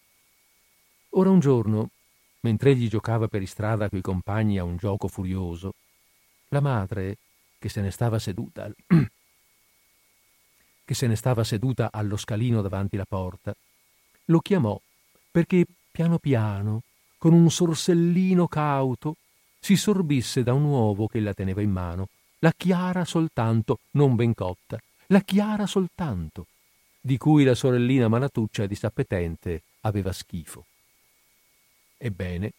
Ora 1.15 1.29
un 1.29 1.41
giorno, 1.41 1.91
mentre 2.43 2.71
egli 2.71 2.89
giocava 2.89 3.29
per 3.29 3.43
istrada 3.43 3.89
coi 3.89 4.01
compagni 4.01 4.59
a 4.59 4.65
un 4.65 4.77
gioco 4.77 5.09
furioso, 5.09 5.75
la 6.49 6.61
madre, 6.61 7.17
che 7.59 7.69
se 7.69 7.81
ne 7.81 7.91
stava 7.91 8.19
seduta 8.19 8.71
che 10.85 10.95
se 10.95 11.07
ne 11.07 11.17
stava 11.17 11.45
seduta 11.45 11.91
allo 11.93 12.17
scalino 12.17 12.61
davanti 12.61 12.97
la 12.97 13.07
porta, 13.09 13.55
lo 14.27 14.41
chiamò 14.41 14.79
perché 15.31 15.65
piano 15.91 16.19
piano, 16.19 16.83
con 17.17 17.33
un 17.33 17.51
sorsellino 17.51 18.49
cauto, 18.49 19.17
si 19.59 19.77
sorbisse 19.77 20.43
da 20.43 20.53
un 20.53 20.65
uovo 20.65 21.07
che 21.07 21.21
la 21.21 21.33
teneva 21.33 21.63
in 21.63 21.71
mano, 21.71 22.09
la 22.41 22.53
chiara 22.57 23.05
soltanto, 23.05 23.79
non 23.93 24.17
ben 24.17 24.35
cotta, 24.35 24.79
la 25.07 25.21
chiara 25.21 25.67
soltanto, 25.67 26.47
di 27.01 27.17
cui 27.17 27.45
la 27.45 27.55
sorellina 27.55 28.09
malatuccia 28.09 28.67
disappetente 28.67 29.63
aveva 29.83 30.13
schifo. 30.13 30.67
Ebbene, 32.05 32.53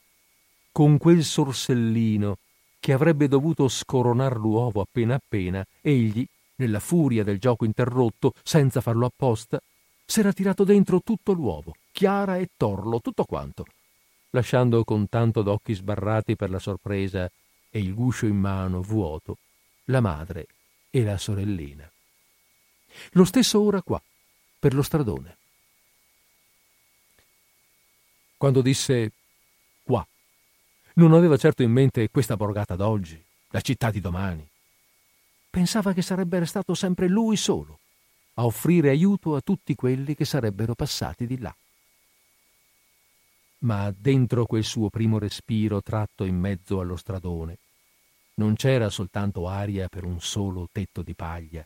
con 0.72 0.98
quel 0.98 1.22
sorsellino 1.22 2.38
che 2.80 2.94
avrebbe 2.94 3.28
dovuto 3.28 3.68
scoronar 3.68 4.38
l'uovo 4.38 4.80
appena 4.80 5.16
appena, 5.16 5.66
egli, 5.82 6.26
nella 6.56 6.80
furia 6.80 7.26
del 7.26 7.40
gioco 7.40 7.66
interrotto, 7.66 8.36
senza 8.42 8.80
farlo 8.80 9.06
apposta, 9.06 9.62
s'era 10.06 10.32
tirato 10.32 10.64
dentro 10.64 11.02
tutto 11.02 11.34
l'uovo, 11.34 11.76
chiara 11.92 12.38
e 12.38 12.52
torlo, 12.56 13.02
tutto 13.02 13.26
quanto, 13.26 13.66
lasciando 14.30 14.86
con 14.86 15.10
tanto 15.10 15.42
d'occhi 15.42 15.74
sbarrati 15.74 16.38
per 16.38 16.50
la 16.50 16.60
sorpresa 16.60 17.30
e 17.70 17.80
il 17.80 17.94
guscio 17.94 18.26
in 18.28 18.38
mano 18.38 18.82
vuoto, 18.82 19.40
la 19.86 20.00
madre 20.00 20.48
e 20.90 21.04
la 21.04 21.18
sorellina. 21.18 21.92
Lo 23.12 23.26
stesso 23.26 23.60
ora 23.60 23.82
qua, 23.82 24.02
per 24.58 24.74
lo 24.74 24.84
stradone. 24.84 25.38
Quando 28.38 28.62
disse 28.62 29.12
non 30.96 31.14
aveva 31.14 31.38
certo 31.38 31.64
in 31.64 31.72
mente 31.72 32.10
questa 32.10 32.36
borgata 32.36 32.76
d'oggi, 32.76 33.22
la 33.50 33.62
città 33.62 33.90
di 33.90 34.00
domani. 34.00 34.48
Pensava 35.50 35.94
che 35.94 36.02
sarebbe 36.02 36.40
restato 36.40 36.74
sempre 36.74 37.08
lui 37.08 37.36
solo 37.36 37.80
a 38.36 38.46
offrire 38.46 38.90
aiuto 38.90 39.36
a 39.36 39.42
tutti 39.42 39.76
quelli 39.76 40.16
che 40.16 40.26
sarebbero 40.26 40.74
passati 40.74 41.28
di 41.28 41.40
là. 41.40 41.56
Ma 43.60 43.94
dentro 43.96 44.46
quel 44.46 44.64
suo 44.64 44.90
primo 44.90 45.20
respiro 45.20 45.82
tratto 45.82 46.26
in 46.26 46.38
mezzo 46.38 46.80
allo 46.80 46.96
stradone 46.96 47.58
non 48.36 48.56
c'era 48.56 48.90
soltanto 48.90 49.48
aria 49.48 49.88
per 49.88 50.04
un 50.04 50.20
solo 50.20 50.68
tetto 50.72 51.04
di 51.04 51.14
paglia, 51.14 51.66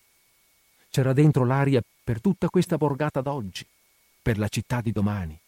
c'era 0.89 1.13
dentro 1.13 1.45
l'aria 1.45 1.81
per 2.03 2.19
tutta 2.19 2.49
questa 2.49 2.77
borgata 2.77 3.21
d'oggi, 3.21 3.65
per 4.21 4.37
la 4.37 4.47
città 4.47 4.81
di 4.81 4.91
domani. 4.91 5.39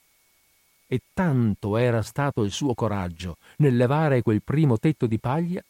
E 0.91 1.01
tanto 1.13 1.77
era 1.77 2.01
stato 2.01 2.41
il 2.41 2.51
suo 2.51 2.73
coraggio 2.73 3.37
nel 3.57 3.77
levare 3.77 4.23
quel 4.23 4.41
primo 4.41 4.79
tetto 4.79 5.05
di 5.05 5.19
paglia 5.19 5.63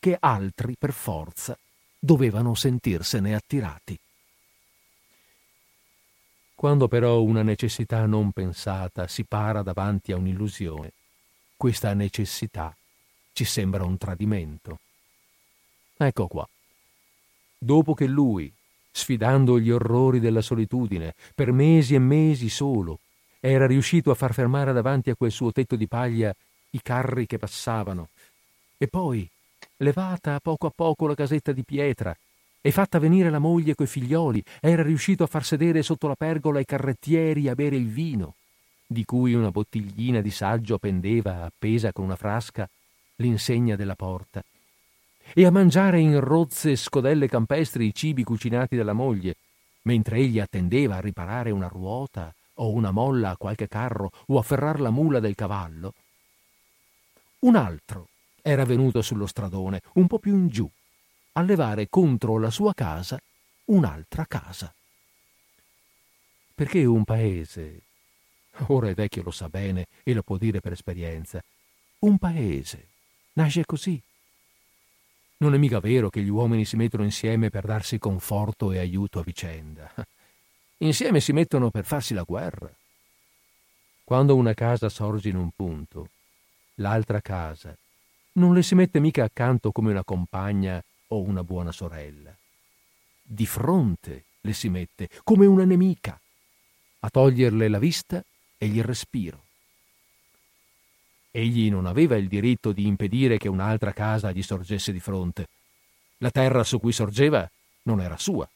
che 0.00 0.16
altri 0.18 0.74
per 0.76 0.92
forza 0.92 1.56
dovevano 1.96 2.54
sentirsene 2.56 3.32
attirati. 3.32 3.96
Quando 6.56 6.88
però 6.88 7.22
una 7.22 7.42
necessità 7.42 8.06
non 8.06 8.32
pensata 8.32 9.06
si 9.06 9.22
para 9.22 9.62
davanti 9.62 10.10
a 10.10 10.16
un'illusione, 10.16 10.90
questa 11.56 11.94
necessità 11.94 12.74
ci 13.32 13.44
sembra 13.44 13.84
un 13.84 13.96
tradimento. 13.96 14.80
Ecco 15.96 16.26
qua. 16.26 16.48
Dopo 17.56 17.94
che 17.94 18.06
lui, 18.06 18.52
sfidando 18.90 19.60
gli 19.60 19.70
orrori 19.70 20.18
della 20.18 20.40
solitudine, 20.40 21.14
per 21.34 21.52
mesi 21.52 21.94
e 21.94 21.98
mesi 21.98 22.48
solo, 22.48 22.98
era 23.50 23.66
riuscito 23.66 24.10
a 24.10 24.14
far 24.14 24.34
fermare 24.34 24.72
davanti 24.72 25.10
a 25.10 25.14
quel 25.14 25.30
suo 25.30 25.52
tetto 25.52 25.76
di 25.76 25.86
paglia 25.86 26.34
i 26.70 26.80
carri 26.82 27.26
che 27.26 27.38
passavano, 27.38 28.08
e 28.76 28.88
poi, 28.88 29.28
levata 29.78 30.34
a 30.34 30.40
poco 30.40 30.66
a 30.66 30.72
poco 30.74 31.06
la 31.06 31.14
casetta 31.14 31.52
di 31.52 31.62
pietra 31.62 32.16
e 32.60 32.70
fatta 32.72 32.98
venire 32.98 33.30
la 33.30 33.38
moglie 33.38 33.76
coi 33.76 33.86
figlioli, 33.86 34.42
era 34.60 34.82
riuscito 34.82 35.22
a 35.22 35.28
far 35.28 35.44
sedere 35.44 35.82
sotto 35.82 36.08
la 36.08 36.16
pergola 36.16 36.58
i 36.58 36.64
carrettieri 36.64 37.48
a 37.48 37.54
bere 37.54 37.76
il 37.76 37.86
vino, 37.86 38.34
di 38.84 39.04
cui 39.04 39.34
una 39.34 39.52
bottiglina 39.52 40.20
di 40.20 40.32
saggio 40.32 40.78
pendeva 40.78 41.44
appesa 41.44 41.92
con 41.92 42.04
una 42.04 42.16
frasca 42.16 42.68
l'insegna 43.16 43.76
della 43.76 43.94
porta, 43.94 44.42
e 45.32 45.46
a 45.46 45.50
mangiare 45.52 46.00
in 46.00 46.18
rozze 46.18 46.74
scodelle 46.74 47.28
campestri 47.28 47.86
i 47.86 47.94
cibi 47.94 48.24
cucinati 48.24 48.74
dalla 48.74 48.92
moglie, 48.92 49.36
mentre 49.82 50.18
egli 50.18 50.40
attendeva 50.40 50.96
a 50.96 51.00
riparare 51.00 51.52
una 51.52 51.68
ruota 51.68 52.34
o 52.56 52.70
una 52.70 52.90
molla 52.90 53.30
a 53.30 53.36
qualche 53.36 53.68
carro 53.68 54.10
o 54.26 54.38
a 54.38 54.42
ferrar 54.42 54.80
la 54.80 54.90
mula 54.90 55.20
del 55.20 55.34
cavallo. 55.34 55.94
Un 57.40 57.56
altro 57.56 58.08
era 58.42 58.64
venuto 58.64 59.02
sullo 59.02 59.26
stradone, 59.26 59.82
un 59.94 60.06
po' 60.06 60.18
più 60.18 60.34
in 60.34 60.48
giù, 60.48 60.70
a 61.32 61.42
levare 61.42 61.88
contro 61.88 62.38
la 62.38 62.50
sua 62.50 62.74
casa 62.74 63.18
un'altra 63.66 64.26
casa. 64.26 64.72
Perché 66.54 66.84
un 66.84 67.04
paese, 67.04 67.82
ora 68.68 68.88
il 68.88 68.94
vecchio 68.94 69.22
lo 69.22 69.30
sa 69.30 69.48
bene 69.48 69.86
e 70.02 70.14
lo 70.14 70.22
può 70.22 70.36
dire 70.36 70.60
per 70.60 70.72
esperienza, 70.72 71.42
un 72.00 72.18
paese 72.18 72.88
nasce 73.34 73.64
così. 73.64 74.00
Non 75.38 75.54
è 75.54 75.58
mica 75.58 75.80
vero 75.80 76.08
che 76.08 76.22
gli 76.22 76.28
uomini 76.28 76.64
si 76.64 76.76
mettono 76.76 77.04
insieme 77.04 77.50
per 77.50 77.66
darsi 77.66 77.98
conforto 77.98 78.72
e 78.72 78.78
aiuto 78.78 79.18
a 79.18 79.22
vicenda. 79.22 79.92
Insieme 80.78 81.20
si 81.20 81.32
mettono 81.32 81.70
per 81.70 81.84
farsi 81.84 82.12
la 82.12 82.22
guerra. 82.22 82.70
Quando 84.04 84.36
una 84.36 84.52
casa 84.52 84.88
sorge 84.88 85.30
in 85.30 85.36
un 85.36 85.50
punto, 85.50 86.10
l'altra 86.76 87.20
casa 87.20 87.76
non 88.32 88.52
le 88.52 88.62
si 88.62 88.74
mette 88.74 89.00
mica 89.00 89.24
accanto 89.24 89.72
come 89.72 89.90
una 89.90 90.04
compagna 90.04 90.82
o 91.08 91.20
una 91.22 91.42
buona 91.42 91.72
sorella. 91.72 92.36
Di 93.22 93.46
fronte 93.46 94.24
le 94.42 94.52
si 94.52 94.68
mette 94.68 95.08
come 95.24 95.46
una 95.46 95.64
nemica, 95.64 96.20
a 97.00 97.10
toglierle 97.10 97.68
la 97.68 97.78
vista 97.78 98.22
e 98.58 98.66
il 98.66 98.84
respiro. 98.84 99.44
Egli 101.30 101.70
non 101.70 101.86
aveva 101.86 102.16
il 102.16 102.28
diritto 102.28 102.72
di 102.72 102.86
impedire 102.86 103.38
che 103.38 103.48
un'altra 103.48 103.92
casa 103.92 104.30
gli 104.30 104.42
sorgesse 104.42 104.92
di 104.92 105.00
fronte. 105.00 105.48
La 106.18 106.30
terra 106.30 106.64
su 106.64 106.78
cui 106.78 106.92
sorgeva 106.92 107.50
non 107.82 108.00
era 108.00 108.16
sua. 108.16 108.48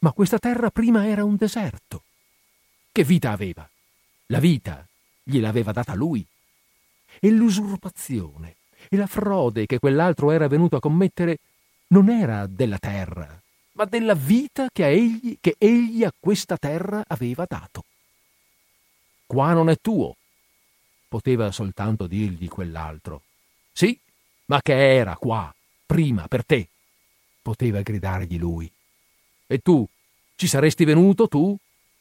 Ma 0.00 0.12
questa 0.12 0.38
terra 0.38 0.70
prima 0.70 1.06
era 1.06 1.24
un 1.24 1.36
deserto. 1.36 2.02
Che 2.92 3.04
vita 3.04 3.30
aveva? 3.30 3.68
La 4.26 4.38
vita 4.38 4.86
gliel'aveva 5.22 5.72
data 5.72 5.94
lui 5.94 6.24
e 7.20 7.30
l'usurpazione 7.30 8.56
e 8.88 8.96
la 8.96 9.06
frode 9.06 9.66
che 9.66 9.78
quell'altro 9.78 10.30
era 10.30 10.48
venuto 10.48 10.76
a 10.76 10.80
commettere 10.80 11.38
non 11.88 12.08
era 12.08 12.46
della 12.46 12.78
terra, 12.78 13.40
ma 13.72 13.84
della 13.84 14.14
vita 14.14 14.68
che, 14.72 14.86
egli, 14.86 15.38
che 15.40 15.56
egli 15.58 16.04
a 16.04 16.12
questa 16.18 16.56
terra 16.56 17.04
aveva 17.06 17.44
dato. 17.48 17.84
Qua 19.26 19.52
non 19.52 19.68
è 19.68 19.76
tuo, 19.80 20.16
poteva 21.08 21.50
soltanto 21.50 22.06
dirgli 22.06 22.48
quell'altro. 22.48 23.22
Sì, 23.72 23.98
ma 24.46 24.60
che 24.60 24.94
era 24.96 25.16
qua, 25.16 25.52
prima, 25.86 26.28
per 26.28 26.44
te, 26.44 26.68
poteva 27.42 27.80
gridargli 27.82 28.38
lui. 28.38 28.70
E 29.46 29.58
tu, 29.58 29.86
ci 30.36 30.46
saresti 30.46 30.84
venuto 30.84 31.28
tu, 31.28 31.56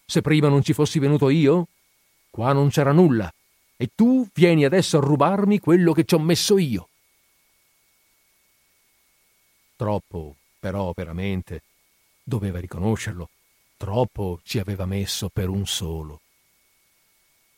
se 0.05 0.21
prima 0.21 0.47
non 0.47 0.63
ci 0.63 0.73
fossi 0.73 0.99
venuto 0.99 1.29
io? 1.29 1.67
Qua 2.29 2.53
non 2.53 2.69
c'era 2.69 2.91
nulla, 2.91 3.31
e 3.75 3.89
tu 3.93 4.27
vieni 4.33 4.65
adesso 4.65 4.97
a 4.97 5.01
rubarmi 5.01 5.59
quello 5.59 5.93
che 5.93 6.03
ci 6.03 6.15
ho 6.15 6.19
messo 6.19 6.57
io. 6.57 6.87
Troppo, 9.75 10.35
però, 10.59 10.93
veramente, 10.95 11.63
doveva 12.23 12.59
riconoscerlo, 12.59 13.29
troppo 13.77 14.39
ci 14.43 14.59
aveva 14.59 14.85
messo 14.85 15.29
per 15.29 15.49
un 15.49 15.65
solo. 15.65 16.21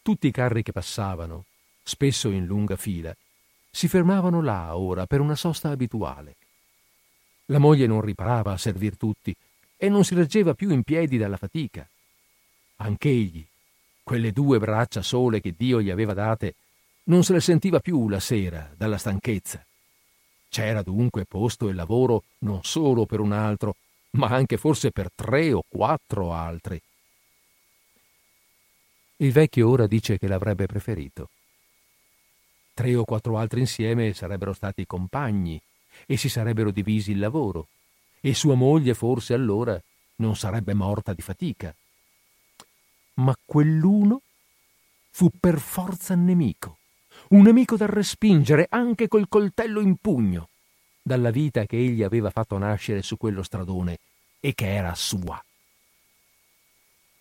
Tutti 0.02 0.28
i 0.28 0.32
carri 0.32 0.64
che 0.64 0.72
passavano, 0.72 1.46
spesso 1.84 2.30
in 2.30 2.46
lunga 2.46 2.76
fila, 2.76 3.16
si 3.70 3.88
fermavano 3.88 4.42
là 4.42 4.76
ora 4.78 5.06
per 5.06 5.20
una 5.20 5.36
sosta 5.36 5.70
abituale. 5.70 6.36
La 7.48 7.60
moglie 7.60 7.86
non 7.86 8.02
riparava 8.02 8.54
a 8.54 8.58
servir 8.58 8.98
tutti 8.98 9.36
e 9.78 9.90
non 9.90 10.04
si 10.04 10.16
reggeva 10.16 10.54
più 10.54 10.72
in 10.72 10.84
piedi 10.84 11.18
dalla 11.18 11.38
fatica. 11.38 11.88
Anch'egli, 12.78 13.46
quelle 14.04 14.32
due 14.32 14.60
braccia 14.60 15.02
sole 15.02 15.42
che 15.42 15.54
Dio 15.58 15.82
gli 15.82 15.90
aveva 15.90 16.14
date, 16.14 16.56
non 17.06 17.24
se 17.24 17.34
le 17.34 17.42
sentiva 17.42 17.80
più 17.80 18.08
la 18.10 18.20
sera 18.20 18.72
dalla 18.76 18.98
stanchezza. 18.98 19.66
C'era 20.50 20.82
dunque 20.82 21.26
posto 21.26 21.70
e 21.70 21.74
lavoro 21.74 22.24
non 22.40 22.64
solo 22.64 23.06
per 23.06 23.20
un 23.20 23.32
altro, 23.32 23.76
ma 24.12 24.28
anche 24.28 24.58
forse 24.58 24.92
per 24.92 25.10
tre 25.14 25.52
o 25.52 25.64
quattro 25.68 26.34
altri. 26.34 26.82
Il 29.18 29.32
vecchio 29.32 29.70
ora 29.70 29.88
dice 29.88 30.18
che 30.18 30.28
l'avrebbe 30.28 30.66
preferito. 30.66 31.30
Tre 32.74 32.96
o 32.96 33.06
quattro 33.06 33.38
altri 33.38 33.62
insieme 33.62 34.14
sarebbero 34.14 34.54
stati 34.54 34.86
compagni 34.86 35.62
e 36.06 36.18
si 36.18 36.28
sarebbero 36.28 36.72
divisi 36.72 37.12
il 37.12 37.20
lavoro, 37.20 37.68
e 38.26 38.34
sua 38.34 38.56
moglie 38.56 38.96
forse 38.96 39.36
allora 39.36 39.80
non 40.16 40.36
sarebbe 40.36 40.74
morta 40.74 41.14
di 41.14 41.22
fatica. 41.22 41.76
Ma 43.16 43.38
quell'uno 43.46 44.20
fu 45.12 45.30
per 45.40 45.60
forza 45.60 46.16
nemico 46.16 46.80
un 47.30 47.44
nemico 47.44 47.78
da 47.78 47.86
respingere 47.86 48.66
anche 48.68 49.08
col 49.08 49.28
coltello 49.30 49.80
in 49.80 49.98
pugno, 49.98 50.50
dalla 51.04 51.30
vita 51.30 51.66
che 51.66 51.78
egli 51.78 52.02
aveva 52.02 52.32
fatto 52.32 52.58
nascere 52.58 53.04
su 53.04 53.16
quello 53.16 53.44
stradone 53.44 54.00
e 54.40 54.56
che 54.56 54.74
era 54.74 54.96
sua. 54.96 55.40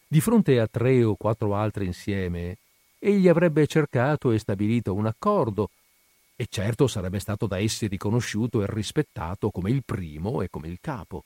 Di 0.09 0.20
fronte 0.22 0.59
a 0.59 0.66
tre 0.66 1.05
o 1.05 1.16
quattro 1.16 1.55
altri 1.55 1.84
insieme, 1.84 2.57
egli 2.98 3.28
avrebbe 3.28 3.66
cercato 3.66 4.30
e 4.30 4.38
stabilito 4.38 4.94
un 4.94 5.05
accordo, 5.05 5.68
e 6.37 6.47
certo 6.49 6.87
sarebbe 6.87 7.20
stato 7.20 7.47
da 7.47 7.59
essi 7.59 7.87
riconosciuto 7.87 8.62
e 8.62 8.66
rispettato 8.68 9.51
come 9.51 9.70
il 9.70 9.85
primo 9.85 10.43
e 10.43 10.49
come 10.51 10.68
il 10.68 10.78
capo. 10.80 11.24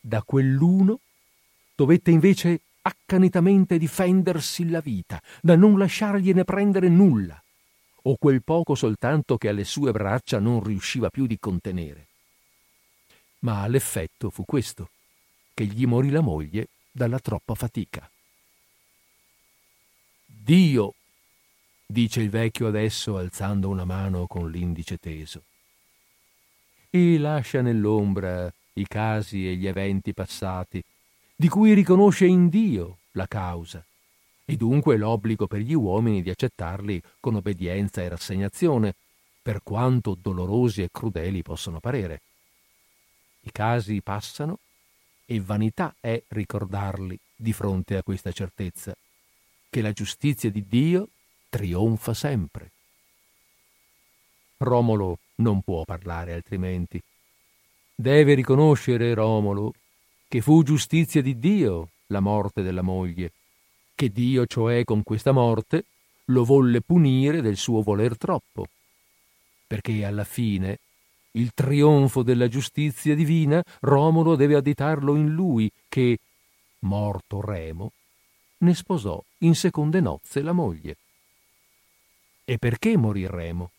Da 0.00 0.22
quell'uno 0.22 1.00
dovette 1.74 2.10
invece 2.10 2.60
accanitamente 2.82 3.78
difendersi 3.78 4.68
la 4.68 4.80
vita, 4.80 5.22
da 5.42 5.56
non 5.56 5.76
lasciargliene 5.78 6.44
prendere 6.44 6.88
nulla, 6.88 7.40
o 8.02 8.16
quel 8.16 8.42
poco 8.42 8.74
soltanto 8.74 9.36
che 9.36 9.48
alle 9.48 9.64
sue 9.64 9.92
braccia 9.92 10.38
non 10.38 10.62
riusciva 10.62 11.10
più 11.10 11.26
di 11.26 11.38
contenere. 11.38 12.06
Ma 13.40 13.66
l'effetto 13.66 14.30
fu 14.30 14.44
questo, 14.44 14.90
che 15.52 15.64
gli 15.64 15.86
morì 15.86 16.10
la 16.10 16.20
moglie 16.20 16.68
dalla 16.90 17.18
troppa 17.18 17.54
fatica. 17.54 18.10
Dio, 20.24 20.94
dice 21.90 22.20
il 22.20 22.28
vecchio 22.28 22.66
adesso 22.66 23.16
alzando 23.16 23.70
una 23.70 23.86
mano 23.86 24.26
con 24.26 24.50
l'indice 24.50 24.98
teso, 24.98 25.44
e 26.90 27.18
lascia 27.18 27.62
nell'ombra 27.62 28.52
i 28.74 28.86
casi 28.86 29.48
e 29.48 29.56
gli 29.56 29.66
eventi 29.66 30.12
passati 30.12 30.84
di 31.34 31.48
cui 31.48 31.72
riconosce 31.72 32.26
in 32.26 32.50
Dio 32.50 32.98
la 33.12 33.26
causa, 33.26 33.82
e 34.44 34.56
dunque 34.56 34.98
l'obbligo 34.98 35.46
per 35.46 35.60
gli 35.60 35.72
uomini 35.72 36.20
di 36.20 36.28
accettarli 36.28 37.02
con 37.20 37.36
obbedienza 37.36 38.02
e 38.02 38.08
rassegnazione, 38.08 38.94
per 39.40 39.62
quanto 39.62 40.14
dolorosi 40.20 40.82
e 40.82 40.90
crudeli 40.92 41.42
possono 41.42 41.80
parere. 41.80 42.20
I 43.40 43.50
casi 43.50 44.02
passano 44.02 44.58
e 45.24 45.40
vanità 45.40 45.94
è 46.00 46.22
ricordarli 46.28 47.18
di 47.34 47.54
fronte 47.54 47.96
a 47.96 48.02
questa 48.02 48.30
certezza, 48.30 48.94
che 49.70 49.80
la 49.80 49.92
giustizia 49.92 50.50
di 50.50 50.66
Dio 50.68 51.08
trionfa 51.48 52.14
sempre. 52.14 52.72
Romolo 54.58 55.18
non 55.36 55.62
può 55.62 55.84
parlare 55.84 56.32
altrimenti. 56.32 57.00
Deve 57.94 58.34
riconoscere 58.34 59.14
Romolo 59.14 59.72
che 60.28 60.40
fu 60.40 60.62
giustizia 60.62 61.22
di 61.22 61.38
Dio 61.38 61.90
la 62.06 62.20
morte 62.20 62.62
della 62.62 62.82
moglie, 62.82 63.32
che 63.94 64.10
Dio 64.10 64.46
cioè 64.46 64.84
con 64.84 65.02
questa 65.02 65.32
morte 65.32 65.84
lo 66.26 66.44
volle 66.44 66.80
punire 66.80 67.40
del 67.40 67.56
suo 67.56 67.82
voler 67.82 68.16
troppo, 68.16 68.66
perché 69.66 70.04
alla 70.04 70.24
fine 70.24 70.78
il 71.32 71.52
trionfo 71.54 72.22
della 72.22 72.48
giustizia 72.48 73.14
divina 73.14 73.62
Romolo 73.80 74.34
deve 74.34 74.56
additarlo 74.56 75.14
in 75.14 75.28
lui 75.28 75.70
che, 75.88 76.18
morto 76.80 77.40
Remo, 77.40 77.92
ne 78.58 78.74
sposò 78.74 79.22
in 79.38 79.54
seconde 79.54 80.00
nozze 80.00 80.42
la 80.42 80.52
moglie. 80.52 80.96
E 82.50 82.56
perché 82.56 82.96
morì 82.96 83.26
Remo? 83.26 83.72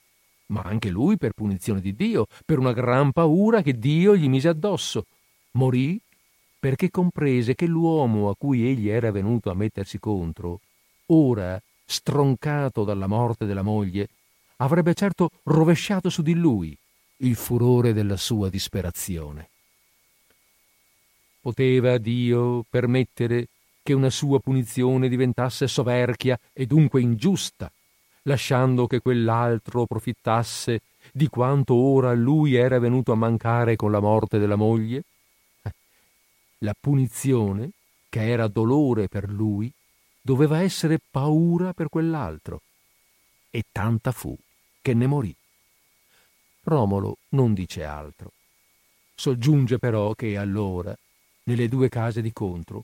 Ma 0.49 0.61
anche 0.61 0.89
lui 0.89 1.17
per 1.17 1.32
punizione 1.32 1.82
di 1.82 1.95
Dio, 1.95 2.28
per 2.45 2.59
una 2.59 2.72
gran 2.72 3.11
paura 3.11 3.63
che 3.63 3.80
Dio 3.80 4.15
gli 4.15 4.30
mise 4.30 4.47
addosso. 4.47 5.07
Morì 5.53 5.99
perché 6.59 6.91
comprese 6.91 7.55
che 7.55 7.65
l'uomo 7.65 8.30
a 8.30 8.36
cui 8.38 8.70
egli 8.70 8.88
era 8.88 9.09
venuto 9.09 9.49
a 9.49 9.55
mettersi 9.55 9.97
contro, 9.97 10.59
ora, 11.07 11.59
stroncato 11.84 12.84
dalla 12.84 13.07
morte 13.07 13.47
della 13.47 13.63
moglie, 13.63 14.09
avrebbe 14.57 14.93
certo 14.93 15.32
rovesciato 15.45 16.11
su 16.11 16.22
di 16.22 16.36
lui 16.36 16.78
il 17.22 17.36
furore 17.36 17.91
della 17.91 18.17
sua 18.17 18.49
disperazione. 18.49 19.49
Poteva 21.41 21.97
Dio 21.97 22.63
permettere 22.70 23.47
che 23.82 23.93
una 23.93 24.11
sua 24.11 24.39
punizione 24.39 25.09
diventasse 25.09 25.67
soverchia 25.67 26.39
e 26.53 26.67
dunque 26.67 27.01
ingiusta, 27.01 27.72
lasciando 28.30 28.86
che 28.86 28.99
quell'altro 28.99 29.88
profittasse 29.88 30.82
di 31.11 31.27
quanto 31.27 31.73
ora 31.73 32.13
lui 32.13 32.53
era 32.53 32.77
venuto 32.77 33.11
a 33.11 33.15
mancare 33.15 33.75
con 33.75 33.91
la 33.91 33.99
morte 33.99 34.38
della 34.38 34.55
moglie? 34.55 35.03
La 36.59 36.75
punizione, 36.80 37.71
che 38.07 38.30
era 38.30 38.47
dolore 38.47 39.07
per 39.07 39.30
lui, 39.30 39.71
doveva 40.21 40.61
essere 40.61 40.99
paura 41.09 41.73
per 41.73 41.89
quell'altro. 41.89 42.61
E 43.49 43.63
tanta 43.71 44.11
fu 44.11 44.38
che 44.82 44.93
ne 44.93 45.07
morì. 45.07 45.36
Romolo 46.63 47.17
non 47.30 47.53
dice 47.53 47.84
altro. 47.84 48.34
Soggiunge 49.15 49.80
però 49.80 50.13
che 50.13 50.38
allora, 50.38 50.95
nelle 51.43 51.67
due 51.67 51.89
case 51.89 52.21
di 52.21 52.32
contro, 52.32 52.84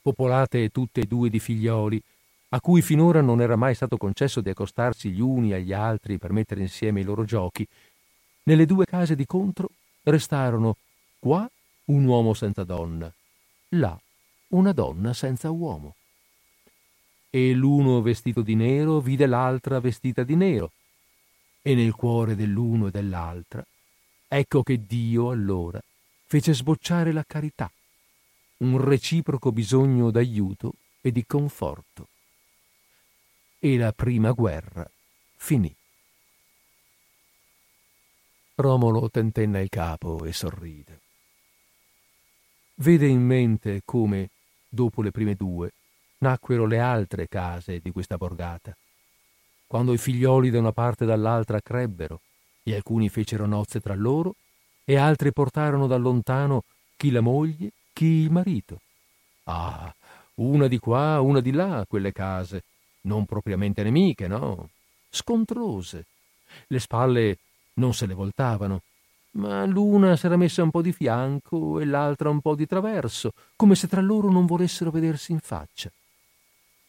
popolate 0.00 0.70
tutte 0.70 1.02
e 1.02 1.06
due 1.06 1.28
di 1.28 1.38
figlioli, 1.38 2.02
a 2.50 2.60
cui 2.60 2.80
finora 2.82 3.20
non 3.20 3.40
era 3.40 3.56
mai 3.56 3.74
stato 3.74 3.96
concesso 3.96 4.40
di 4.40 4.50
accostarsi 4.50 5.10
gli 5.10 5.20
uni 5.20 5.52
agli 5.52 5.72
altri 5.72 6.18
per 6.18 6.32
mettere 6.32 6.60
insieme 6.60 7.00
i 7.00 7.04
loro 7.04 7.24
giochi, 7.24 7.66
nelle 8.44 8.66
due 8.66 8.84
case 8.84 9.16
di 9.16 9.26
contro 9.26 9.70
restarono 10.04 10.76
qua 11.18 11.50
un 11.86 12.04
uomo 12.04 12.34
senza 12.34 12.62
donna, 12.62 13.12
là 13.70 13.98
una 14.48 14.72
donna 14.72 15.12
senza 15.12 15.50
uomo. 15.50 15.96
E 17.30 17.52
l'uno 17.52 18.00
vestito 18.00 18.42
di 18.42 18.54
nero 18.54 19.00
vide 19.00 19.26
l'altra 19.26 19.80
vestita 19.80 20.22
di 20.22 20.36
nero, 20.36 20.70
e 21.60 21.74
nel 21.74 21.92
cuore 21.94 22.36
dell'uno 22.36 22.86
e 22.86 22.90
dell'altra, 22.92 23.66
ecco 24.28 24.62
che 24.62 24.86
Dio 24.86 25.30
allora 25.30 25.82
fece 26.26 26.54
sbocciare 26.54 27.12
la 27.12 27.24
carità, 27.26 27.70
un 28.58 28.80
reciproco 28.80 29.50
bisogno 29.50 30.12
d'aiuto 30.12 30.74
e 31.00 31.10
di 31.10 31.26
conforto. 31.26 32.08
E 33.58 33.76
la 33.76 33.92
prima 33.92 34.32
guerra 34.32 34.88
finì. 35.36 35.74
Romolo 38.56 39.10
tentenna 39.10 39.60
il 39.60 39.68
capo 39.68 40.24
e 40.24 40.32
sorride 40.32 41.00
vede 42.76 43.06
in 43.06 43.22
mente 43.22 43.82
come, 43.84 44.30
dopo 44.68 45.02
le 45.02 45.10
prime 45.10 45.34
due, 45.34 45.72
nacquero 46.18 46.66
le 46.66 46.78
altre 46.78 47.28
case 47.28 47.80
di 47.80 47.90
questa 47.90 48.16
borgata. 48.16 48.76
Quando 49.66 49.92
i 49.92 49.98
figlioli 49.98 50.50
da 50.50 50.58
una 50.58 50.72
parte 50.72 51.04
e 51.04 51.06
dall'altra 51.06 51.60
crebbero, 51.60 52.20
e 52.62 52.74
alcuni 52.74 53.08
fecero 53.08 53.46
nozze 53.46 53.80
tra 53.80 53.94
loro, 53.94 54.34
e 54.84 54.96
altri 54.96 55.32
portarono 55.32 55.86
da 55.86 55.96
lontano 55.96 56.64
chi 56.96 57.10
la 57.10 57.20
moglie, 57.20 57.72
chi 57.92 58.04
il 58.04 58.30
marito. 58.30 58.80
Ah, 59.44 59.92
una 60.36 60.66
di 60.66 60.78
qua, 60.78 61.20
una 61.20 61.40
di 61.40 61.52
là, 61.52 61.84
quelle 61.88 62.12
case, 62.12 62.62
non 63.06 63.24
propriamente 63.24 63.82
nemiche, 63.82 64.28
no? 64.28 64.68
Scontrose. 65.10 66.06
Le 66.66 66.78
spalle 66.78 67.38
non 67.74 67.94
se 67.94 68.06
le 68.06 68.14
voltavano, 68.14 68.82
ma 69.32 69.64
l'una 69.64 70.16
s'era 70.16 70.36
messa 70.36 70.62
un 70.62 70.70
po' 70.70 70.82
di 70.82 70.92
fianco 70.92 71.80
e 71.80 71.84
l'altra 71.84 72.30
un 72.30 72.40
po' 72.40 72.54
di 72.54 72.66
traverso, 72.66 73.32
come 73.56 73.74
se 73.74 73.88
tra 73.88 74.00
loro 74.00 74.30
non 74.30 74.46
volessero 74.46 74.90
vedersi 74.90 75.32
in 75.32 75.40
faccia. 75.40 75.90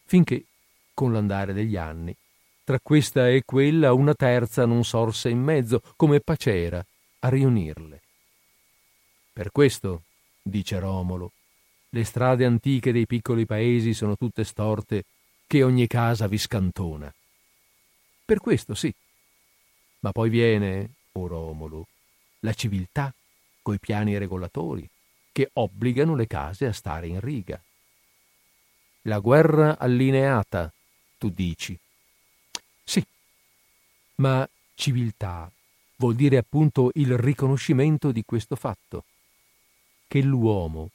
Finché, 0.04 0.44
con 0.94 1.12
l'andare 1.12 1.52
degli 1.52 1.76
anni, 1.76 2.14
tra 2.64 2.78
questa 2.82 3.28
e 3.28 3.42
quella 3.44 3.92
una 3.92 4.14
terza 4.14 4.66
non 4.66 4.84
sorse 4.84 5.28
in 5.28 5.40
mezzo, 5.40 5.82
come 5.96 6.20
pacera, 6.20 6.84
a 7.20 7.28
riunirle. 7.28 8.00
Per 9.32 9.50
questo, 9.52 10.02
dice 10.42 10.78
Romolo, 10.78 11.32
le 11.90 12.04
strade 12.04 12.44
antiche 12.44 12.92
dei 12.92 13.06
piccoli 13.06 13.46
paesi 13.46 13.94
sono 13.94 14.16
tutte 14.16 14.44
storte 14.44 15.04
che 15.48 15.62
ogni 15.62 15.86
casa 15.86 16.28
vi 16.28 16.36
scantona. 16.36 17.12
Per 18.24 18.38
questo 18.38 18.74
sì. 18.74 18.94
Ma 20.00 20.12
poi 20.12 20.28
viene, 20.28 20.90
o 21.12 21.26
Romolo, 21.26 21.88
la 22.40 22.52
civiltà 22.52 23.12
coi 23.62 23.78
piani 23.78 24.16
regolatori 24.18 24.88
che 25.32 25.48
obbligano 25.54 26.14
le 26.14 26.26
case 26.26 26.66
a 26.66 26.72
stare 26.72 27.06
in 27.06 27.18
riga. 27.20 27.60
La 29.02 29.20
guerra 29.20 29.78
allineata, 29.78 30.70
tu 31.16 31.30
dici. 31.30 31.76
Sì, 32.84 33.02
ma 34.16 34.46
civiltà 34.74 35.50
vuol 35.96 36.14
dire 36.14 36.36
appunto 36.36 36.90
il 36.94 37.16
riconoscimento 37.16 38.12
di 38.12 38.22
questo 38.24 38.54
fatto, 38.54 39.04
che 40.06 40.20
l'uomo, 40.20 40.90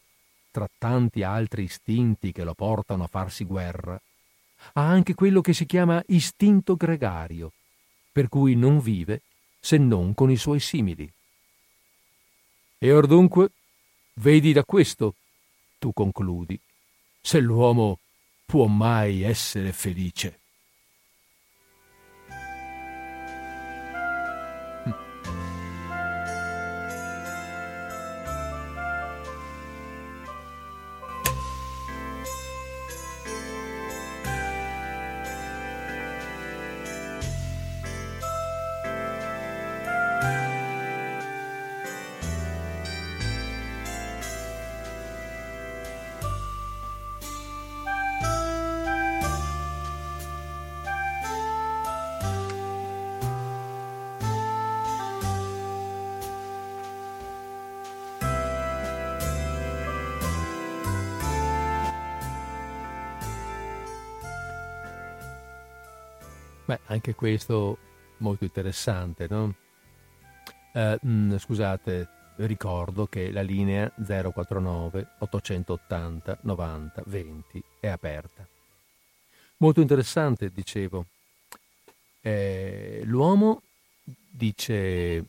tra 0.52 0.70
tanti 0.78 1.24
altri 1.24 1.64
istinti 1.64 2.32
che 2.32 2.44
lo 2.44 2.54
portano 2.54 3.06
a 3.06 3.08
farsi 3.08 3.46
guerra, 3.46 4.00
ha 4.74 4.88
anche 4.88 5.14
quello 5.14 5.42
che 5.42 5.54
si 5.54 5.66
chiama 5.66 6.04
istinto 6.08 6.76
gregario, 6.76 7.52
per 8.12 8.30
cui 8.30 8.56
non 8.56 8.80
vive 8.80 9.22
se 9.60 9.78
non 9.78 10.14
con 10.14 10.30
i 10.32 10.38
suoi 10.38 10.60
simili. 10.60 11.12
E 12.78 12.92
or 12.92 13.08
dunque, 13.08 13.52
vedi 14.16 14.54
da 14.54 14.64
questo, 14.64 15.16
tu 15.80 15.94
concludi, 15.94 16.60
se 17.22 17.40
l'uomo 17.40 18.00
può 18.46 18.66
mai 18.68 19.22
essere 19.22 19.72
felice. 19.72 20.40
Questo 67.24 67.78
molto 68.18 68.44
interessante, 68.44 69.28
no? 69.30 69.54
Eh, 70.74 71.00
mh, 71.02 71.10
mm, 71.10 71.36
scusate, 71.38 72.08
ricordo 72.36 73.06
che 73.06 73.32
la 73.32 73.42
linea 73.42 73.90
049 73.96 75.08
880 75.20 76.40
90 76.42 77.04
20 77.06 77.64
è 77.80 77.88
aperta. 77.88 78.46
Molto 79.60 79.80
interessante, 79.80 80.50
dicevo. 80.50 81.06
Eh, 82.20 83.04
l'uomo 83.06 83.62
dice... 84.04 85.24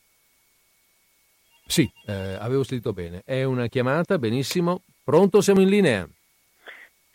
Sì, 1.65 1.89
eh, 2.07 2.35
avevo 2.41 2.63
sentito 2.63 2.91
bene. 2.91 3.21
È 3.23 3.43
una 3.43 3.67
chiamata, 3.67 4.19
benissimo. 4.19 4.81
Pronto, 5.01 5.39
siamo 5.39 5.61
in 5.61 5.69
linea. 5.69 6.05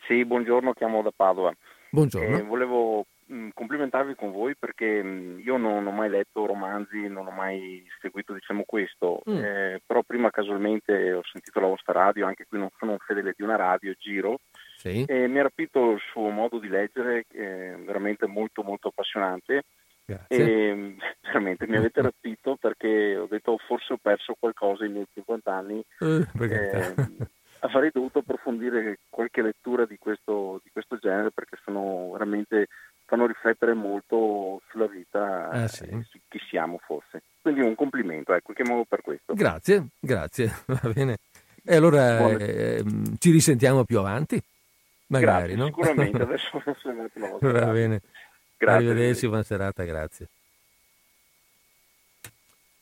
Sì, 0.07 0.25
buongiorno, 0.25 0.73
chiamo 0.73 1.03
da 1.03 1.11
Padova. 1.15 1.55
Buongiorno. 1.91 2.37
Eh, 2.37 2.41
volevo 2.41 3.05
complimentarvi 3.53 4.15
con 4.15 4.31
voi 4.31 4.55
perché 4.55 5.01
mm, 5.01 5.39
io 5.39 5.57
non 5.57 5.85
ho 5.85 5.91
mai 5.91 6.09
letto 6.09 6.45
romanzi, 6.45 7.07
non 7.07 7.27
ho 7.27 7.31
mai 7.31 7.85
seguito 8.01 8.33
diciamo 8.33 8.63
questo, 8.65 9.21
mm. 9.29 9.37
eh, 9.37 9.81
però 9.85 10.01
prima 10.03 10.29
casualmente 10.29 11.13
ho 11.13 11.23
sentito 11.31 11.59
la 11.59 11.67
vostra 11.67 11.93
radio, 11.93 12.27
anche 12.27 12.45
qui 12.47 12.59
non 12.59 12.69
sono 12.77 12.91
un 12.91 12.97
fedele 12.99 13.33
di 13.35 13.43
una 13.43 13.55
radio, 13.55 13.93
giro, 13.97 14.39
sì. 14.77 15.05
e 15.05 15.27
mi 15.27 15.39
ha 15.39 15.43
rapito 15.43 15.91
il 15.91 16.01
suo 16.11 16.29
modo 16.29 16.59
di 16.59 16.67
leggere, 16.67 17.25
eh, 17.31 17.75
veramente 17.85 18.27
molto 18.27 18.63
molto 18.63 18.89
appassionante. 18.89 19.63
Grazie. 20.03 20.69
E 20.69 20.75
mm, 20.75 20.97
veramente 21.23 21.67
mi 21.67 21.77
avete 21.77 22.01
rapito 22.01 22.57
perché 22.59 23.15
ho 23.17 23.27
detto 23.27 23.57
forse 23.65 23.93
ho 23.93 23.99
perso 24.01 24.35
qualcosa 24.37 24.85
in 24.85 24.93
miei 24.93 25.07
50 25.13 25.53
anni. 25.53 25.83
Uh, 25.99 26.25
eh, 26.43 26.93
avrei 27.61 27.91
dovuto 27.93 28.19
approfondire 28.19 28.99
qualche 29.09 29.41
lettura 29.41 29.85
di 29.85 29.97
questo, 29.97 30.59
di 30.63 30.69
questo 30.71 30.97
genere 30.97 31.31
perché 31.31 31.57
sono 31.63 32.11
veramente 32.11 32.67
fanno 33.11 33.27
riflettere 33.27 33.73
molto 33.73 34.61
sulla 34.69 34.87
vita 34.87 35.51
eh 35.51 35.67
sì. 35.67 35.85
su 36.09 36.17
chi 36.29 36.39
siamo 36.47 36.79
forse. 36.81 37.23
Quindi 37.41 37.59
un 37.59 37.75
complimento, 37.75 38.33
ecco, 38.33 38.53
chiamiamo 38.53 38.85
per 38.85 39.01
questo. 39.01 39.33
Grazie, 39.33 39.87
grazie, 39.99 40.49
va 40.67 40.89
bene. 40.93 41.17
E 41.61 41.75
allora 41.75 42.29
eh, 42.37 42.81
ci 43.19 43.31
risentiamo 43.31 43.83
più 43.83 43.99
avanti? 43.99 44.41
Magari, 45.07 45.55
grazie, 45.55 45.55
no? 45.57 45.65
Sicuramente, 45.65 46.21
adesso, 46.23 46.55
adesso 46.65 47.37
Va 47.41 47.71
bene. 47.71 48.01
Grazie. 48.57 48.87
Arrivederci, 48.87 49.27
buona 49.27 49.43
serata, 49.43 49.83
grazie. 49.83 50.27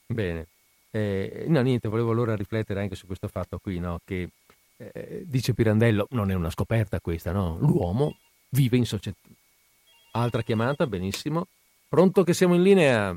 Bene. 0.06 0.46
Eh, 0.92 1.46
no, 1.48 1.62
niente, 1.62 1.88
volevo 1.90 2.12
allora 2.12 2.36
riflettere 2.36 2.82
anche 2.82 2.94
su 2.94 3.08
questo 3.08 3.28
fatto 3.30 3.58
qui, 3.58 3.80
no? 3.80 4.00
Che 4.06 4.30
eh, 4.78 5.24
dice 5.26 5.56
Pirandello, 5.56 6.06
non 6.12 6.30
è 6.30 6.36
una 6.36 6.52
scoperta 6.52 7.00
questa, 7.00 7.32
no? 7.32 7.58
L'uomo 7.60 8.16
vive 8.50 8.78
in 8.78 8.86
società, 8.86 9.18
Altra 10.12 10.42
chiamata, 10.42 10.88
benissimo. 10.88 11.48
Pronto 11.88 12.24
che 12.24 12.34
siamo 12.34 12.56
in 12.56 12.64
linea? 12.64 13.16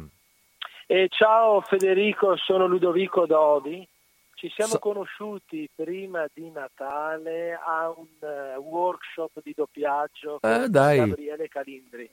Eh, 0.87 1.09
ciao 1.09 1.63
Federico, 1.63 2.37
sono 2.37 2.67
Ludovico 2.67 3.25
Dodi. 3.25 3.87
Ci 4.35 4.51
siamo 4.55 4.73
so... 4.73 4.79
conosciuti 4.79 5.69
prima 5.75 6.27
di 6.35 6.51
Natale 6.51 7.53
a 7.55 7.89
un 7.97 8.07
uh, 8.21 8.61
workshop 8.61 9.41
di 9.43 9.53
doppiaggio 9.55 10.39
con 10.41 10.51
eh, 10.51 10.69
Gabriele 10.69 11.49
Calindri. 11.49 12.11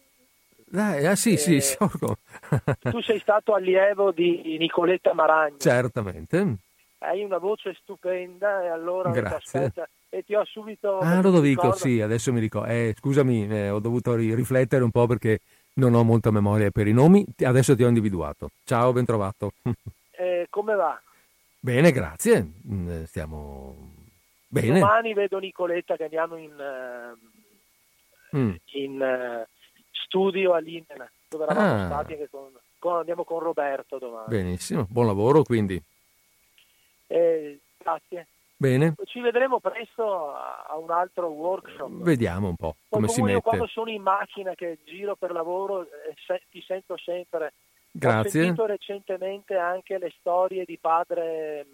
Dai, 0.65 1.05
ah 1.07 1.15
sì, 1.15 1.34
eh, 1.34 1.38
sì, 1.38 1.59
so. 1.59 1.89
tu 2.80 3.01
sei 3.01 3.19
stato 3.19 3.55
allievo 3.55 4.11
di 4.11 4.57
Nicoletta 4.59 5.13
Maragna. 5.13 5.57
Certamente. 5.57 6.57
Hai 6.99 7.23
una 7.23 7.38
voce 7.38 7.73
stupenda 7.82 8.63
e 8.63 8.67
allora 8.67 9.09
Grazie 9.09 9.73
e 10.10 10.24
ti 10.24 10.34
ho 10.34 10.43
subito... 10.45 10.99
Ah, 10.99 11.22
Lodovico, 11.22 11.72
sì, 11.74 12.01
adesso 12.01 12.34
mi 12.34 12.39
ricordo. 12.39 12.70
Eh, 12.70 12.95
scusami, 12.97 13.47
eh, 13.47 13.70
ho 13.70 13.80
dovuto 13.80 14.16
riflettere 14.16 14.84
un 14.84 14.91
po' 14.91 15.05
perché 15.05 15.39
non 15.74 15.93
ho 15.93 16.03
molta 16.03 16.32
memoria 16.32 16.72
per 16.72 16.88
i 16.88 16.93
nomi. 16.93 17.26
Adesso 17.38 17.76
ti 17.76 17.84
ho 17.84 17.88
individuato. 17.88 18.49
Ciao, 18.64 18.91
ben 18.91 19.05
trovato. 19.05 19.51
eh, 20.18 20.47
come 20.49 20.76
va? 20.76 20.99
Bene, 21.60 21.91
grazie. 21.91 22.53
Mm, 22.68 22.89
eh, 22.89 23.05
stiamo 23.05 23.76
bene. 24.47 24.80
Domani 24.80 25.14
vedo 25.14 25.38
Nicoletta 25.38 25.95
che 25.95 26.03
andiamo 26.03 26.36
in, 26.38 26.53
uh, 28.32 28.38
mm. 28.38 28.55
in 28.74 28.99
uh, 28.99 29.45
studio 29.91 30.53
all'Inena, 30.53 31.10
dove 31.30 31.43
eravamo 31.43 31.84
ah. 31.84 31.86
stati 31.86 32.14
anche 32.14 32.30
con, 32.30 32.51
con, 32.80 32.97
andiamo 32.97 33.24
con 33.24 33.39
Roberto 33.39 33.99
domani. 33.99 34.28
Benissimo, 34.30 34.88
buon 34.89 35.05
lavoro 35.05 35.43
quindi. 35.43 35.82
Eh, 37.07 37.60
grazie. 37.78 38.28
Bene. 38.62 38.93
Ci 39.05 39.22
vedremo 39.22 39.62
presto 39.62 40.34
a 40.34 40.78
un 40.78 40.91
altro 40.91 41.28
workshop. 41.28 42.03
Vediamo 42.03 42.49
un 42.49 42.57
po' 42.57 42.76
come 42.89 43.07
si 43.07 43.22
mette. 43.22 43.36
Io 43.36 43.41
quando 43.41 43.68
sono 43.68 43.89
in 43.89 44.01
macchina 44.01 44.53
che 44.53 44.80
giro 44.84 45.16
per 45.16 45.32
lavoro 45.32 45.84
eh, 45.84 46.14
se, 46.28 46.41
ti 46.51 46.62
sento 46.68 46.97
sempre. 46.97 47.53
Grazie. 47.89 48.41
Ho 48.41 48.43
sentito 48.43 48.66
recentemente 48.66 49.55
anche 49.55 49.97
le 49.97 50.14
storie 50.20 50.66
di 50.66 50.78
padre 50.78 51.66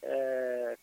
eh, 0.00 0.78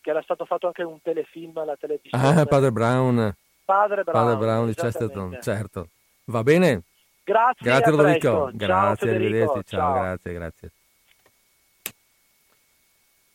che 0.00 0.10
era 0.10 0.22
stato 0.22 0.46
fatto 0.46 0.68
anche 0.68 0.82
un 0.84 1.02
telefilm 1.02 1.58
alla 1.58 1.76
televisione. 1.76 2.40
Ah, 2.40 2.46
padre 2.46 2.72
Brown. 2.72 3.36
Padre 3.62 4.04
Brown, 4.04 4.24
padre 4.24 4.38
Brown 4.38 4.66
di 4.68 4.74
Chesterton, 4.74 5.38
certo. 5.42 5.88
Va 6.24 6.42
bene? 6.42 6.80
Grazie. 7.24 7.60
Grazie 7.60 7.90
Ludovico. 7.90 8.50
Grazie, 8.54 9.10
arrivederci. 9.10 9.64
Ciao, 9.64 9.80
ciao, 9.80 9.92
grazie, 9.92 10.32
grazie. 10.32 10.72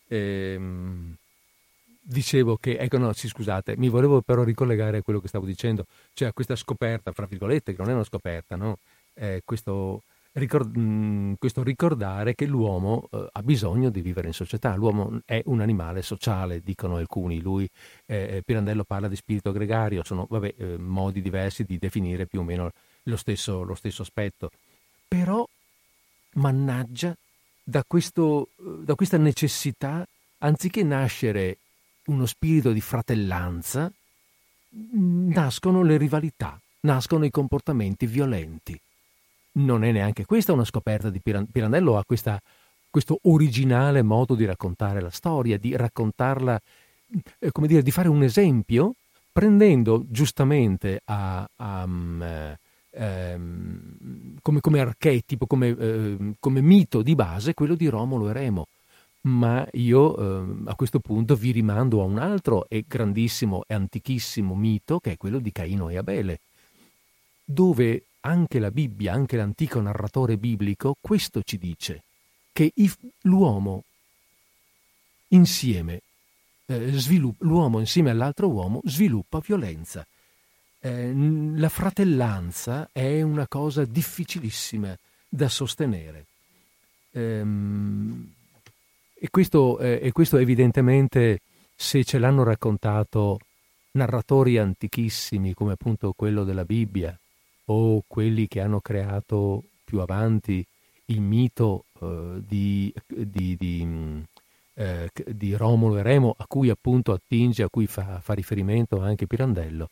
Ehm, 0.09 1.15
dicevo 2.01 2.57
che, 2.57 2.77
ecco 2.77 2.97
no, 2.97 3.13
sì, 3.13 3.27
scusate, 3.27 3.77
mi 3.77 3.87
volevo 3.89 4.21
però 4.21 4.43
ricollegare 4.43 4.97
a 4.97 5.01
quello 5.03 5.19
che 5.19 5.27
stavo 5.27 5.45
dicendo, 5.45 5.85
cioè 6.13 6.29
a 6.29 6.33
questa 6.33 6.55
scoperta, 6.55 7.11
fra 7.11 7.27
virgolette, 7.27 7.73
che 7.73 7.81
non 7.81 7.91
è 7.91 7.93
una 7.93 8.03
scoperta, 8.03 8.55
no? 8.55 8.79
Eh, 9.13 9.41
questo, 9.45 10.01
ricord- 10.33 10.75
mh, 10.75 11.35
questo, 11.37 11.61
ricordare 11.61 12.33
che 12.33 12.47
l'uomo 12.47 13.07
eh, 13.11 13.27
ha 13.31 13.43
bisogno 13.43 13.89
di 13.91 14.01
vivere 14.01 14.27
in 14.27 14.33
società, 14.33 14.73
l'uomo 14.75 15.21
è 15.23 15.41
un 15.45 15.61
animale 15.61 16.01
sociale, 16.01 16.61
dicono 16.61 16.95
alcuni, 16.95 17.41
lui, 17.41 17.69
eh, 18.07 18.41
Pirandello 18.43 18.83
parla 18.85 19.07
di 19.07 19.15
spirito 19.15 19.51
gregario, 19.51 20.03
sono 20.03 20.25
vabbè, 20.27 20.55
eh, 20.57 20.77
modi 20.77 21.21
diversi 21.21 21.63
di 21.63 21.77
definire 21.77 22.25
più 22.25 22.39
o 22.39 22.43
meno 22.43 22.71
lo 23.03 23.17
stesso, 23.17 23.61
lo 23.61 23.75
stesso 23.75 24.01
aspetto, 24.01 24.49
però 25.07 25.47
mannaggia 26.33 27.15
da, 27.69 27.83
questo, 27.85 28.49
da 28.57 28.95
questa 28.95 29.17
necessità, 29.17 30.05
anziché 30.39 30.83
nascere 30.83 31.57
uno 32.05 32.25
spirito 32.25 32.71
di 32.71 32.81
fratellanza, 32.81 33.91
nascono 34.71 35.83
le 35.83 35.97
rivalità, 35.97 36.59
nascono 36.81 37.25
i 37.25 37.29
comportamenti 37.29 38.07
violenti. 38.07 38.79
Non 39.51 39.83
è 39.83 39.91
neanche 39.91 40.25
questa 40.25 40.53
una 40.53 40.65
scoperta 40.65 41.09
di 41.09 41.21
Pirandello, 41.21 41.97
ha 41.97 42.05
questa, 42.05 42.41
questo 42.89 43.19
originale 43.23 44.01
modo 44.01 44.33
di 44.33 44.45
raccontare 44.45 44.99
la 44.99 45.11
storia, 45.11 45.57
di 45.57 45.75
raccontarla, 45.75 46.59
eh, 47.39 47.51
come 47.51 47.67
dire, 47.67 47.83
di 47.83 47.91
fare 47.91 48.09
un 48.09 48.23
esempio, 48.23 48.95
prendendo 49.31 50.05
giustamente 50.07 51.01
a, 51.05 51.47
a, 51.55 51.85
mm, 51.85 52.21
eh, 52.21 52.59
ehm, 52.91 54.37
come, 54.41 54.59
come, 54.59 54.79
archetipo, 54.79 55.45
come, 55.45 55.67
eh, 55.77 56.33
come, 56.39 56.61
mito 56.61 57.01
di 57.01 57.15
base 57.15 57.53
quello 57.53 57.75
di 57.75 57.87
Romolo 57.87 58.29
e 58.29 58.33
Remo. 58.33 58.67
Ma 59.21 59.67
io 59.73 60.17
eh, 60.17 60.55
a 60.65 60.75
questo 60.75 60.99
punto 60.99 61.35
vi 61.35 61.51
rimando 61.51 62.01
a 62.01 62.05
un 62.05 62.19
altro 62.19 62.67
e 62.69 62.85
grandissimo 62.87 63.63
e 63.67 63.73
antichissimo 63.73 64.55
mito 64.55 64.99
che 64.99 65.13
è 65.13 65.17
quello 65.17 65.39
di 65.39 65.51
Caino 65.51 65.89
e 65.89 65.97
Abele, 65.97 66.39
dove 67.43 68.03
anche 68.21 68.59
la 68.59 68.71
Bibbia, 68.71 69.13
anche 69.13 69.37
l'antico 69.37 69.79
narratore 69.81 70.37
biblico, 70.37 70.95
questo 70.99 71.41
ci 71.43 71.57
dice, 71.57 72.03
che 72.51 72.71
l'uomo 73.21 73.83
insieme, 75.29 76.01
eh, 76.65 76.91
sviluppa, 76.93 77.45
l'uomo 77.45 77.79
insieme 77.79 78.09
all'altro 78.09 78.47
uomo 78.47 78.81
sviluppa 78.83 79.39
violenza. 79.39 80.05
Eh, 80.81 81.13
la 81.55 81.69
fratellanza 81.69 82.89
è 82.91 83.21
una 83.21 83.47
cosa 83.47 83.85
difficilissima 83.85 84.97
da 85.27 85.49
sostenere. 85.49 86.25
Ehm, 87.11 88.33
e, 89.13 89.29
questo, 89.29 89.79
eh, 89.79 89.99
e 90.01 90.11
questo 90.11 90.37
evidentemente, 90.37 91.41
se 91.75 92.03
ce 92.03 92.17
l'hanno 92.17 92.43
raccontato 92.43 93.39
narratori 93.91 94.57
antichissimi 94.57 95.53
come 95.53 95.73
appunto 95.73 96.13
quello 96.15 96.43
della 96.43 96.63
Bibbia 96.63 97.17
o 97.65 98.03
quelli 98.07 98.47
che 98.47 98.61
hanno 98.61 98.79
creato 98.79 99.63
più 99.83 99.99
avanti 99.99 100.65
il 101.05 101.21
mito 101.21 101.85
eh, 101.99 102.41
di, 102.45 102.93
di, 103.07 103.55
di, 103.57 104.23
eh, 104.75 105.09
di, 105.25 105.55
Romolo 105.55 105.97
e 105.97 106.03
Remo, 106.03 106.35
a 106.37 106.45
cui 106.47 106.69
appunto 106.69 107.11
attinge, 107.11 107.63
a 107.63 107.69
cui 107.69 107.87
fa, 107.87 108.19
fa 108.21 108.33
riferimento 108.33 109.01
anche 109.01 109.27
Pirandello, 109.27 109.89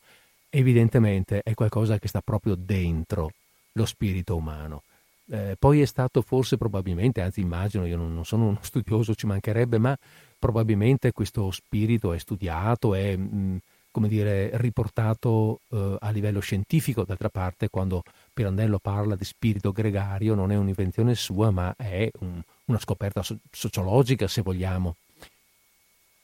evidentemente 0.49 1.41
è 1.43 1.53
qualcosa 1.53 1.99
che 1.99 2.07
sta 2.07 2.21
proprio 2.21 2.55
dentro 2.55 3.31
lo 3.73 3.85
spirito 3.85 4.35
umano. 4.35 4.83
Eh, 5.29 5.55
poi 5.59 5.81
è 5.81 5.85
stato 5.85 6.21
forse 6.21 6.57
probabilmente, 6.57 7.21
anzi 7.21 7.41
immagino, 7.41 7.85
io 7.85 7.97
non, 7.97 8.13
non, 8.13 8.25
sono 8.25 8.47
uno 8.47 8.59
studioso, 8.63 9.15
ci 9.15 9.25
mancherebbe, 9.25 9.77
ma 9.77 9.97
probabilmente 10.39 11.11
questo 11.11 11.51
spirito 11.51 12.13
è 12.13 12.17
studiato, 12.17 12.93
è 12.95 13.15
mh, 13.15 13.59
come 13.91 14.07
dire, 14.07 14.51
riportato 14.53 15.61
eh, 15.69 15.97
a 15.99 16.09
livello 16.11 16.39
scientifico. 16.39 17.03
D'altra 17.03 17.29
parte, 17.29 17.69
quando 17.69 18.03
Pirandello 18.33 18.79
parla 18.79 19.15
di 19.15 19.25
spirito 19.25 19.71
gregario, 19.71 20.35
non 20.35 20.51
è 20.51 20.55
un'invenzione 20.55 21.15
sua, 21.15 21.51
ma 21.51 21.73
è 21.75 22.09
un, 22.19 22.41
una 22.65 22.79
scoperta 22.79 23.23
so- 23.23 23.39
sociologica, 23.51 24.27
se 24.27 24.41
vogliamo. 24.41 24.95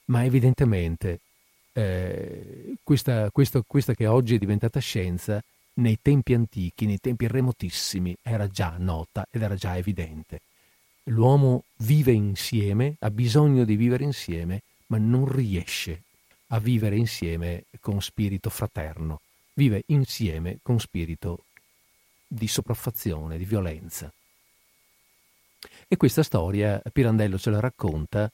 Ma 0.06 0.24
evidentemente 0.24 1.20
eh, 1.74 2.76
questa, 2.84 3.30
questa, 3.32 3.62
questa 3.66 3.94
che 3.94 4.08
oggi 4.08 4.36
è 4.36 4.38
diventata 4.38 4.80
scienza, 4.80 5.44
nei 5.76 5.98
tempi 6.02 6.34
antichi, 6.34 6.86
nei 6.86 7.00
tempi 7.00 7.28
remotissimi, 7.28 8.16
era 8.22 8.48
già 8.48 8.76
nota 8.78 9.28
ed 9.30 9.42
era 9.42 9.56
già 9.56 9.76
evidente. 9.76 10.42
L'uomo 11.06 11.64
vive 11.78 12.12
insieme, 12.12 12.96
ha 13.00 13.10
bisogno 13.10 13.66
di 13.66 13.76
vivere 13.76 14.04
insieme, 14.04 14.62
ma 14.88 14.98
non 14.98 15.28
riesce 15.28 16.04
a 16.48 16.60
vivere 16.60 16.96
insieme 16.96 17.66
con 17.80 18.02
spirito 18.02 18.50
fraterno, 18.50 19.22
vive 19.54 19.84
insieme 19.88 20.60
con 20.62 20.80
spirito 20.80 21.46
di 22.28 22.48
sopraffazione, 22.48 23.38
di 23.38 23.46
violenza. 23.46 24.12
E 25.88 25.98
questa 25.98 26.24
storia 26.24 26.82
Pirandello 26.92 27.38
ce 27.38 27.50
la 27.50 27.60
racconta 27.60 28.32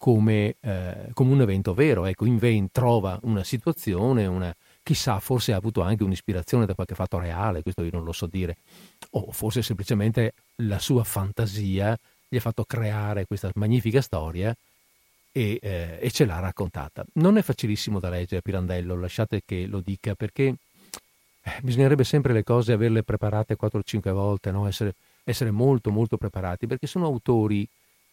come, 0.00 0.56
eh, 0.60 1.10
come 1.12 1.32
un 1.32 1.42
evento 1.42 1.74
vero. 1.74 2.06
Ecco, 2.06 2.24
Inven 2.24 2.70
trova 2.72 3.18
una 3.24 3.44
situazione, 3.44 4.24
una, 4.24 4.54
chissà, 4.82 5.20
forse 5.20 5.52
ha 5.52 5.56
avuto 5.56 5.82
anche 5.82 6.02
un'ispirazione 6.04 6.64
da 6.64 6.72
qualche 6.72 6.94
fatto 6.94 7.18
reale, 7.18 7.60
questo 7.60 7.82
io 7.82 7.90
non 7.92 8.04
lo 8.04 8.12
so 8.12 8.24
dire, 8.24 8.56
o 9.10 9.30
forse 9.30 9.60
semplicemente 9.60 10.32
la 10.62 10.78
sua 10.78 11.04
fantasia 11.04 11.98
gli 12.26 12.36
ha 12.36 12.40
fatto 12.40 12.64
creare 12.64 13.26
questa 13.26 13.50
magnifica 13.56 14.00
storia 14.00 14.56
e, 15.32 15.58
eh, 15.60 15.98
e, 16.00 16.10
ce 16.10 16.24
l'ha 16.24 16.38
raccontata. 16.38 17.04
Non 17.14 17.36
è 17.36 17.42
facilissimo 17.42 18.00
da 18.00 18.08
leggere 18.08 18.40
Pirandello, 18.40 18.98
lasciate 18.98 19.42
che 19.44 19.66
lo 19.66 19.82
dica, 19.84 20.14
perché 20.14 20.44
eh, 21.42 21.58
bisognerebbe 21.62 22.04
sempre 22.04 22.32
le 22.32 22.42
cose 22.42 22.72
averle 22.72 23.02
preparate 23.02 23.54
4-5 23.54 24.12
volte, 24.12 24.50
no? 24.50 24.66
essere, 24.66 24.94
essere, 25.24 25.50
molto 25.50 25.90
molto 25.90 26.16
preparati, 26.16 26.66
perché 26.66 26.86
sono 26.86 27.04
autori 27.04 27.68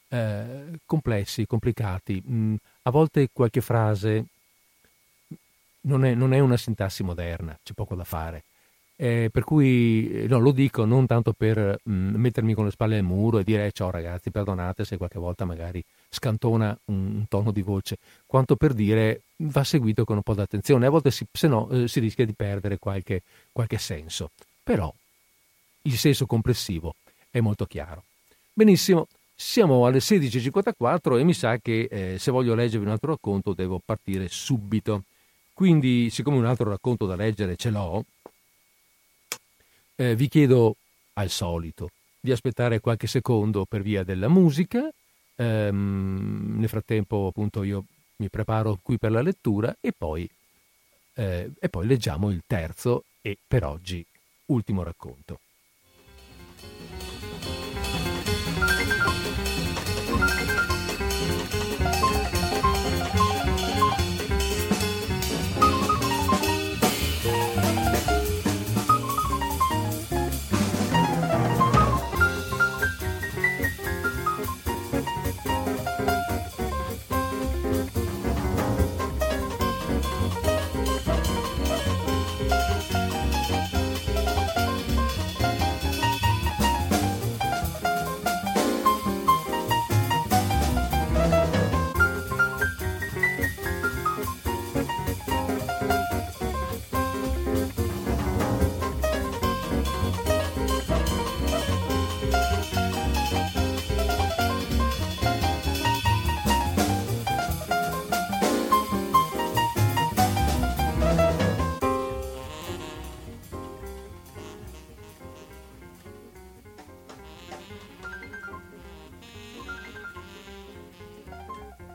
eh, 0.10 0.80
complessi, 0.86 1.46
complicati. 1.46 2.22
Mm, 2.28 2.56
a 2.84 2.92
volte 2.92 3.30
qualche 3.32 3.62
frase 3.62 4.26
non 5.82 6.06
è, 6.06 6.14
non 6.14 6.34
è, 6.34 6.40
una 6.40 6.58
sintassi 6.58 7.04
moderna, 7.04 7.58
c'è 7.64 7.74
poco 7.74 7.96
da 7.96 8.04
fare. 8.04 8.44
Eh, 9.00 9.30
per 9.32 9.44
cui 9.44 10.10
eh, 10.12 10.28
no, 10.28 10.40
lo 10.40 10.52
dico 10.52 10.84
non 10.84 11.06
tanto 11.06 11.32
per 11.32 11.80
mm, 11.88 12.16
mettermi 12.16 12.56
con 12.56 12.66
le 12.66 12.72
spalle 12.72 12.98
al 12.98 13.04
muro 13.04 13.38
e 13.38 13.44
dire 13.44 13.68
eh, 13.68 13.72
ciao 13.72 13.92
ragazzi, 13.92 14.32
perdonate 14.32 14.86
se 14.86 14.98
qualche 14.98 15.20
volta 15.20 15.46
magari 15.46 15.84
scantona 16.10 16.76
un, 16.86 16.96
un, 16.96 17.28
tono 17.28 17.52
di 17.52 17.62
voce, 17.62 17.98
quanto 18.26 18.56
per 18.56 18.74
dire 18.74 19.22
va 19.38 19.64
seguito 19.64 20.04
con 20.04 20.16
un 20.16 20.24
po' 20.24 20.34
d'attenzione. 20.34 20.88
A 20.88 20.90
volte 20.90 21.12
si, 21.12 21.26
se 21.32 21.48
no 21.48 21.70
eh, 21.70 21.88
si 21.88 22.00
rischia 22.00 22.26
di 22.26 22.34
perdere 22.34 22.80
qualche, 22.80 23.22
qualche 23.52 23.78
senso. 23.78 24.32
Però 24.64 24.92
il 25.84 25.98
senso 25.98 26.26
complessivo 26.26 26.96
è 27.30 27.40
molto 27.40 27.66
chiaro. 27.66 28.04
Benissimo, 28.52 29.08
siamo 29.40 29.86
alle 29.86 30.00
16.54 30.00 31.20
e 31.20 31.24
mi 31.24 31.34
sa 31.34 31.60
che 31.60 31.88
eh, 31.92 32.18
se 32.18 32.32
voglio 32.32 32.56
leggervi 32.56 32.86
un 32.86 32.92
altro 32.92 33.12
racconto 33.12 33.54
devo 33.54 33.80
partire 33.84 34.28
subito. 34.30 35.04
Quindi, 35.54 36.10
siccome 36.10 36.38
un 36.38 36.46
altro 36.46 36.70
racconto 36.70 37.06
da 37.06 37.16
leggere 37.16 37.56
ce 37.56 37.70
l'ho, 37.70 38.04
eh, 39.96 40.16
vi 40.16 40.28
chiedo 40.28 40.76
al 41.14 41.30
solito 41.30 41.92
di 42.20 42.32
aspettare 42.32 42.80
qualche 42.80 43.06
secondo 43.06 43.66
per 43.66 43.84
via 43.84 44.04
della 44.04 44.28
musica. 44.28 44.90
Ehm, 45.36 46.56
nel 46.58 46.70
frattempo, 46.70 47.28
appunto, 47.28 47.62
io 47.62 47.86
mi 48.18 48.30
preparo 48.30 48.80
qui 48.82 48.98
per 48.98 49.12
la 49.12 49.22
lettura 49.22 49.76
e 49.80 49.94
poi, 49.96 50.28
eh, 51.14 51.52
e 51.60 51.70
poi 51.70 51.86
leggiamo 51.86 52.32
il 52.32 52.42
terzo 52.48 53.04
e 53.22 53.38
per 53.48 53.64
oggi 53.64 54.04
ultimo 54.48 54.82
racconto. 54.82 55.40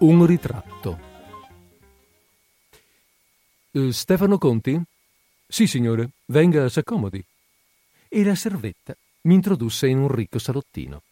Un 0.02 0.26
ritratto. 0.26 0.98
Uh, 3.70 3.90
Stefano 3.92 4.36
Conti? 4.36 4.76
Sì, 5.46 5.68
signore, 5.68 6.10
venga, 6.24 6.68
s'accomodi. 6.68 7.24
E 8.08 8.24
la 8.24 8.34
servetta 8.34 8.96
mi 9.22 9.34
introdusse 9.34 9.86
in 9.86 9.98
un 9.98 10.08
ricco 10.08 10.40
salottino. 10.40 11.02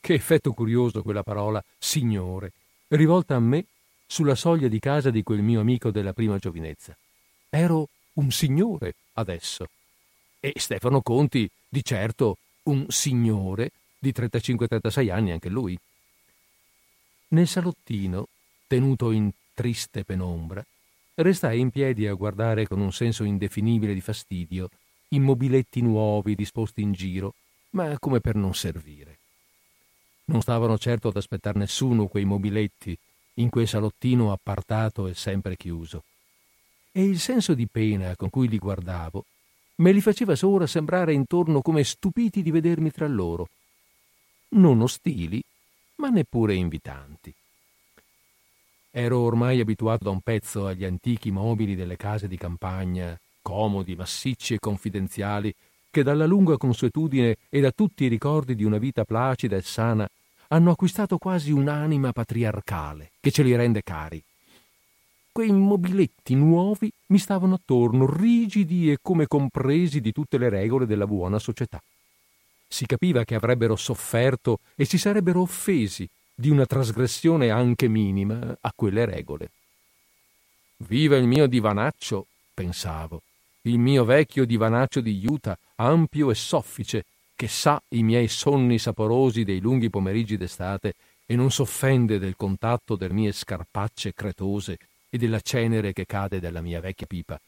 Che 0.00 0.14
effetto 0.14 0.54
curioso 0.54 1.02
quella 1.02 1.22
parola 1.22 1.62
signore, 1.78 2.52
rivolta 2.88 3.34
a 3.34 3.40
me 3.40 3.66
sulla 4.06 4.34
soglia 4.34 4.68
di 4.68 4.78
casa 4.78 5.10
di 5.10 5.22
quel 5.22 5.42
mio 5.42 5.60
amico 5.60 5.90
della 5.90 6.14
prima 6.14 6.38
giovinezza. 6.38 6.96
Ero 7.50 7.90
un 8.14 8.30
signore 8.30 8.94
adesso. 9.12 9.66
E 10.40 10.54
Stefano 10.56 11.02
Conti, 11.02 11.46
di 11.68 11.84
certo, 11.84 12.38
un 12.62 12.86
signore 12.88 13.72
di 13.98 14.10
35-36 14.10 15.10
anni 15.10 15.32
anche 15.32 15.50
lui. 15.50 15.78
Nel 17.32 17.48
salottino, 17.48 18.28
tenuto 18.66 19.10
in 19.10 19.30
triste 19.54 20.04
penombra, 20.04 20.64
restai 21.14 21.60
in 21.60 21.70
piedi 21.70 22.06
a 22.06 22.12
guardare 22.12 22.66
con 22.66 22.80
un 22.80 22.92
senso 22.92 23.24
indefinibile 23.24 23.94
di 23.94 24.02
fastidio 24.02 24.68
in 25.08 25.22
mobiletti 25.22 25.80
nuovi 25.80 26.34
disposti 26.34 26.82
in 26.82 26.92
giro, 26.92 27.34
ma 27.70 27.98
come 27.98 28.20
per 28.20 28.34
non 28.34 28.54
servire. 28.54 29.18
Non 30.26 30.42
stavano 30.42 30.76
certo 30.76 31.08
ad 31.08 31.16
aspettare 31.16 31.58
nessuno 31.58 32.06
quei 32.06 32.24
mobiletti 32.24 32.96
in 33.34 33.48
quel 33.48 33.66
salottino 33.66 34.30
appartato 34.30 35.06
e 35.06 35.14
sempre 35.14 35.56
chiuso. 35.56 36.04
E 36.92 37.02
il 37.02 37.18
senso 37.18 37.54
di 37.54 37.66
pena 37.66 38.14
con 38.14 38.28
cui 38.28 38.46
li 38.46 38.58
guardavo 38.58 39.24
me 39.76 39.92
li 39.92 40.02
faceva 40.02 40.34
ora 40.42 40.66
sembrare 40.66 41.14
intorno 41.14 41.62
come 41.62 41.82
stupiti 41.82 42.42
di 42.42 42.50
vedermi 42.50 42.90
tra 42.90 43.08
loro, 43.08 43.48
non 44.50 44.82
ostili, 44.82 45.42
ma 45.96 46.08
neppure 46.08 46.54
invitanti. 46.54 47.34
Ero 48.90 49.20
ormai 49.20 49.60
abituato 49.60 50.04
da 50.04 50.10
un 50.10 50.20
pezzo 50.20 50.66
agli 50.66 50.84
antichi 50.84 51.30
mobili 51.30 51.74
delle 51.74 51.96
case 51.96 52.28
di 52.28 52.36
campagna, 52.36 53.18
comodi, 53.40 53.94
massicci 53.94 54.54
e 54.54 54.58
confidenziali, 54.58 55.52
che 55.90 56.02
dalla 56.02 56.26
lunga 56.26 56.56
consuetudine 56.56 57.36
e 57.48 57.60
da 57.60 57.70
tutti 57.70 58.04
i 58.04 58.08
ricordi 58.08 58.54
di 58.54 58.64
una 58.64 58.78
vita 58.78 59.04
placida 59.04 59.56
e 59.56 59.62
sana 59.62 60.08
hanno 60.48 60.70
acquistato 60.70 61.18
quasi 61.18 61.50
un'anima 61.52 62.12
patriarcale 62.12 63.12
che 63.20 63.30
ce 63.30 63.42
li 63.42 63.54
rende 63.56 63.82
cari. 63.82 64.22
Quei 65.32 65.50
mobiletti 65.50 66.34
nuovi 66.34 66.92
mi 67.06 67.18
stavano 67.18 67.54
attorno, 67.54 68.06
rigidi 68.06 68.90
e 68.90 68.98
come 69.00 69.26
compresi 69.26 70.02
di 70.02 70.12
tutte 70.12 70.36
le 70.36 70.50
regole 70.50 70.84
della 70.84 71.06
buona 71.06 71.38
società. 71.38 71.82
Si 72.72 72.86
capiva 72.86 73.24
che 73.24 73.34
avrebbero 73.34 73.76
sofferto 73.76 74.60
e 74.76 74.86
si 74.86 74.96
sarebbero 74.96 75.42
offesi 75.42 76.08
di 76.34 76.48
una 76.48 76.64
trasgressione 76.64 77.50
anche 77.50 77.86
minima 77.86 78.56
a 78.58 78.72
quelle 78.74 79.04
regole. 79.04 79.50
Viva 80.78 81.18
il 81.18 81.26
mio 81.26 81.46
divanaccio, 81.46 82.28
pensavo, 82.54 83.20
il 83.64 83.78
mio 83.78 84.06
vecchio 84.06 84.46
divanaccio 84.46 85.02
di 85.02 85.22
Utah, 85.22 85.58
ampio 85.76 86.30
e 86.30 86.34
soffice, 86.34 87.04
che 87.36 87.46
sa 87.46 87.80
i 87.88 88.02
miei 88.02 88.28
sonni 88.28 88.78
saporosi 88.78 89.44
dei 89.44 89.60
lunghi 89.60 89.90
pomeriggi 89.90 90.38
d'estate 90.38 90.94
e 91.26 91.36
non 91.36 91.50
s'offende 91.50 92.18
del 92.18 92.36
contatto 92.36 92.96
delle 92.96 93.12
mie 93.12 93.32
scarpacce 93.32 94.14
cretose 94.14 94.78
e 95.10 95.18
della 95.18 95.40
cenere 95.40 95.92
che 95.92 96.06
cade 96.06 96.40
dalla 96.40 96.62
mia 96.62 96.80
vecchia 96.80 97.06
pipa. 97.06 97.38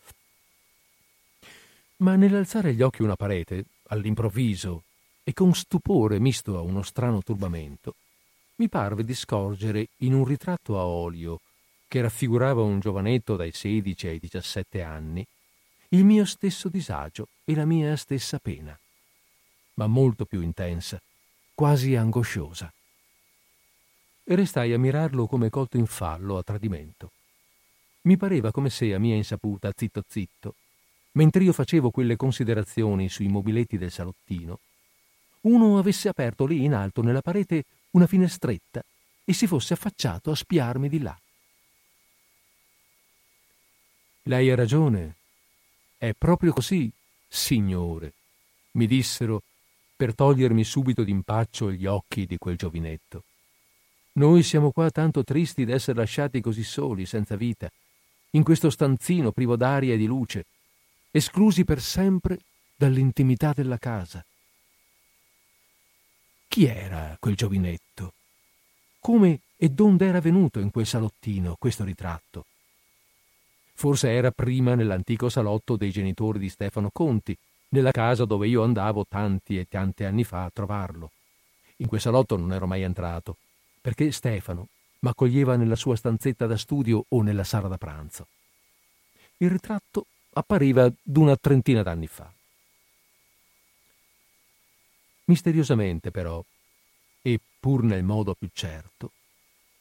Ma 1.97 2.15
nell'alzare 2.15 2.75
gli 2.75 2.83
occhi 2.83 3.01
una 3.01 3.17
parete, 3.17 3.65
all'improvviso, 3.89 4.83
e 5.25 5.33
con 5.33 5.55
stupore 5.55 6.21
misto 6.21 6.57
a 6.57 6.61
uno 6.61 6.83
strano 6.83 7.23
turbamento, 7.23 7.95
mi 8.57 8.69
parve 8.69 9.03
di 9.03 9.15
scorgere 9.15 9.89
in 9.99 10.15
un 10.15 10.25
ritratto 10.25 10.79
a 10.79 10.85
olio 10.85 11.41
che 11.89 12.03
raffigurava 12.03 12.63
un 12.63 12.79
giovanetto 12.79 13.35
dai 13.35 13.51
16 13.51 14.07
ai 14.07 14.19
17 14.19 14.83
anni, 14.83 15.27
il 15.89 16.05
mio 16.05 16.25
stesso 16.25 16.69
disagio 16.69 17.29
e 17.45 17.55
la 17.55 17.65
mia 17.65 17.97
stessa 17.97 18.39
pena, 18.39 18.79
ma 19.75 19.87
molto 19.87 20.25
più 20.25 20.41
intensa, 20.41 21.01
quasi 21.55 21.97
angosciosa. 21.97 22.73
E 24.25 24.35
restai 24.35 24.73
a 24.73 24.79
mirarlo 24.79 25.27
come 25.27 25.51
colto 25.51 25.77
in 25.77 25.87
fallo 25.87 26.37
a 26.37 26.43
tradimento. 26.43 27.11
Mi 28.03 28.17
pareva 28.17 28.51
come 28.51 28.71
se 28.71 28.93
a 28.93 28.99
mia 28.99 29.15
insaputa, 29.15 29.73
zitto 29.75 30.03
zitto, 30.07 30.55
mentre 31.13 31.45
io 31.45 31.53
facevo 31.53 31.91
quelle 31.91 32.17
considerazioni 32.17 33.09
sui 33.09 33.29
mobiletti 33.29 33.79
del 33.79 33.91
salottino, 33.91 34.59
uno 35.45 35.79
avesse 35.79 36.09
aperto 36.09 36.47
lì 36.47 36.65
in 36.65 36.75
alto 36.75 37.03
nella 37.03 37.23
parete 37.23 37.65
una 37.91 38.07
finestretta 38.07 38.83
e 39.25 39.33
si 39.33 39.47
fosse 39.47 39.75
affacciato 39.75 40.31
a 40.31 40.35
spiarmi 40.35 40.89
di 40.89 41.01
là. 41.01 41.19
Lei 44.23 44.51
ha 44.51 44.55
ragione. 44.55 45.17
È 45.97 46.13
proprio 46.13 46.53
così, 46.53 46.91
signore, 47.29 48.13
mi 48.73 48.87
dissero 48.87 49.43
per 49.97 50.15
togliermi 50.15 50.65
subito 50.65 51.05
d'impaccio 51.05 51.71
gli 51.71 51.87
occhi 51.87 52.27
di 52.27 52.37
quel 52.37 52.57
giovinetto. 52.57 53.25
Noi 54.15 54.43
siamo 54.43 54.71
qua 54.71 54.91
tanto 54.91 55.25
tristi 55.25 55.65
d'essere 55.65 55.99
lasciati 55.99 56.41
così 56.41 56.63
soli, 56.63 57.07
senza 57.07 57.37
vita, 57.37 57.71
in 58.31 58.43
questo 58.43 58.71
stanzino 58.71 59.33
privo 59.33 59.57
d'aria 59.57 59.95
e 59.95 59.97
di 59.97 60.07
luce, 60.07 60.47
esclusi 61.11 61.65
per 61.65 61.81
sempre 61.81 62.39
dall'intimità 62.77 63.53
della 63.53 63.79
casa. 63.79 64.25
Chi 66.55 66.67
era 66.67 67.17
quel 67.19 67.35
giovinetto? 67.35 68.13
Come 69.01 69.41
e 69.57 69.71
donde 69.71 70.07
era 70.07 70.21
venuto 70.21 70.61
in 70.61 70.71
quel 70.71 70.87
salottino 70.87 71.57
questo 71.59 71.83
ritratto? 71.83 72.45
Forse 73.75 74.13
era 74.13 74.31
prima 74.31 74.77
nell'antico 74.77 75.29
salotto 75.29 75.75
dei 75.75 75.91
genitori 75.91 76.39
di 76.39 76.49
Stefano 76.49 76.91
Conti, 76.93 77.37
nella 77.71 77.91
casa 77.91 78.25
dove 78.25 78.47
io 78.47 78.63
andavo 78.63 79.05
tanti 79.05 79.59
e 79.59 79.67
tanti 79.69 80.05
anni 80.05 80.23
fa 80.23 80.45
a 80.45 80.51
trovarlo. 80.55 81.11
In 81.79 81.89
quel 81.89 82.01
salotto 82.01 82.37
non 82.37 82.53
ero 82.53 82.69
mai 82.69 82.83
entrato, 82.83 83.39
perché 83.81 84.13
Stefano 84.13 84.69
m'accoglieva 85.01 85.57
nella 85.57 85.75
sua 85.75 85.97
stanzetta 85.97 86.47
da 86.47 86.57
studio 86.57 87.05
o 87.09 87.23
nella 87.23 87.43
sala 87.43 87.67
da 87.67 87.79
pranzo. 87.79 88.29
Il 89.39 89.51
ritratto 89.51 90.07
appariva 90.35 90.89
d'una 91.03 91.37
trentina 91.37 91.83
d'anni 91.83 92.07
fa. 92.07 92.33
Misteriosamente 95.27 96.11
però, 96.11 96.45
e 97.23 97.41
pur 97.59 97.83
nel 97.83 98.03
modo 98.03 98.35
più 98.35 98.49
certo, 98.53 99.13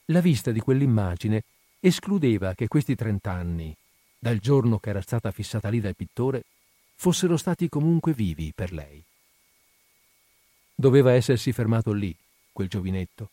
la 0.05 0.21
vista 0.21 0.51
di 0.51 0.59
quell'immagine 0.59 1.43
escludeva 1.79 2.53
che 2.53 2.67
questi 2.67 2.95
trent'anni, 2.95 3.75
dal 4.17 4.39
giorno 4.39 4.79
che 4.79 4.89
era 4.89 5.01
stata 5.01 5.31
fissata 5.31 5.67
lì 5.69 5.81
dal 5.81 5.95
pittore, 5.95 6.43
fossero 6.95 7.35
stati 7.35 7.67
comunque 7.67 8.13
vivi 8.13 8.53
per 8.55 8.71
lei. 8.71 9.03
Doveva 10.73 11.11
essersi 11.11 11.51
fermato 11.51 11.91
lì, 11.91 12.15
quel 12.53 12.69
giovinetto, 12.69 13.29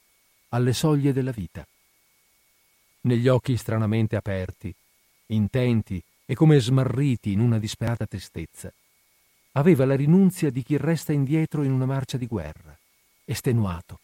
alle 0.48 0.72
soglie 0.72 1.12
della 1.12 1.30
vita. 1.30 1.64
Negli 3.02 3.28
occhi 3.28 3.56
stranamente 3.56 4.16
aperti, 4.16 4.74
intenti 5.26 6.02
e 6.26 6.34
come 6.34 6.58
smarriti 6.58 7.30
in 7.30 7.40
una 7.40 7.58
disperata 7.58 8.06
tristezza, 8.06 8.72
aveva 9.52 9.84
la 9.84 9.96
rinunzia 9.96 10.50
di 10.50 10.62
chi 10.62 10.76
resta 10.76 11.12
indietro 11.12 11.62
in 11.62 11.72
una 11.72 11.86
marcia 11.86 12.16
di 12.16 12.26
guerra, 12.26 12.76
estenuato, 13.24 14.00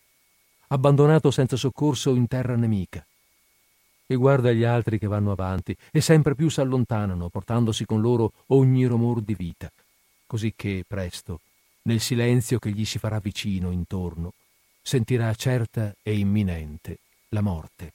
abbandonato 0.68 1.30
senza 1.30 1.56
soccorso 1.56 2.14
in 2.14 2.26
terra 2.26 2.56
nemica. 2.56 3.04
E 4.08 4.14
guarda 4.14 4.52
gli 4.52 4.64
altri 4.64 4.98
che 4.98 5.06
vanno 5.06 5.32
avanti 5.32 5.76
e 5.90 6.00
sempre 6.00 6.34
più 6.34 6.48
s'allontanano, 6.48 7.28
portandosi 7.28 7.84
con 7.84 8.00
loro 8.00 8.32
ogni 8.48 8.84
rumor 8.86 9.20
di 9.20 9.34
vita, 9.34 9.70
così 10.26 10.52
che 10.54 10.84
presto, 10.86 11.40
nel 11.82 12.00
silenzio 12.00 12.58
che 12.58 12.70
gli 12.70 12.84
si 12.84 12.98
farà 12.98 13.18
vicino 13.18 13.70
intorno, 13.70 14.32
sentirà 14.82 15.34
certa 15.34 15.94
e 16.02 16.16
imminente 16.16 16.98
la 17.30 17.40
morte. 17.40 17.92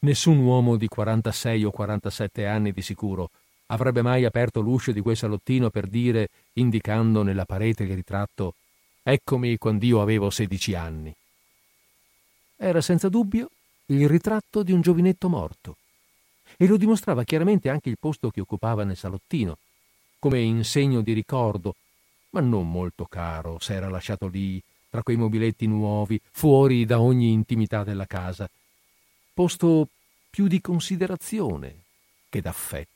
Nessun 0.00 0.38
uomo 0.38 0.76
di 0.76 0.88
46 0.88 1.64
o 1.64 1.70
47 1.70 2.46
anni 2.46 2.72
di 2.72 2.82
sicuro 2.82 3.30
avrebbe 3.72 4.02
mai 4.02 4.24
aperto 4.24 4.60
l'uscio 4.60 4.92
di 4.92 5.00
quel 5.00 5.16
salottino 5.16 5.70
per 5.70 5.86
dire, 5.86 6.28
indicando 6.54 7.22
nella 7.22 7.44
parete 7.44 7.82
il 7.84 7.94
ritratto, 7.94 8.54
Eccomi 9.04 9.58
quando 9.58 10.00
avevo 10.00 10.30
sedici 10.30 10.74
anni. 10.76 11.12
Era 12.56 12.80
senza 12.80 13.08
dubbio 13.08 13.50
il 13.86 14.08
ritratto 14.08 14.62
di 14.62 14.70
un 14.70 14.80
giovinetto 14.80 15.28
morto 15.28 15.76
e 16.56 16.68
lo 16.68 16.76
dimostrava 16.76 17.24
chiaramente 17.24 17.68
anche 17.68 17.88
il 17.88 17.96
posto 17.98 18.30
che 18.30 18.40
occupava 18.40 18.84
nel 18.84 18.96
salottino, 18.96 19.58
come 20.20 20.38
in 20.38 20.64
segno 20.64 21.00
di 21.00 21.12
ricordo, 21.14 21.74
ma 22.30 22.40
non 22.40 22.70
molto 22.70 23.06
caro 23.06 23.58
se 23.58 23.74
era 23.74 23.88
lasciato 23.88 24.28
lì, 24.28 24.62
tra 24.88 25.02
quei 25.02 25.16
mobiletti 25.16 25.66
nuovi, 25.66 26.20
fuori 26.30 26.84
da 26.84 27.00
ogni 27.00 27.32
intimità 27.32 27.82
della 27.82 28.06
casa, 28.06 28.48
posto 29.34 29.88
più 30.30 30.46
di 30.46 30.60
considerazione 30.60 31.74
che 32.28 32.40
d'affetto. 32.40 32.91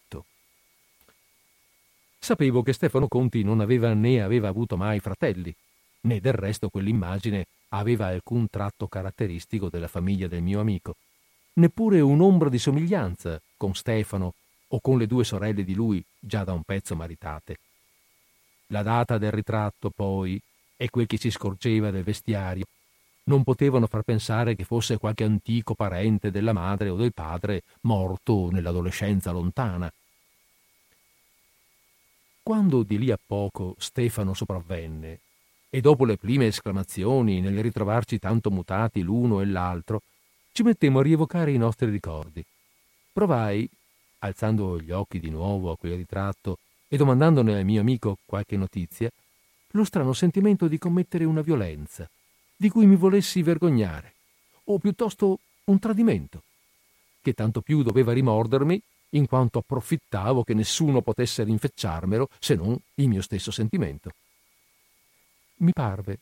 Sapevo 2.19 2.63
che 2.63 2.73
Stefano 2.73 3.09
Conti 3.09 3.43
non 3.43 3.61
aveva 3.61 3.93
né 3.95 4.23
aveva 4.23 4.49
avuto 4.49 4.77
mai 4.77 5.01
fratelli, 5.01 5.55
né 6.03 6.21
del 6.21 6.33
resto 6.33 6.69
quell'immagine 6.69 7.47
aveva 7.71 8.07
alcun 8.07 8.49
tratto 8.49 8.87
caratteristico 8.87 9.69
della 9.69 9.89
famiglia 9.89 10.29
del 10.29 10.43
mio 10.43 10.61
amico, 10.61 10.95
neppure 11.55 12.01
un'ombra 12.01 12.49
di 12.49 12.59
somiglianza 12.59 13.41
con 13.57 13.75
Stefano 13.75 14.35
o 14.69 14.81
con 14.81 14.99
le 14.99 15.07
due 15.07 15.25
sorelle 15.25 15.65
di 15.65 15.75
lui 15.75 16.05
già 16.19 16.45
da 16.45 16.53
un 16.53 16.63
pezzo 16.63 16.97
maritate. 16.97 17.59
La 18.69 18.83
data 18.83 19.19
del 19.19 19.31
ritratto, 19.31 19.91
poi, 19.91 20.41
e 20.77 20.91
quel 20.91 21.07
che 21.07 21.19
si 21.19 21.31
scorgeva 21.31 21.91
del 21.91 22.03
vestiario, 22.03 22.67
non 23.25 23.43
potevano 23.43 23.87
far 23.87 24.03
pensare 24.03 24.55
che 24.55 24.65
fosse 24.65 24.99
qualche 24.99 25.25
antico 25.25 25.75
parente 25.75 26.31
della 26.31 26.53
madre 26.53 26.89
o 26.89 26.97
del 26.97 27.13
padre 27.13 27.63
morto 27.83 28.51
nell'adolescenza 28.51 29.31
lontana. 29.31 29.91
Quando 32.47 32.85
di 32.85 32.97
lì 32.97 33.11
a 33.11 33.19
poco 33.19 33.75
Stefano 33.77 34.33
sopravvenne, 34.33 35.19
e 35.69 35.81
dopo 35.81 36.05
le 36.05 36.17
prime 36.17 36.47
esclamazioni 36.47 37.41
nel 37.41 37.61
ritrovarci 37.61 38.21
tanto 38.21 38.53
mutati 38.53 39.03
l'uno 39.03 39.41
e 39.41 39.47
l'altro, 39.47 40.03
ci 40.53 40.63
mettemmo 40.63 41.01
a 41.01 41.03
rievocare 41.03 41.51
i 41.51 41.57
nostri 41.57 41.91
ricordi. 41.91 42.45
Provai, 43.13 43.69
alzando 44.21 44.81
gli 44.81 44.93
occhi 44.93 45.19
di 45.19 45.29
nuovo 45.29 45.73
a 45.73 45.77
quel 45.77 45.97
ritratto, 45.97 46.61
e 46.87 46.97
domandandone 46.97 47.59
al 47.59 47.65
mio 47.65 47.81
amico 47.81 48.19
qualche 48.25 48.57
notizia, 48.57 49.11
lo 49.73 49.83
strano 49.83 50.13
sentimento 50.13 50.69
di 50.69 50.79
commettere 50.79 51.25
una 51.25 51.41
violenza, 51.41 52.09
di 52.55 52.69
cui 52.69 52.87
mi 52.87 52.95
volessi 52.95 53.43
vergognare, 53.43 54.15
o 54.67 54.79
piuttosto 54.79 55.41
un 55.65 55.81
tradimento, 55.81 56.45
che 57.23 57.33
tanto 57.33 57.61
più 57.61 57.83
doveva 57.83 58.13
rimordermi 58.13 58.81
in 59.11 59.27
quanto 59.27 59.59
approfittavo 59.59 60.43
che 60.43 60.55
nessuno 60.55 61.03
potesse 61.03 61.45
rinfacciarmelo 61.45 62.29
se 62.39 62.55
non 62.55 62.77
il 62.95 63.09
mio 63.09 63.23
stesso 63.23 63.51
sentimento. 63.51 64.11
Mi 65.59 65.73
parve 65.73 66.19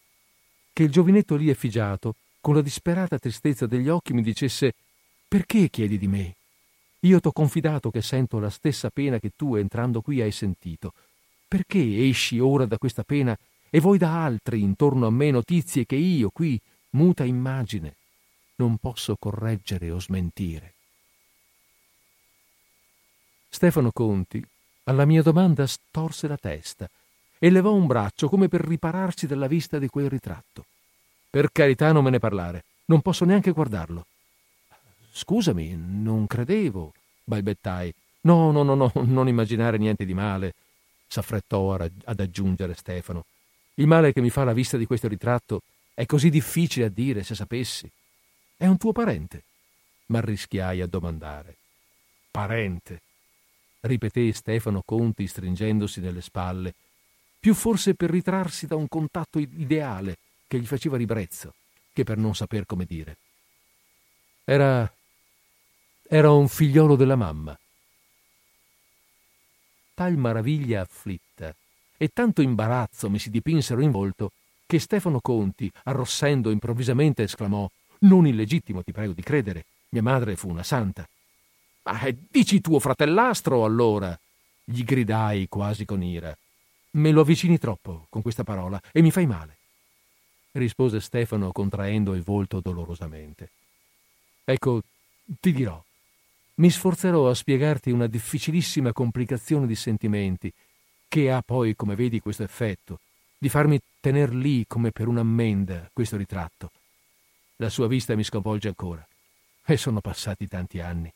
che 0.72 0.82
il 0.82 0.90
giovinetto 0.90 1.36
lì 1.36 1.48
effigiato, 1.48 2.16
con 2.40 2.54
la 2.54 2.60
disperata 2.60 3.18
tristezza 3.18 3.66
degli 3.66 3.88
occhi, 3.88 4.12
mi 4.12 4.22
dicesse 4.22 4.74
Perché 5.26 5.70
chiedi 5.70 5.98
di 5.98 6.08
me? 6.08 6.34
Io 7.00 7.20
t'ho 7.20 7.32
confidato 7.32 7.90
che 7.90 8.02
sento 8.02 8.38
la 8.38 8.50
stessa 8.50 8.90
pena 8.90 9.18
che 9.18 9.32
tu 9.36 9.56
entrando 9.56 10.00
qui 10.00 10.20
hai 10.20 10.32
sentito. 10.32 10.92
Perché 11.46 12.08
esci 12.08 12.38
ora 12.38 12.66
da 12.66 12.78
questa 12.78 13.04
pena 13.04 13.36
e 13.70 13.80
vuoi 13.80 13.98
da 13.98 14.24
altri 14.24 14.62
intorno 14.62 15.06
a 15.06 15.10
me 15.10 15.30
notizie 15.30 15.84
che 15.86 15.96
io 15.96 16.30
qui, 16.30 16.60
muta 16.90 17.24
immagine, 17.24 17.96
non 18.56 18.78
posso 18.78 19.16
correggere 19.18 19.90
o 19.90 20.00
smentire? 20.00 20.73
Stefano 23.54 23.92
Conti, 23.92 24.44
alla 24.86 25.04
mia 25.04 25.22
domanda, 25.22 25.64
storse 25.68 26.26
la 26.26 26.36
testa 26.36 26.90
e 27.38 27.50
levò 27.50 27.72
un 27.72 27.86
braccio 27.86 28.28
come 28.28 28.48
per 28.48 28.60
ripararsi 28.62 29.28
dalla 29.28 29.46
vista 29.46 29.78
di 29.78 29.86
quel 29.86 30.10
ritratto. 30.10 30.64
Per 31.30 31.52
carità 31.52 31.92
non 31.92 32.02
me 32.02 32.10
ne 32.10 32.18
parlare, 32.18 32.64
non 32.86 33.00
posso 33.00 33.24
neanche 33.24 33.52
guardarlo. 33.52 34.06
Scusami, 35.12 35.72
non 35.76 36.26
credevo, 36.26 36.94
balbettai. 37.22 37.94
No, 38.22 38.50
no, 38.50 38.64
no, 38.64 38.74
no, 38.74 38.90
non 39.04 39.28
immaginare 39.28 39.78
niente 39.78 40.04
di 40.04 40.14
male, 40.14 40.54
s'affrettò 41.06 41.74
ad 41.74 42.18
aggiungere 42.18 42.74
Stefano. 42.74 43.24
Il 43.74 43.86
male 43.86 44.12
che 44.12 44.20
mi 44.20 44.30
fa 44.30 44.42
la 44.42 44.52
vista 44.52 44.76
di 44.76 44.84
questo 44.84 45.06
ritratto 45.06 45.62
è 45.94 46.06
così 46.06 46.28
difficile 46.28 46.86
a 46.86 46.90
dire, 46.90 47.22
se 47.22 47.36
sapessi. 47.36 47.88
È 48.56 48.66
un 48.66 48.78
tuo 48.78 48.90
parente? 48.90 49.44
M'arrischiai 50.06 50.80
a 50.80 50.88
domandare. 50.88 51.54
Parente? 52.32 53.00
Ripeté 53.86 54.32
Stefano 54.32 54.82
Conti 54.84 55.26
stringendosi 55.26 56.00
nelle 56.00 56.22
spalle, 56.22 56.74
più 57.38 57.54
forse 57.54 57.94
per 57.94 58.10
ritrarsi 58.10 58.66
da 58.66 58.76
un 58.76 58.88
contatto 58.88 59.38
ideale 59.38 60.16
che 60.46 60.58
gli 60.58 60.66
faceva 60.66 60.96
ribrezzo, 60.96 61.54
che 61.92 62.04
per 62.04 62.16
non 62.16 62.34
saper 62.34 62.66
come 62.66 62.84
dire. 62.84 63.16
Era. 64.44 64.90
era 66.08 66.30
un 66.30 66.48
figliolo 66.48 66.96
della 66.96 67.16
mamma. 67.16 67.58
Tal 69.94 70.16
maraviglia 70.16 70.80
afflitta 70.80 71.54
e 71.96 72.08
tanto 72.12 72.42
imbarazzo 72.42 73.08
mi 73.08 73.18
si 73.18 73.30
dipinsero 73.30 73.80
in 73.80 73.90
volto 73.90 74.32
che 74.66 74.78
Stefano 74.78 75.20
Conti, 75.20 75.70
arrossendo 75.84 76.50
improvvisamente, 76.50 77.22
esclamò: 77.22 77.68
Non 78.00 78.26
illegittimo, 78.26 78.82
ti 78.82 78.92
prego 78.92 79.12
di 79.12 79.22
credere. 79.22 79.66
Mia 79.90 80.02
madre 80.02 80.36
fu 80.36 80.48
una 80.48 80.62
santa. 80.62 81.06
Ma 81.84 82.00
eh, 82.00 82.16
dici 82.30 82.60
tuo 82.60 82.78
fratellastro 82.78 83.64
allora? 83.64 84.18
gli 84.64 84.82
gridai 84.82 85.46
quasi 85.48 85.84
con 85.84 86.02
ira. 86.02 86.36
Me 86.92 87.10
lo 87.10 87.20
avvicini 87.20 87.58
troppo 87.58 88.06
con 88.08 88.22
questa 88.22 88.44
parola 88.44 88.80
e 88.92 89.02
mi 89.02 89.10
fai 89.10 89.26
male, 89.26 89.56
rispose 90.52 91.00
Stefano 91.00 91.52
contraendo 91.52 92.14
il 92.14 92.22
volto 92.22 92.60
dolorosamente. 92.60 93.50
Ecco, 94.44 94.82
ti 95.40 95.52
dirò, 95.52 95.82
mi 96.56 96.70
sforzerò 96.70 97.28
a 97.28 97.34
spiegarti 97.34 97.90
una 97.90 98.06
difficilissima 98.06 98.92
complicazione 98.92 99.66
di 99.66 99.74
sentimenti 99.74 100.52
che 101.08 101.30
ha 101.30 101.42
poi, 101.42 101.74
come 101.74 101.94
vedi, 101.94 102.20
questo 102.20 102.42
effetto, 102.42 103.00
di 103.36 103.48
farmi 103.48 103.78
tener 104.00 104.32
lì 104.34 104.64
come 104.66 104.90
per 104.90 105.08
un'ammenda 105.08 105.90
questo 105.92 106.16
ritratto. 106.16 106.70
La 107.56 107.68
sua 107.68 107.86
vista 107.86 108.14
mi 108.14 108.24
sconvolge 108.24 108.68
ancora 108.68 109.06
e 109.66 109.76
sono 109.76 110.00
passati 110.00 110.46
tanti 110.46 110.80
anni. 110.80 111.12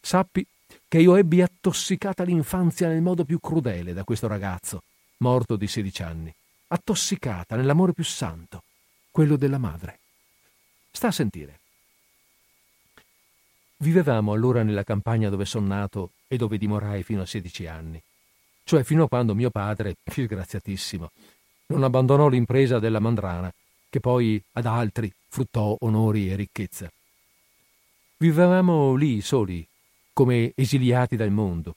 Sappi 0.00 0.46
che 0.88 0.98
io 0.98 1.16
ebbi 1.16 1.40
attossicata 1.40 2.22
l'infanzia 2.22 2.88
nel 2.88 3.00
modo 3.00 3.24
più 3.24 3.40
crudele 3.40 3.92
da 3.92 4.04
questo 4.04 4.26
ragazzo, 4.26 4.82
morto 5.18 5.56
di 5.56 5.66
sedici 5.66 6.02
anni, 6.02 6.34
attossicata 6.68 7.56
nell'amore 7.56 7.92
più 7.92 8.04
santo, 8.04 8.62
quello 9.10 9.36
della 9.36 9.58
madre. 9.58 9.98
Sta 10.90 11.08
a 11.08 11.12
sentire. 11.12 11.60
Vivevamo 13.78 14.32
allora 14.32 14.62
nella 14.62 14.84
campagna 14.84 15.28
dove 15.28 15.44
son 15.44 15.66
nato 15.66 16.12
e 16.28 16.36
dove 16.36 16.58
dimorai 16.58 17.02
fino 17.02 17.22
a 17.22 17.26
sedici 17.26 17.66
anni, 17.66 18.00
cioè 18.64 18.84
fino 18.84 19.04
a 19.04 19.08
quando 19.08 19.34
mio 19.34 19.50
padre, 19.50 19.96
disgraziatissimo, 20.04 21.10
non 21.66 21.82
abbandonò 21.82 22.28
l'impresa 22.28 22.78
della 22.78 23.00
mandrana, 23.00 23.52
che 23.88 24.00
poi 24.00 24.42
ad 24.52 24.66
altri 24.66 25.12
fruttò 25.28 25.76
onori 25.80 26.30
e 26.30 26.36
ricchezza. 26.36 26.90
Vivevamo 28.18 28.94
lì 28.94 29.20
soli, 29.20 29.66
come 30.22 30.52
esiliati 30.54 31.16
dal 31.16 31.32
mondo. 31.32 31.74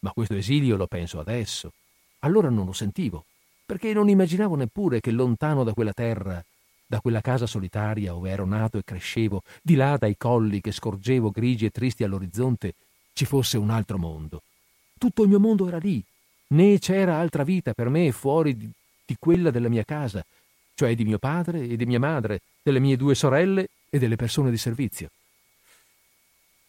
Ma 0.00 0.12
questo 0.12 0.36
esilio 0.36 0.76
lo 0.76 0.86
penso 0.86 1.18
adesso. 1.18 1.72
Allora 2.20 2.48
non 2.48 2.64
lo 2.64 2.72
sentivo, 2.72 3.24
perché 3.66 3.92
non 3.92 4.08
immaginavo 4.08 4.54
neppure 4.54 5.00
che 5.00 5.10
lontano 5.10 5.64
da 5.64 5.72
quella 5.72 5.92
terra, 5.92 6.40
da 6.86 7.00
quella 7.00 7.20
casa 7.20 7.46
solitaria 7.46 8.12
dove 8.12 8.30
ero 8.30 8.46
nato 8.46 8.78
e 8.78 8.84
crescevo, 8.84 9.42
di 9.60 9.74
là 9.74 9.96
dai 9.96 10.16
colli 10.16 10.60
che 10.60 10.70
scorgevo 10.70 11.30
grigi 11.30 11.64
e 11.64 11.70
tristi 11.70 12.04
all'orizzonte, 12.04 12.74
ci 13.14 13.24
fosse 13.24 13.58
un 13.58 13.70
altro 13.70 13.98
mondo. 13.98 14.42
Tutto 14.96 15.24
il 15.24 15.28
mio 15.28 15.40
mondo 15.40 15.66
era 15.66 15.78
lì, 15.78 16.00
né 16.54 16.78
c'era 16.78 17.18
altra 17.18 17.42
vita 17.42 17.72
per 17.74 17.88
me 17.88 18.12
fuori 18.12 18.56
di, 18.56 18.70
di 19.04 19.16
quella 19.18 19.50
della 19.50 19.68
mia 19.68 19.84
casa, 19.84 20.24
cioè 20.76 20.94
di 20.94 21.04
mio 21.04 21.18
padre 21.18 21.66
e 21.66 21.76
di 21.76 21.84
mia 21.84 21.98
madre, 21.98 22.42
delle 22.62 22.78
mie 22.78 22.96
due 22.96 23.16
sorelle 23.16 23.70
e 23.90 23.98
delle 23.98 24.14
persone 24.14 24.50
di 24.50 24.56
servizio. 24.56 25.10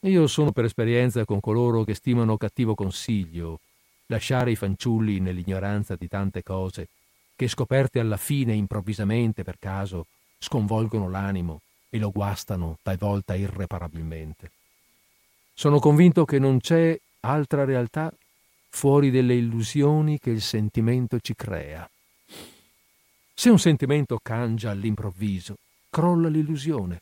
Io 0.05 0.25
sono 0.25 0.51
per 0.51 0.65
esperienza 0.65 1.25
con 1.25 1.39
coloro 1.39 1.83
che 1.83 1.93
stimano 1.93 2.35
cattivo 2.35 2.73
consiglio 2.73 3.59
lasciare 4.07 4.49
i 4.49 4.55
fanciulli 4.55 5.19
nell'ignoranza 5.19 5.95
di 5.95 6.07
tante 6.07 6.41
cose 6.41 6.87
che 7.35 7.47
scoperte 7.47 7.99
alla 7.99 8.17
fine 8.17 8.53
improvvisamente 8.53 9.43
per 9.43 9.57
caso 9.59 10.07
sconvolgono 10.39 11.07
l'animo 11.07 11.61
e 11.91 11.99
lo 11.99 12.09
guastano 12.09 12.79
talvolta 12.81 13.35
irreparabilmente. 13.35 14.51
Sono 15.53 15.77
convinto 15.77 16.25
che 16.25 16.39
non 16.39 16.59
c'è 16.59 16.99
altra 17.19 17.63
realtà 17.63 18.11
fuori 18.69 19.11
delle 19.11 19.35
illusioni 19.35 20.17
che 20.17 20.31
il 20.31 20.41
sentimento 20.41 21.19
ci 21.19 21.35
crea. 21.35 21.87
Se 23.35 23.49
un 23.51 23.59
sentimento 23.59 24.19
cangia 24.21 24.71
all'improvviso, 24.71 25.57
crolla 25.91 26.27
l'illusione 26.27 27.01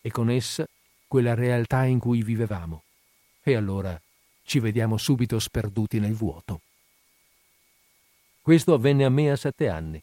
e 0.00 0.12
con 0.12 0.30
essa 0.30 0.64
quella 1.06 1.34
realtà 1.34 1.84
in 1.84 1.98
cui 1.98 2.22
vivevamo. 2.22 2.82
E 3.42 3.54
allora 3.54 4.00
ci 4.44 4.58
vediamo 4.60 4.96
subito 4.96 5.38
sperduti 5.38 5.98
nel 5.98 6.14
vuoto. 6.14 6.60
Questo 8.40 8.74
avvenne 8.74 9.04
a 9.04 9.08
me 9.08 9.30
a 9.30 9.36
sette 9.36 9.68
anni, 9.68 10.00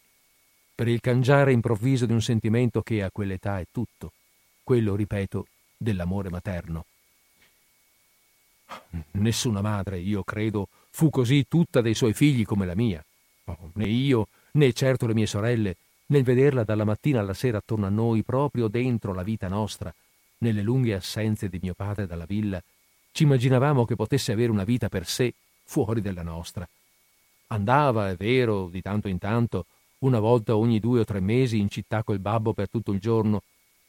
per 0.76 0.88
il 0.88 1.00
cangiare 1.00 1.52
improvviso 1.54 2.06
di 2.06 2.14
un 2.14 2.22
sentimento 2.22 2.82
che 2.82 3.04
a 3.04 3.12
quell'età 3.12 3.60
è 3.60 3.66
tutto, 3.72 4.12
quello, 4.64 4.96
ripeto, 4.96 5.48
dell'amore 5.78 6.30
materno. 6.30 6.86
Nessuna 9.12 9.62
madre, 9.62 10.00
io 10.00 10.24
credo, 10.24 10.68
fu 10.90 11.10
così 11.10 11.46
tutta 11.48 11.82
dei 11.82 11.94
suoi 11.94 12.14
figli 12.14 12.44
come 12.44 12.66
la 12.66 12.76
mia. 12.76 13.04
Oh, 13.46 13.72
né 13.76 13.88
io, 13.88 14.28
né 14.54 14.74
certo 14.74 15.06
le 15.06 15.14
mie 15.14 15.26
sorelle, 15.26 15.78
nel 16.08 16.24
vederla 16.24 16.64
dalla 16.64 16.86
mattina 16.86 17.20
alla 17.20 17.34
sera 17.34 17.60
attorno 17.60 17.86
a 17.86 17.90
noi, 17.90 18.24
proprio 18.24 18.68
dentro 18.68 19.14
la 19.14 19.24
vita 19.24 19.48
nostra, 19.48 19.94
nelle 20.44 20.62
lunghe 20.62 20.94
assenze 20.94 21.50
di 21.50 21.58
mio 21.62 21.74
padre 21.74 22.06
dalla 22.06 22.26
villa, 22.26 22.62
ci 23.12 23.24
immaginavamo 23.24 23.86
che 23.86 23.96
potesse 23.96 24.32
avere 24.32 24.52
una 24.52 24.64
vita 24.64 24.90
per 24.90 25.08
sé 25.08 25.34
fuori 25.64 26.02
della 26.02 26.22
nostra. 26.22 26.68
Andava, 27.48 28.10
è 28.10 28.16
vero, 28.16 28.68
di 28.68 28.82
tanto 28.82 29.08
in 29.08 29.18
tanto, 29.18 29.66
una 30.00 30.20
volta 30.20 30.56
ogni 30.58 30.80
due 30.80 31.00
o 31.00 31.04
tre 31.06 31.20
mesi 31.20 31.60
in 31.60 31.70
città 31.70 32.04
col 32.04 32.20
babbo 32.20 32.54
per 32.54 32.70
tutto 32.70 32.92
il 32.92 33.00
giorno, 33.00 33.42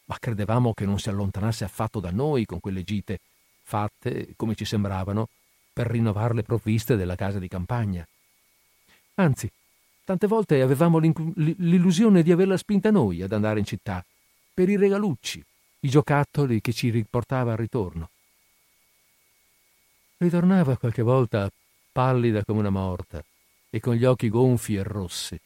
ma 0.06 0.16
credevamo 0.18 0.72
che 0.72 0.84
non 0.84 0.98
si 0.98 1.08
allontanasse 1.08 1.64
affatto 1.64 1.98
da 2.00 2.10
noi 2.10 2.44
con 2.44 2.60
quelle 2.60 2.84
gite, 2.84 3.20
fatte, 3.62 4.34
come 4.36 4.54
ci 4.54 4.64
sembravano, 4.64 5.28
per 5.72 5.88
rinnovare 5.88 6.34
le 6.34 6.42
provviste 6.42 6.96
della 6.96 7.16
casa 7.16 7.38
di 7.38 7.48
campagna. 7.48 8.06
Anzi, 9.14 9.50
tante 10.04 10.26
volte 10.26 10.60
avevamo 10.60 10.98
l'illusione 10.98 12.22
di 12.22 12.30
averla 12.30 12.56
spinta 12.56 12.90
noi 12.90 13.22
ad 13.22 13.32
andare 13.32 13.58
in 13.58 13.64
città, 13.64 14.04
per 14.52 14.68
i 14.68 14.76
regalucci, 14.76 15.42
i 15.84 15.90
giocattoli 15.90 16.62
che 16.62 16.72
ci 16.72 16.88
riportava 16.88 17.52
al 17.52 17.58
ritorno. 17.58 18.08
Ritornava 20.16 20.78
qualche 20.78 21.02
volta 21.02 21.50
pallida 21.92 22.42
come 22.42 22.60
una 22.60 22.70
morta 22.70 23.22
e 23.68 23.80
con 23.80 23.94
gli 23.94 24.04
occhi 24.04 24.30
gonfi 24.30 24.76
e 24.76 24.82
rossi, 24.82 25.38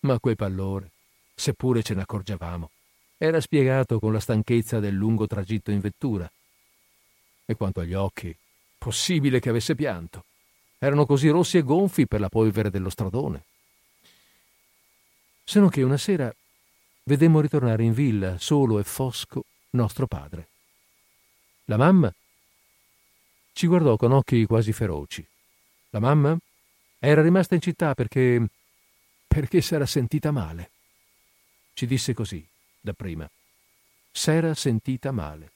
ma 0.00 0.18
quel 0.18 0.36
pallore, 0.36 0.90
seppure 1.34 1.82
ce 1.82 1.94
ne 1.94 2.02
accorgevamo, 2.02 2.70
era 3.16 3.40
spiegato 3.40 3.98
con 3.98 4.12
la 4.12 4.20
stanchezza 4.20 4.78
del 4.78 4.94
lungo 4.94 5.26
tragitto 5.26 5.70
in 5.70 5.80
vettura. 5.80 6.30
E 7.46 7.54
quanto 7.54 7.80
agli 7.80 7.94
occhi, 7.94 8.36
possibile 8.76 9.40
che 9.40 9.48
avesse 9.48 9.74
pianto. 9.74 10.24
erano 10.78 11.06
così 11.06 11.28
rossi 11.28 11.58
e 11.58 11.62
gonfi 11.62 12.08
per 12.08 12.18
la 12.20 12.28
polvere 12.28 12.68
dello 12.68 12.90
stradone. 12.90 13.44
Se 15.44 15.60
non 15.60 15.70
che 15.70 15.82
una 15.82 15.96
sera 15.96 16.34
vedemmo 17.04 17.40
ritornare 17.40 17.84
in 17.84 17.92
villa, 17.92 18.36
solo 18.38 18.80
e 18.80 18.82
fosco, 18.84 19.44
nostro 19.72 20.06
padre. 20.06 20.48
La 21.66 21.76
mamma 21.76 22.12
ci 23.52 23.66
guardò 23.66 23.96
con 23.96 24.12
occhi 24.12 24.44
quasi 24.46 24.72
feroci. 24.72 25.26
La 25.90 26.00
mamma 26.00 26.36
era 26.98 27.22
rimasta 27.22 27.54
in 27.54 27.60
città 27.60 27.94
perché... 27.94 28.44
perché 29.26 29.60
s'era 29.60 29.86
sentita 29.86 30.30
male. 30.30 30.70
Ci 31.74 31.86
disse 31.86 32.14
così, 32.14 32.44
dapprima. 32.80 33.28
S'era 34.10 34.54
sentita 34.54 35.10
male. 35.10 35.50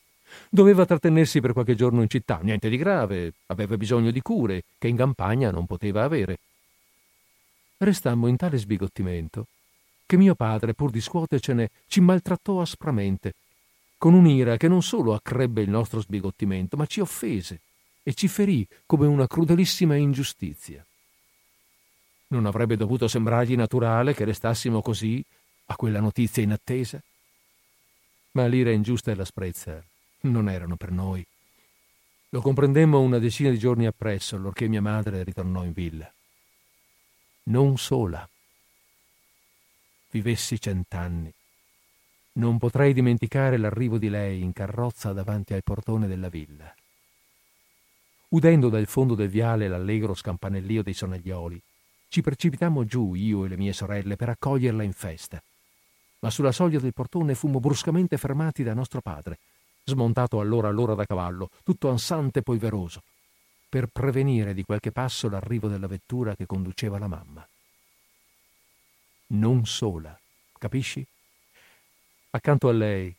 Doveva 0.48 0.84
trattenersi 0.84 1.40
per 1.40 1.52
qualche 1.52 1.74
giorno 1.74 2.02
in 2.02 2.08
città, 2.08 2.38
niente 2.42 2.68
di 2.68 2.76
grave, 2.76 3.32
aveva 3.46 3.76
bisogno 3.76 4.10
di 4.10 4.20
cure 4.20 4.64
che 4.78 4.88
in 4.88 4.96
campagna 4.96 5.50
non 5.50 5.66
poteva 5.66 6.04
avere. 6.04 6.38
Restammo 7.78 8.26
in 8.26 8.36
tale 8.36 8.58
sbigottimento 8.58 9.46
che 10.06 10.16
mio 10.16 10.36
padre, 10.36 10.72
pur 10.72 10.90
di 10.90 11.00
scuotercene, 11.00 11.70
ci 11.88 12.00
maltrattò 12.00 12.60
aspramente, 12.60 13.34
con 13.98 14.14
un'ira 14.14 14.56
che 14.56 14.68
non 14.68 14.82
solo 14.82 15.14
accrebbe 15.14 15.62
il 15.62 15.70
nostro 15.70 16.00
sbigottimento, 16.00 16.76
ma 16.76 16.86
ci 16.86 17.00
offese 17.00 17.60
e 18.02 18.14
ci 18.14 18.28
ferì 18.28 18.66
come 18.84 19.06
una 19.06 19.26
crudelissima 19.26 19.96
ingiustizia. 19.96 20.84
Non 22.28 22.46
avrebbe 22.46 22.76
dovuto 22.76 23.08
sembrargli 23.08 23.56
naturale 23.56 24.14
che 24.14 24.24
restassimo 24.24 24.82
così 24.82 25.24
a 25.66 25.76
quella 25.76 26.00
notizia 26.00 26.42
inattesa? 26.42 27.00
Ma 28.32 28.46
l'ira 28.46 28.70
ingiusta 28.70 29.10
e 29.10 29.14
l'asprezza 29.14 29.82
non 30.22 30.48
erano 30.48 30.76
per 30.76 30.90
noi. 30.90 31.24
Lo 32.30 32.40
comprendemmo 32.40 33.00
una 33.00 33.18
decina 33.18 33.50
di 33.50 33.58
giorni 33.58 33.86
appresso, 33.86 34.36
allorché 34.36 34.68
mia 34.68 34.82
madre 34.82 35.22
ritornò 35.22 35.64
in 35.64 35.72
villa. 35.72 36.12
Non 37.44 37.78
sola. 37.78 38.28
Vivessi 40.10 40.60
cent'anni. 40.60 41.32
Non 42.36 42.58
potrei 42.58 42.92
dimenticare 42.92 43.56
l'arrivo 43.56 43.96
di 43.96 44.10
lei 44.10 44.42
in 44.42 44.52
carrozza 44.52 45.12
davanti 45.12 45.54
al 45.54 45.62
portone 45.62 46.06
della 46.06 46.28
villa. 46.28 46.72
Udendo 48.28 48.68
dal 48.68 48.86
fondo 48.86 49.14
del 49.14 49.30
viale 49.30 49.68
l'allegro 49.68 50.12
scampanellio 50.12 50.82
dei 50.82 50.92
sonaglioli, 50.92 51.62
ci 52.08 52.20
precipitammo 52.20 52.84
giù, 52.84 53.14
io 53.14 53.44
e 53.44 53.48
le 53.48 53.56
mie 53.56 53.72
sorelle, 53.72 54.16
per 54.16 54.28
accoglierla 54.28 54.82
in 54.82 54.92
festa. 54.92 55.42
Ma 56.18 56.28
sulla 56.28 56.52
soglia 56.52 56.78
del 56.78 56.92
portone 56.92 57.34
fummo 57.34 57.58
bruscamente 57.58 58.18
fermati 58.18 58.62
da 58.62 58.74
nostro 58.74 59.00
padre, 59.00 59.38
smontato 59.84 60.38
allora 60.38 60.68
allora 60.68 60.94
da 60.94 61.06
cavallo, 61.06 61.48
tutto 61.62 61.88
ansante 61.88 62.40
e 62.40 62.42
polveroso, 62.42 63.02
per 63.66 63.86
prevenire 63.86 64.52
di 64.52 64.62
qualche 64.62 64.92
passo 64.92 65.30
l'arrivo 65.30 65.68
della 65.68 65.86
vettura 65.86 66.36
che 66.36 66.44
conduceva 66.44 66.98
la 66.98 67.08
mamma. 67.08 67.48
Non 69.28 69.64
sola, 69.64 70.18
capisci? 70.58 71.06
Accanto 72.36 72.68
a 72.68 72.72
lei, 72.72 73.16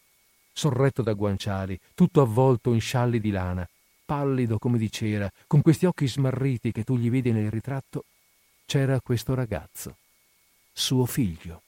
sorretto 0.54 1.02
da 1.02 1.14
guanciali, 1.14 1.80
tutto 1.96 2.22
avvolto 2.22 2.72
in 2.74 2.80
scialli 2.80 3.20
di 3.20 3.32
lana, 3.32 3.68
pallido 4.06 4.60
come 4.60 4.78
di 4.78 4.92
cera, 4.92 5.28
con 5.48 5.64
questi 5.64 5.88
occhi 5.88 6.08
smarriti 6.08 6.72
che 6.72 6.84
tu 6.84 6.98
gli 6.98 7.10
vedi 7.10 7.32
nel 7.32 7.50
ritratto, 7.50 8.06
c'era 8.68 9.02
questo 9.02 9.34
ragazzo, 9.34 9.96
suo 10.72 11.08
figlio. 11.08 11.64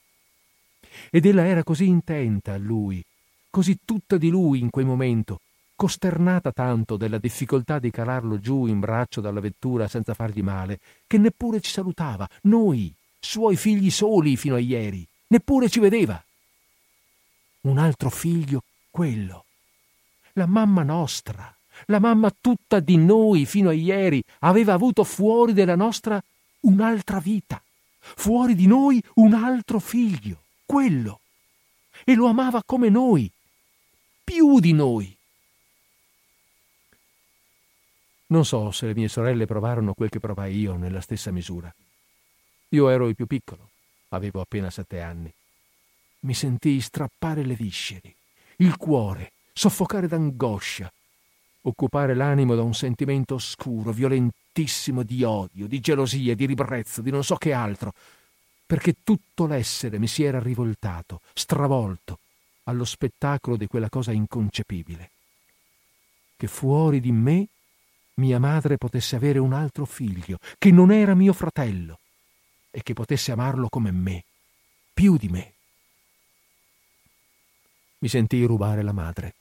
Ed 1.09 1.25
ella 1.25 1.47
era 1.47 1.63
così 1.63 1.87
intenta 1.87 2.53
a 2.53 2.57
lui, 2.57 3.03
così 3.49 3.79
tutta 3.83 4.17
di 4.17 4.29
lui 4.29 4.59
in 4.59 4.69
quel 4.69 4.85
momento, 4.85 5.41
costernata 5.75 6.51
tanto 6.51 6.97
della 6.97 7.17
difficoltà 7.17 7.79
di 7.79 7.89
calarlo 7.89 8.39
giù 8.39 8.67
in 8.67 8.79
braccio 8.79 9.21
dalla 9.21 9.39
vettura 9.39 9.87
senza 9.87 10.13
fargli 10.13 10.43
male, 10.43 10.79
che 11.07 11.17
neppure 11.17 11.61
ci 11.61 11.71
salutava, 11.71 12.29
noi, 12.43 12.93
suoi 13.19 13.55
figli 13.55 13.89
soli 13.89 14.37
fino 14.37 14.53
a 14.53 14.59
ieri, 14.59 15.03
neppure 15.29 15.67
ci 15.67 15.79
vedeva. 15.79 16.23
Un 17.61 17.77
altro 17.77 18.09
figlio, 18.09 18.63
quello, 18.89 19.45
la 20.33 20.45
mamma 20.45 20.83
nostra, 20.83 21.53
la 21.85 21.99
mamma 21.99 22.33
tutta 22.39 22.79
di 22.79 22.95
noi 22.97 23.45
fino 23.45 23.69
a 23.69 23.73
ieri, 23.73 24.23
aveva 24.39 24.73
avuto 24.73 25.03
fuori 25.03 25.53
della 25.53 25.75
nostra 25.75 26.21
un'altra 26.61 27.19
vita, 27.19 27.61
fuori 27.99 28.55
di 28.55 28.65
noi 28.65 29.03
un 29.15 29.33
altro 29.33 29.79
figlio, 29.79 30.43
quello, 30.65 31.19
e 32.05 32.15
lo 32.15 32.27
amava 32.27 32.63
come 32.63 32.89
noi, 32.89 33.29
più 34.23 34.59
di 34.59 34.71
noi. 34.71 35.15
Non 38.27 38.45
so 38.45 38.71
se 38.71 38.85
le 38.85 38.93
mie 38.93 39.07
sorelle 39.07 39.45
provarono 39.45 39.93
quel 39.93 40.09
che 40.09 40.19
provai 40.19 40.55
io 40.55 40.75
nella 40.75 41.01
stessa 41.01 41.31
misura. 41.31 41.73
Io 42.69 42.89
ero 42.89 43.07
il 43.09 43.15
più 43.15 43.25
piccolo, 43.25 43.69
avevo 44.09 44.39
appena 44.39 44.69
sette 44.69 45.01
anni. 45.01 45.33
Mi 46.21 46.33
sentii 46.33 46.81
strappare 46.81 47.43
le 47.43 47.55
visceri, 47.55 48.13
il 48.57 48.75
cuore, 48.77 49.31
soffocare 49.53 50.07
d'angoscia, 50.07 50.91
occupare 51.61 52.13
l'animo 52.13 52.55
da 52.55 52.61
un 52.61 52.73
sentimento 52.73 53.35
oscuro, 53.35 53.91
violentissimo 53.91 55.03
di 55.03 55.23
odio, 55.23 55.67
di 55.67 55.79
gelosia, 55.79 56.35
di 56.35 56.45
ribrezzo, 56.45 57.01
di 57.01 57.11
non 57.11 57.23
so 57.23 57.35
che 57.35 57.53
altro, 57.53 57.93
perché 58.65 58.97
tutto 59.03 59.45
l'essere 59.47 59.97
mi 59.97 60.07
si 60.07 60.23
era 60.23 60.39
rivoltato, 60.39 61.21
stravolto, 61.33 62.19
allo 62.63 62.85
spettacolo 62.85 63.57
di 63.57 63.67
quella 63.67 63.89
cosa 63.89 64.11
inconcepibile. 64.11 65.11
Che 66.35 66.47
fuori 66.47 66.99
di 66.99 67.11
me 67.11 67.47
mia 68.15 68.39
madre 68.39 68.77
potesse 68.77 69.15
avere 69.15 69.39
un 69.39 69.53
altro 69.53 69.85
figlio, 69.85 70.37
che 70.57 70.71
non 70.71 70.91
era 70.91 71.15
mio 71.15 71.33
fratello, 71.33 71.99
e 72.69 72.83
che 72.83 72.93
potesse 72.93 73.31
amarlo 73.31 73.69
come 73.69 73.91
me, 73.91 74.23
più 74.93 75.17
di 75.17 75.29
me. 75.29 75.53
Mi 77.99 78.07
sentii 78.07 78.45
rubare 78.45 78.81
la 78.81 78.93
madre. 78.93 79.35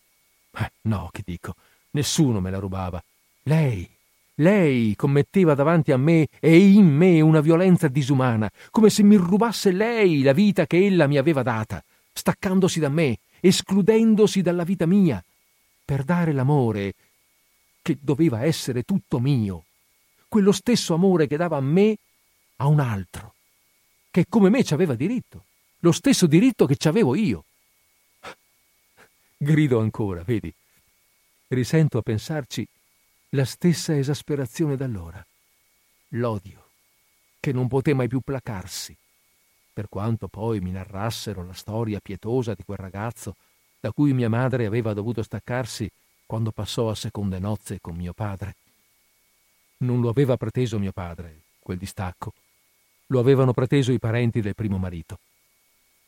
Eh, 0.59 0.73
no, 0.83 1.09
che 1.13 1.23
dico, 1.25 1.55
nessuno 1.91 2.41
me 2.41 2.51
la 2.51 2.59
rubava. 2.59 3.03
Lei, 3.45 3.89
lei 4.37 4.95
commetteva 4.97 5.55
davanti 5.55 5.93
a 5.93 5.97
me 5.97 6.29
e 6.41 6.57
in 6.57 6.87
me 6.87 7.21
una 7.21 7.41
violenza 7.41 7.89
disumana, 7.89 8.51
come 8.71 8.91
se 8.91 9.03
mi 9.03 9.17
rubasse 9.17 9.71
lei 9.71 10.23
la 10.23 10.33
vita 10.33 10.67
che 10.67 10.85
ella 10.85 11.07
mi 11.07 11.19
aveva 11.19 11.43
data, 11.43 11.83
staccandosi 12.13 12.81
da 12.81 12.89
me, 12.89 13.19
escludendosi 13.41 14.43
dalla 14.43 14.65
vita 14.65 14.87
mia, 14.87 15.23
per 15.85 16.05
dare 16.05 16.33
l'amore 16.33 16.95
che 17.81 17.97
doveva 18.01 18.45
essere 18.45 18.83
tutto 18.83 19.21
mio, 19.21 19.65
quello 20.29 20.53
stesso 20.53 20.95
amore 20.95 21.27
che 21.27 21.37
dava 21.37 21.57
a 21.57 21.61
me 21.61 21.97
a 22.57 22.67
un 22.67 22.81
altro, 22.81 23.35
che 24.11 24.27
come 24.29 24.51
me 24.51 24.63
ci 24.65 24.75
aveva 24.75 24.95
diritto, 24.95 25.45
lo 25.79 25.93
stesso 25.93 26.27
diritto 26.27 26.67
che 26.67 26.77
ci 26.77 26.89
avevo 26.89 27.15
io. 27.15 27.45
Grido 29.41 29.79
ancora, 29.79 30.25
vedi, 30.25 30.53
risento 31.47 31.99
a 31.99 32.03
pensarci 32.03 32.67
la 33.31 33.45
stessa 33.45 33.97
esasperazione 33.97 34.75
d'allora, 34.75 35.25
l'odio, 36.09 36.71
che 37.39 37.53
non 37.53 37.69
poté 37.69 37.95
mai 37.95 38.09
più 38.09 38.19
placarsi, 38.19 38.97
per 39.73 39.89
quanto 39.89 40.27
poi 40.27 40.59
mi 40.59 40.73
narrassero 40.73 41.47
la 41.47 41.53
storia 41.53 42.01
pietosa 42.01 42.55
di 42.55 42.65
quel 42.65 42.79
ragazzo 42.79 43.37
da 43.79 43.93
cui 43.93 44.13
mia 44.13 44.29
madre 44.29 44.67
aveva 44.67 44.93
dovuto 44.93 45.23
staccarsi 45.23 45.89
quando 46.27 46.51
passò 46.51 46.91
a 46.91 46.97
seconde 46.97 47.39
nozze 47.39 47.81
con 47.81 47.95
mio 47.95 48.13
padre. 48.13 48.57
Non 49.79 50.01
lo 50.01 50.09
aveva 50.09 50.37
preteso 50.37 50.81
mio 50.81 50.91
padre, 50.91 51.43
quel 51.61 51.79
distacco. 51.79 52.33
Lo 53.07 53.21
avevano 53.21 53.53
preteso 53.53 53.93
i 53.93 54.01
parenti 54.01 54.41
del 54.41 54.57
primo 54.57 54.79
marito. 54.79 55.21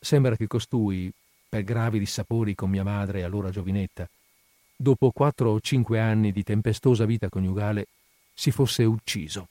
Sembra 0.01 0.35
che 0.35 0.48
costui, 0.48 1.12
per 1.51 1.65
gravi 1.65 1.99
dissapori 1.99 2.55
con 2.55 2.71
mia 2.71 2.85
madre 2.85 3.25
allora 3.25 3.51
giovinetta, 3.51 4.09
dopo 4.77 5.11
quattro 5.11 5.51
o 5.51 5.61
cinque 5.61 5.99
anni 5.99 6.31
di 6.31 6.45
tempestosa 6.45 7.05
vita 7.05 7.29
coniugale, 7.29 7.87
si 8.33 8.53
fosse 8.53 8.85
ucciso. 8.85 9.49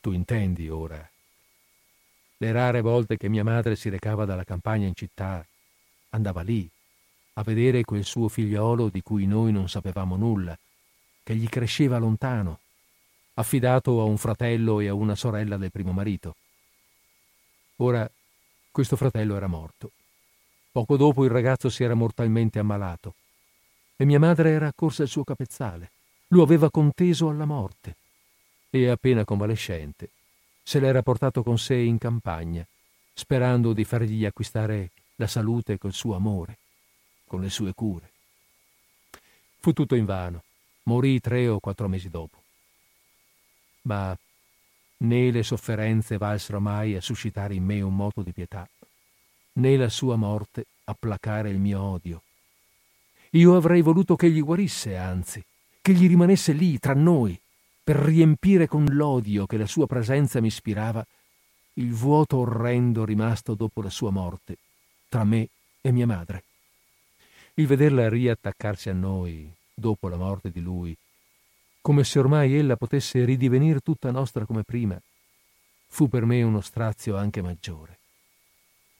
Tu 0.00 0.12
intendi 0.12 0.68
ora. 0.68 1.10
Le 2.36 2.52
rare 2.52 2.82
volte 2.82 3.16
che 3.16 3.28
mia 3.28 3.42
madre 3.42 3.74
si 3.74 3.88
recava 3.88 4.24
dalla 4.24 4.44
campagna 4.44 4.86
in 4.86 4.94
città, 4.94 5.44
andava 6.10 6.42
lì, 6.42 6.70
a 7.34 7.42
vedere 7.42 7.82
quel 7.82 8.04
suo 8.04 8.28
figliolo 8.28 8.90
di 8.90 9.02
cui 9.02 9.26
noi 9.26 9.50
non 9.50 9.68
sapevamo 9.68 10.14
nulla, 10.14 10.56
che 11.24 11.34
gli 11.34 11.48
cresceva 11.48 11.98
lontano, 11.98 12.60
affidato 13.34 14.00
a 14.00 14.04
un 14.04 14.18
fratello 14.18 14.78
e 14.78 14.86
a 14.86 14.94
una 14.94 15.16
sorella 15.16 15.56
del 15.56 15.72
primo 15.72 15.90
marito. 15.90 16.36
Ora 17.76 18.08
questo 18.70 18.94
fratello 18.94 19.34
era 19.34 19.48
morto. 19.48 19.90
Poco 20.72 20.96
dopo 20.96 21.24
il 21.24 21.30
ragazzo 21.30 21.68
si 21.68 21.84
era 21.84 21.94
mortalmente 21.94 22.58
ammalato. 22.58 23.14
E 23.94 24.06
mia 24.06 24.18
madre 24.18 24.50
era 24.50 24.68
accorsa 24.68 25.02
al 25.02 25.08
suo 25.08 25.22
capezzale, 25.22 25.90
lo 26.28 26.42
aveva 26.42 26.70
conteso 26.70 27.28
alla 27.28 27.44
morte. 27.44 27.96
E 28.70 28.88
appena 28.88 29.24
convalescente 29.24 30.08
se 30.62 30.80
l'era 30.80 31.02
portato 31.02 31.42
con 31.42 31.58
sé 31.58 31.74
in 31.74 31.98
campagna, 31.98 32.66
sperando 33.12 33.74
di 33.74 33.84
fargli 33.84 34.24
acquistare 34.24 34.90
la 35.16 35.26
salute 35.26 35.76
col 35.76 35.92
suo 35.92 36.14
amore, 36.14 36.56
con 37.26 37.42
le 37.42 37.50
sue 37.50 37.74
cure. 37.74 38.10
Fu 39.58 39.72
tutto 39.74 39.94
invano, 39.94 40.42
morì 40.84 41.20
tre 41.20 41.48
o 41.48 41.60
quattro 41.60 41.86
mesi 41.86 42.08
dopo. 42.08 42.40
ma 43.82 44.16
né 44.98 45.30
le 45.30 45.42
sofferenze 45.42 46.16
valsero 46.16 46.60
mai 46.60 46.94
a 46.94 47.00
suscitare 47.00 47.54
in 47.54 47.64
me 47.64 47.80
un 47.80 47.94
moto 47.94 48.22
di 48.22 48.32
pietà, 48.32 48.68
né 49.54 49.76
la 49.76 49.88
sua 49.88 50.16
morte 50.16 50.66
a 50.84 50.94
placare 50.98 51.50
il 51.50 51.58
mio 51.58 51.80
odio. 51.80 52.22
Io 53.30 53.56
avrei 53.56 53.80
voluto 53.80 54.16
che 54.16 54.26
egli 54.26 54.42
guarisse, 54.42 54.96
anzi, 54.96 55.42
che 55.80 55.92
gli 55.92 56.06
rimanesse 56.06 56.52
lì, 56.52 56.78
tra 56.78 56.94
noi, 56.94 57.38
per 57.82 57.96
riempire 57.96 58.66
con 58.66 58.84
l'odio 58.84 59.46
che 59.46 59.56
la 59.56 59.66
sua 59.66 59.86
presenza 59.86 60.40
mi 60.40 60.48
ispirava 60.48 61.04
il 61.74 61.92
vuoto 61.92 62.36
orrendo 62.36 63.04
rimasto 63.04 63.54
dopo 63.54 63.80
la 63.80 63.90
sua 63.90 64.10
morte, 64.10 64.58
tra 65.08 65.24
me 65.24 65.48
e 65.80 65.90
mia 65.90 66.06
madre. 66.06 66.44
Il 67.54 67.66
vederla 67.66 68.08
riattaccarsi 68.08 68.90
a 68.90 68.94
noi, 68.94 69.50
dopo 69.74 70.08
la 70.08 70.16
morte 70.16 70.50
di 70.50 70.60
lui, 70.60 70.96
come 71.80 72.04
se 72.04 72.18
ormai 72.18 72.54
ella 72.54 72.76
potesse 72.76 73.24
ridivenire 73.24 73.80
tutta 73.80 74.10
nostra 74.10 74.44
come 74.44 74.62
prima, 74.62 75.00
fu 75.88 76.08
per 76.08 76.24
me 76.24 76.42
uno 76.42 76.60
strazio 76.60 77.16
anche 77.16 77.42
maggiore, 77.42 77.98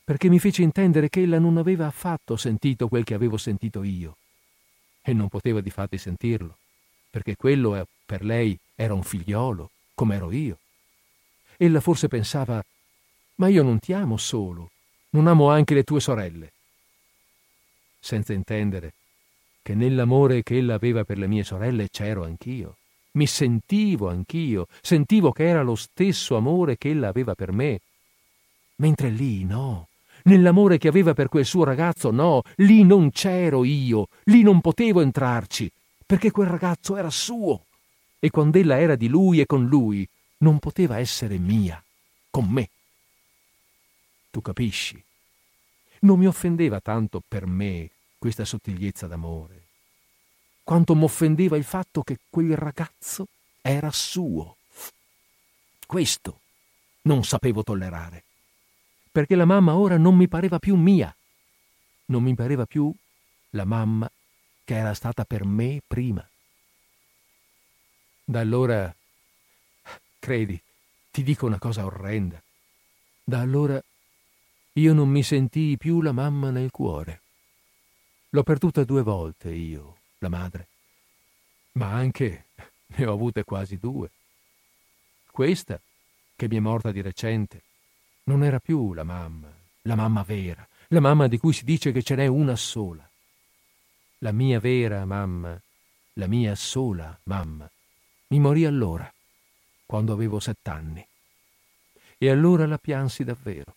perché 0.05 0.29
mi 0.29 0.39
fece 0.39 0.63
intendere 0.63 1.09
che 1.09 1.23
ella 1.23 1.39
non 1.39 1.57
aveva 1.57 1.87
affatto 1.87 2.37
sentito 2.37 2.89
quel 2.89 3.05
che 3.05 3.15
avevo 3.15 3.37
sentito 3.37 3.83
io, 3.83 4.17
e 5.03 5.13
non 5.13 5.29
poteva 5.29 5.61
di 5.61 5.71
fatti 5.71 5.99
sentirlo, 5.99 6.57
perché 7.11 7.37
quello 7.37 7.77
eh, 7.77 7.87
per 8.05 8.25
lei 8.25 8.59
era 8.75 8.95
un 8.95 9.03
figliolo, 9.03 9.71
come 9.95 10.17
ero 10.17 10.33
io. 10.33 10.59
Ella 11.57 11.81
forse 11.81 12.09
pensava, 12.09 12.65
ma 13.37 13.49
io 13.49 13.63
non 13.63 13.79
ti 13.79 13.93
amo 13.93 14.17
solo, 14.17 14.71
non 15.11 15.27
amo 15.27 15.51
anche 15.51 15.75
le 15.75 15.85
tue 15.85 16.01
sorelle. 16.01 16.53
Senza 18.01 18.33
intendere 18.33 18.95
che 19.63 19.75
nell'amore 19.75 20.43
che 20.43 20.57
ella 20.57 20.75
aveva 20.75 21.05
per 21.05 21.19
le 21.19 21.29
mie 21.29 21.45
sorelle 21.45 21.89
c'ero 21.89 22.25
anch'io. 22.25 22.77
Mi 23.13 23.27
sentivo 23.27 24.09
anch'io, 24.09 24.67
sentivo 24.81 25.31
che 25.31 25.47
era 25.47 25.63
lo 25.63 25.77
stesso 25.77 26.37
amore 26.37 26.77
che 26.77 26.91
ella 26.91 27.09
aveva 27.09 27.35
per 27.35 27.53
me. 27.53 27.81
Mentre 28.77 29.11
lì 29.11 29.45
no, 29.45 29.89
Nell'amore 30.25 30.79
che 30.79 30.89
aveva 30.89 31.15
per 31.15 31.29
quel 31.29 31.45
suo 31.45 31.65
ragazzo, 31.65 32.11
no, 32.11 32.43
lì 32.57 32.85
non 32.85 33.11
c'ero 33.11 33.65
io, 33.65 34.09
lì 34.25 34.43
non 34.43 34.61
potevo 34.61 35.01
entrarci, 35.01 35.71
perché 36.07 36.31
quel 36.31 36.49
ragazzo 36.49 36.97
era 36.97 37.11
suo. 37.11 37.67
E 38.21 38.31
quando 38.31 38.59
ella 38.59 38.79
era 38.79 38.95
di 38.95 39.09
lui 39.09 39.41
e 39.41 39.47
con 39.47 39.67
lui, 39.67 40.09
non 40.39 40.59
poteva 40.59 40.99
essere 40.99 41.39
mia, 41.39 41.83
con 42.31 42.47
me. 42.49 42.71
Tu 44.31 44.41
capisci? 44.41 45.03
Non 46.01 46.19
mi 46.19 46.27
offendeva 46.27 46.81
tanto 46.81 47.21
per 47.27 47.47
me 47.47 47.91
questa 48.19 48.45
sottigliezza 48.45 49.09
d'amore, 49.09 49.63
quanto 50.63 50.95
m'offendeva 50.95 51.57
il 51.57 51.65
fatto 51.65 52.03
che 52.03 52.19
quel 52.31 52.57
ragazzo 52.57 53.27
era 53.61 53.91
suo. 53.91 54.57
Questo 55.85 56.41
non 57.03 57.25
sapevo 57.25 57.65
tollerare 57.65 58.25
perché 59.13 59.37
la 59.37 59.45
mamma 59.45 59.77
ora 59.77 59.99
non 59.99 60.17
mi 60.17 60.27
pareva 60.27 60.59
più 60.59 60.75
mia, 60.75 61.15
non 62.07 62.23
mi 62.23 62.35
pareva 62.35 62.65
più 62.65 62.93
la 63.51 63.67
mamma 63.67 64.11
che 64.65 64.75
era 64.75 64.95
stata 64.95 65.25
per 65.27 65.45
me 65.45 65.83
prima. 65.87 66.27
Da 68.25 68.41
allora, 68.41 68.95
credi, 70.19 70.61
ti 71.11 71.23
dico 71.23 71.45
una 71.45 71.59
cosa 71.59 71.85
orrenda, 71.85 72.43
da 73.23 73.41
allora 73.41 73.81
io 74.75 74.95
non 74.95 75.11
mi 75.11 75.23
sentii 75.23 75.77
più 75.77 76.01
la 76.01 76.13
mamma 76.13 76.51
nel 76.51 76.71
cuore. 76.71 77.21
L'ho 78.31 78.43
perduta 78.43 78.85
due 78.85 79.03
volte 79.03 79.51
io, 79.51 79.99
la 80.19 80.31
madre, 80.31 80.69
ma 81.73 81.93
anche 81.93 82.47
ne 82.87 83.07
ho 83.07 83.13
avute 83.13 83.45
quasi 83.45 83.77
due. 83.77 84.11
Questa, 85.31 85.79
che 86.35 86.49
mi 86.49 86.57
è 86.57 86.61
morta 86.61 86.91
di 86.91 87.03
recente, 87.03 87.63
non 88.25 88.45
era 88.45 88.61
più 88.61 88.93
la 88.93 89.05
mamma, 89.05 89.53
la 89.83 89.95
mamma 89.95 90.23
vera, 90.23 90.67
la 90.89 91.01
mamma 91.01 91.27
di 91.27 91.39
cui 91.39 91.53
si 91.53 91.65
dice 91.65 91.93
che 91.93 92.03
ce 92.03 92.15
n'è 92.15 92.27
una 92.27 92.57
sola. 92.57 93.09
La 94.19 94.33
mia 94.33 94.61
vera 94.61 95.05
mamma, 95.05 95.61
la 96.15 96.27
mia 96.27 96.55
sola 96.55 97.19
mamma, 97.25 97.69
mi 98.29 98.39
morì 98.39 98.65
allora, 98.65 99.13
quando 99.85 100.13
avevo 100.13 100.39
sett'anni. 100.39 101.07
E 102.19 102.31
allora 102.31 102.67
la 102.67 102.79
piansi 102.79 103.25
davvero. 103.25 103.75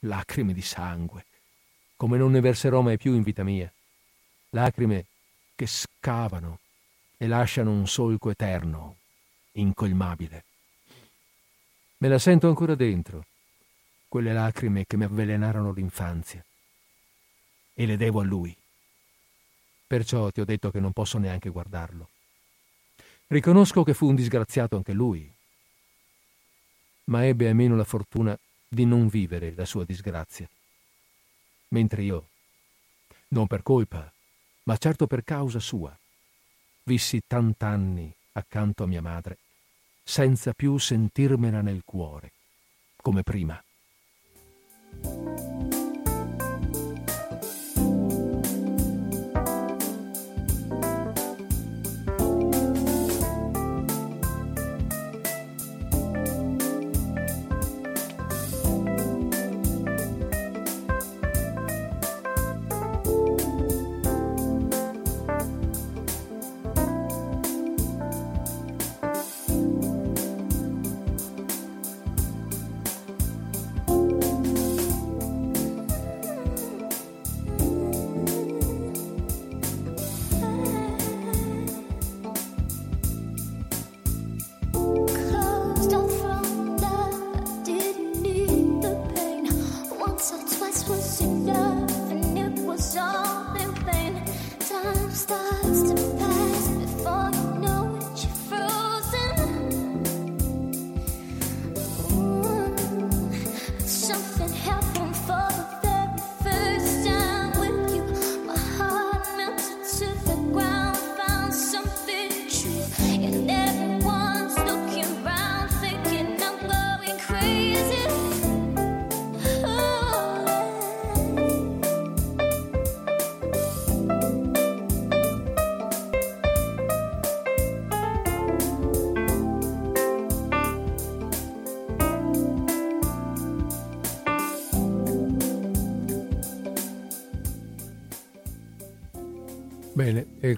Lacrime 0.00 0.52
di 0.52 0.62
sangue, 0.62 1.26
come 1.96 2.18
non 2.18 2.32
ne 2.32 2.40
verserò 2.40 2.80
mai 2.80 2.96
più 2.96 3.14
in 3.14 3.22
vita 3.22 3.44
mia. 3.44 3.72
Lacrime 4.50 5.06
che 5.54 5.66
scavano 5.66 6.58
e 7.16 7.26
lasciano 7.28 7.70
un 7.70 7.86
solco 7.86 8.30
eterno, 8.30 8.96
incolmabile. 9.52 10.44
Me 11.98 12.08
la 12.08 12.18
sento 12.18 12.48
ancora 12.48 12.74
dentro, 12.74 13.26
quelle 14.10 14.32
lacrime 14.32 14.86
che 14.86 14.96
mi 14.96 15.04
avvelenarono 15.04 15.70
l'infanzia. 15.70 16.44
E 17.72 17.86
le 17.86 17.96
devo 17.96 18.18
a 18.18 18.24
lui. 18.24 18.54
Perciò 19.86 20.30
ti 20.30 20.40
ho 20.40 20.44
detto 20.44 20.72
che 20.72 20.80
non 20.80 20.92
posso 20.92 21.16
neanche 21.18 21.48
guardarlo. 21.48 22.08
Riconosco 23.28 23.84
che 23.84 23.94
fu 23.94 24.08
un 24.08 24.16
disgraziato 24.16 24.74
anche 24.74 24.92
lui, 24.92 25.32
ma 27.04 27.24
ebbe 27.24 27.48
almeno 27.48 27.76
la 27.76 27.84
fortuna 27.84 28.36
di 28.68 28.84
non 28.84 29.06
vivere 29.06 29.54
la 29.54 29.64
sua 29.64 29.84
disgrazia. 29.84 30.48
Mentre 31.68 32.02
io, 32.02 32.28
non 33.28 33.46
per 33.46 33.62
colpa, 33.62 34.12
ma 34.64 34.76
certo 34.76 35.06
per 35.06 35.22
causa 35.22 35.60
sua, 35.60 35.96
vissi 36.82 37.22
tant'anni 37.24 38.12
accanto 38.32 38.82
a 38.82 38.86
mia 38.88 39.02
madre, 39.02 39.38
senza 40.02 40.52
più 40.52 40.78
sentirmela 40.78 41.60
nel 41.60 41.82
cuore, 41.84 42.32
come 42.96 43.22
prima. 43.22 43.62
Bene, 45.02 45.59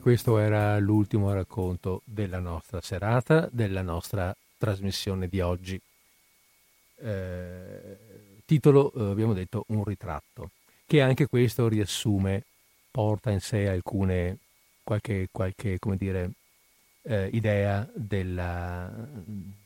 questo 0.02 0.38
era 0.38 0.80
l'ultimo 0.80 1.32
racconto 1.32 2.02
della 2.04 2.40
nostra 2.40 2.80
serata, 2.80 3.48
della 3.52 3.82
nostra 3.82 4.34
trasmissione 4.58 5.28
di 5.28 5.40
oggi. 5.40 5.80
Eh, 6.96 7.96
titolo, 8.44 8.92
eh, 8.94 9.10
abbiamo 9.12 9.32
detto, 9.32 9.62
Un 9.68 9.84
ritratto, 9.84 10.50
che 10.86 11.00
anche 11.02 11.28
questo 11.28 11.68
riassume, 11.68 12.42
porta 12.90 13.30
in 13.30 13.38
sé 13.38 13.68
alcune, 13.68 14.38
qualche, 14.82 15.28
qualche 15.30 15.78
come 15.78 15.96
dire, 15.96 16.30
eh, 17.02 17.28
idea 17.32 17.88
della, 17.94 18.90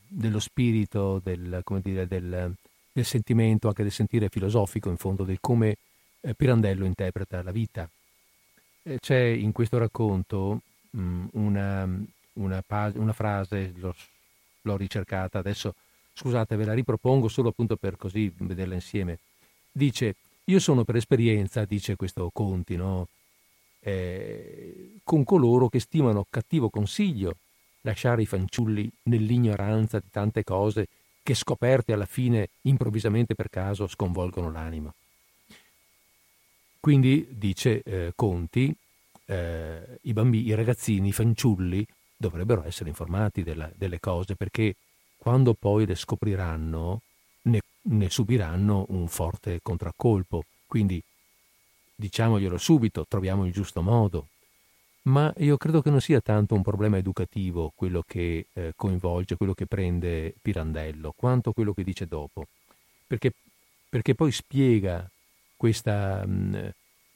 dello 0.06 0.38
spirito, 0.38 1.18
del, 1.24 1.62
dire, 1.82 2.06
del, 2.06 2.54
del, 2.92 3.04
sentimento, 3.06 3.68
anche 3.68 3.84
del 3.84 3.92
sentire 3.92 4.28
filosofico 4.28 4.90
in 4.90 4.98
fondo, 4.98 5.24
di 5.24 5.38
come 5.40 5.78
eh, 6.20 6.34
Pirandello 6.34 6.84
interpreta 6.84 7.42
la 7.42 7.52
vita. 7.52 7.88
Eh, 8.88 8.98
c'è 9.00 9.20
in 9.20 9.50
questo 9.50 9.78
racconto 9.78 10.60
mh, 10.90 11.00
mm, 11.00 11.26
una, 11.32 11.84
una, 12.34 12.64
una, 12.94 13.12
frase, 13.12 13.72
l'ho, 13.78 13.92
l'ho 14.62 14.76
ricercata 14.76 15.40
adesso, 15.40 15.74
scusate, 16.12 16.54
ve 16.54 16.64
la 16.64 16.72
ripropongo 16.72 17.26
solo 17.26 17.48
appunto 17.48 17.74
per 17.74 17.96
così 17.96 18.32
vederla 18.36 18.74
insieme. 18.74 19.18
Dice, 19.72 20.14
io 20.44 20.60
sono 20.60 20.84
per 20.84 20.94
esperienza, 20.94 21.64
dice 21.64 21.96
questo 21.96 22.30
Conti, 22.32 22.76
no? 22.76 23.08
eh, 23.80 24.98
con 25.02 25.24
coloro 25.24 25.68
che 25.68 25.80
stimano 25.80 26.24
cattivo 26.30 26.70
consiglio 26.70 27.38
lasciare 27.80 28.22
i 28.22 28.26
fanciulli 28.26 28.88
nell'ignoranza 29.04 29.98
di 29.98 30.10
tante 30.12 30.44
cose 30.44 30.86
che 31.24 31.34
scoperte 31.34 31.92
alla 31.92 32.06
fine 32.06 32.50
improvvisamente 32.62 33.34
per 33.34 33.50
caso 33.50 33.88
sconvolgono 33.88 34.48
l'anima. 34.50 34.94
Quindi, 36.86 37.26
dice 37.32 37.82
eh, 37.82 38.12
Conti, 38.14 38.72
eh, 39.24 39.98
i 40.02 40.12
bambini, 40.12 40.46
i 40.46 40.54
ragazzini, 40.54 41.08
i 41.08 41.12
fanciulli 41.12 41.84
dovrebbero 42.16 42.64
essere 42.64 42.90
informati 42.90 43.42
della, 43.42 43.68
delle 43.74 43.98
cose 43.98 44.36
perché 44.36 44.76
quando 45.16 45.54
poi 45.54 45.84
le 45.84 45.96
scopriranno 45.96 47.00
ne, 47.42 47.60
ne 47.82 48.08
subiranno 48.08 48.84
un 48.90 49.08
forte 49.08 49.58
contraccolpo. 49.64 50.44
Quindi 50.64 51.02
diciamoglielo 51.92 52.56
subito, 52.56 53.04
troviamo 53.08 53.46
il 53.46 53.52
giusto 53.52 53.82
modo. 53.82 54.28
Ma 55.06 55.34
io 55.38 55.56
credo 55.56 55.82
che 55.82 55.90
non 55.90 56.00
sia 56.00 56.20
tanto 56.20 56.54
un 56.54 56.62
problema 56.62 56.98
educativo 56.98 57.72
quello 57.74 58.04
che 58.06 58.46
eh, 58.52 58.74
coinvolge, 58.76 59.34
quello 59.34 59.54
che 59.54 59.66
prende 59.66 60.36
Pirandello, 60.40 61.12
quanto 61.16 61.50
quello 61.50 61.74
che 61.74 61.82
dice 61.82 62.06
dopo. 62.06 62.46
Perché, 63.08 63.32
perché 63.88 64.14
poi 64.14 64.30
spiega 64.30 65.10
questa, 65.56 66.24
mm, 66.26 66.68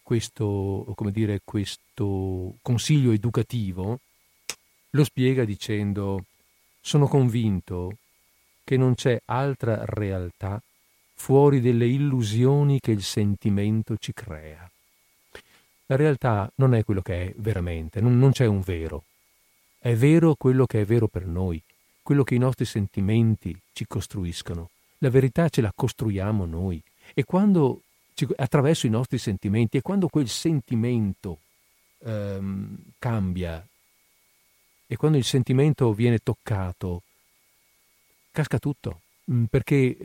questo, 0.03 0.95
dire, 1.11 1.41
questo 1.45 2.57
consiglio 2.63 3.13
educativo, 3.13 4.01
lo 4.91 5.05
spiega 5.05 5.45
dicendo 5.45 6.25
sono 6.81 7.07
convinto 7.07 7.97
che 8.65 8.77
non 8.77 8.95
c'è 8.95 9.21
altra 9.27 9.85
realtà 9.85 10.61
fuori 11.15 11.61
delle 11.61 11.87
illusioni 11.87 12.81
che 12.81 12.93
il 12.93 13.03
sentimento 13.03 13.97
ci 13.99 14.13
crea. 14.13 14.69
La 15.87 15.97
realtà 15.97 16.51
non 16.57 16.75
è 16.75 16.83
quello 16.85 17.03
che 17.03 17.27
è 17.27 17.35
veramente, 17.37 18.01
non, 18.01 18.19
non 18.19 18.33
c'è 18.33 18.47
un 18.47 18.61
vero. 18.61 19.05
È 19.79 19.95
vero 19.95 20.35
quello 20.35 20.67
che 20.67 20.81
è 20.81 20.85
vero 20.85 21.09
per 21.09 21.27
noi, 21.27 21.63
quello 22.01 22.25
che 22.25 22.35
i 22.35 22.39
nostri 22.39 22.65
sentimenti 22.65 23.57
ci 23.73 23.87
costruiscono. 23.87 24.71
La 24.99 25.11
verità 25.11 25.49
ce 25.49 25.61
la 25.61 25.73
costruiamo 25.75 26.47
noi 26.47 26.83
e 27.15 27.25
quando 27.25 27.83
attraverso 28.37 28.87
i 28.87 28.91
nostri 28.91 29.19
sentimenti 29.19 29.77
e 29.77 29.83
quando 29.83 30.09
quel 30.09 30.29
sentimento 30.29 31.39
ehm, 32.05 32.77
cambia 32.99 33.65
e 34.87 34.97
quando 34.97 35.19
il 35.19 35.25
sentimento 35.25 35.93
viene 35.93 36.19
toccato, 36.19 37.03
casca 38.33 38.59
tutto. 38.59 39.03
Mm, 39.31 39.45
perché, 39.45 39.97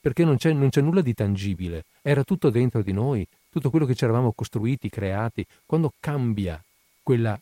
perché 0.00 0.24
non, 0.24 0.36
c'è, 0.36 0.52
non, 0.52 0.70
c'è, 0.70 0.80
nulla 0.80 1.02
di 1.02 1.12
tangibile, 1.12 1.84
era 2.00 2.24
tutto 2.24 2.48
dentro 2.48 2.82
di 2.82 2.92
noi, 2.92 3.26
tutto 3.50 3.68
quello 3.68 3.84
che 3.84 3.94
ci 3.94 4.04
eravamo 4.04 4.32
costruiti, 4.32 4.88
creati, 4.88 5.44
quando 5.66 5.92
cambia 6.00 6.62
quella 7.02 7.38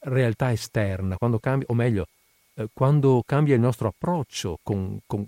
realtà 0.00 0.52
esterna, 0.52 1.16
cambia, 1.40 1.66
o 1.68 1.74
meglio, 1.74 2.08
eh, 2.54 2.68
quando 2.74 3.22
cambia 3.24 3.54
il 3.54 3.60
nostro 3.60 3.88
approccio 3.88 4.58
con, 4.62 4.98
con, 5.06 5.26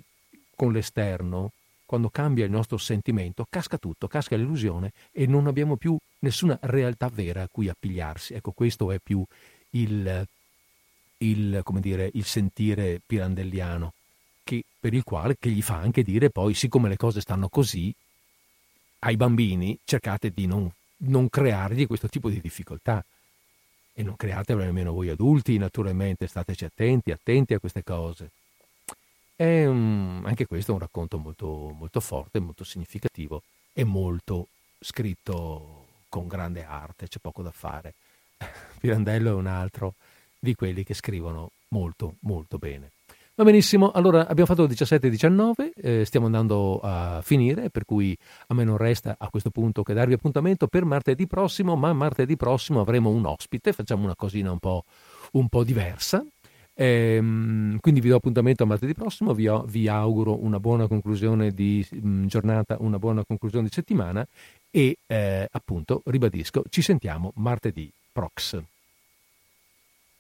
con 0.55 0.73
l'esterno, 0.73 1.53
quando 1.87 2.11
cambia 2.11 2.45
il 2.45 2.51
nostro 2.51 2.77
sentimento, 2.77 3.47
casca 3.49 3.79
tutto, 3.79 4.09
casca 4.09 4.37
l'illusione 4.37 4.93
e 5.13 5.27
non 5.27 5.47
abbiamo 5.47 5.77
più 5.77 5.97
nessuna 6.19 6.59
realtà 6.63 7.09
vera 7.09 7.43
a 7.43 7.49
cui 7.51 7.69
appigliarsi. 7.69 8.35
Ecco, 8.35 8.51
questo 8.51 8.91
è 8.91 8.99
più 8.99 9.25
il, 9.71 10.27
il, 11.19 11.63
dire, 11.81 12.11
il 12.13 12.25
sentire 12.25 13.01
pirandelliano 13.05 13.93
che, 14.43 14.65
per 14.79 14.93
il 14.95 15.05
quale 15.05 15.37
che 15.39 15.51
gli 15.51 15.63
fa 15.63 15.77
anche 15.77 16.03
dire 16.03 16.31
poi, 16.31 16.55
siccome 16.55 16.89
le 16.89 16.97
cose 16.97 17.21
stanno 17.21 17.49
così, 17.49 17.95
ai 19.01 19.17
bambini 19.17 19.79
cercate 19.85 20.31
di 20.31 20.47
non, 20.47 20.71
non 20.99 21.29
creargli 21.29 21.87
questo 21.87 22.09
tipo 22.09 22.29
di 22.29 22.41
difficoltà. 22.41 23.05
E 23.99 24.03
non 24.03 24.17
createvelo 24.17 24.67
nemmeno 24.67 24.93
voi 24.93 25.09
adulti, 25.09 25.57
naturalmente, 25.57 26.27
stateci 26.27 26.67
attenti, 26.67 27.13
attenti 27.13 27.55
a 27.55 27.59
queste 27.59 27.83
cose. 27.83 28.31
È 29.37 29.67
un, 29.67 30.23
anche 30.25 30.47
questo 30.47 30.71
è 30.71 30.75
un 30.75 30.81
racconto 30.81 31.19
molto, 31.19 31.75
molto 31.79 32.01
forte, 32.01 32.41
molto 32.41 32.65
significativo 32.65 33.43
e 33.75 33.85
molto 33.85 34.47
scritto 34.81 35.85
con 36.09 36.27
grande 36.27 36.65
arte, 36.65 37.07
c'è 37.07 37.19
poco 37.19 37.43
da 37.43 37.51
fare. 37.51 37.93
Pirandello 38.81 39.29
è 39.29 39.35
un 39.35 39.47
altro 39.47 39.95
di 40.39 40.55
quelli 40.55 40.85
che 40.85 40.95
scrivono 40.95 41.51
molto, 41.69 42.15
molto 42.21 42.57
bene. 42.57 42.93
Va 43.35 43.45
benissimo, 43.45 43.91
allora 43.91 44.27
abbiamo 44.27 44.47
fatto 44.47 44.67
17-19, 44.67 45.73
eh, 45.77 46.05
stiamo 46.07 46.25
andando 46.25 46.81
a 46.83 47.21
finire, 47.23 47.69
per 47.69 47.85
cui 47.85 48.17
a 48.47 48.55
me 48.55 48.65
non 48.65 48.79
resta 48.79 49.17
a 49.19 49.29
questo 49.29 49.51
punto 49.51 49.83
che 49.83 49.93
darvi 49.93 50.15
appuntamento 50.15 50.67
per 50.69 50.87
martedì 50.87 51.27
prossimo, 51.27 51.77
ma 51.77 51.93
martedì 51.93 52.35
prossimo 52.37 52.81
avremo 52.81 53.11
un 53.11 53.27
ospite, 53.27 53.75
facciamo 53.75 54.05
una 54.05 54.17
cosina 54.17 54.51
un 54.51 54.59
po', 54.59 54.85
un 55.33 55.49
po 55.49 55.65
diversa. 55.65 56.25
Ehm, 56.79 57.79
quindi 57.81 58.01
vi 58.01 58.11
do 58.11 58.17
appuntamento 58.17 58.63
a 58.63 58.67
martedì 58.67 58.93
prossimo, 58.93 59.33
vi, 59.33 59.49
ho, 59.49 59.65
vi 59.67 59.89
auguro 59.89 60.43
una 60.45 60.61
buona 60.61 60.87
conclusione 60.87 61.51
di 61.53 61.87
mh, 61.91 62.09
mm, 62.09 62.27
giornata, 62.27 62.77
una 62.81 62.99
buona 62.99 63.25
conclusione 63.25 63.67
di 63.67 63.73
settimana 63.73 64.27
e 64.71 64.99
eh, 65.07 65.49
appunto 65.51 66.03
ribadisco, 66.05 66.65
ci 66.69 66.83
sentiamo 66.83 67.33
martedì 67.37 67.91
prox. 68.13 68.63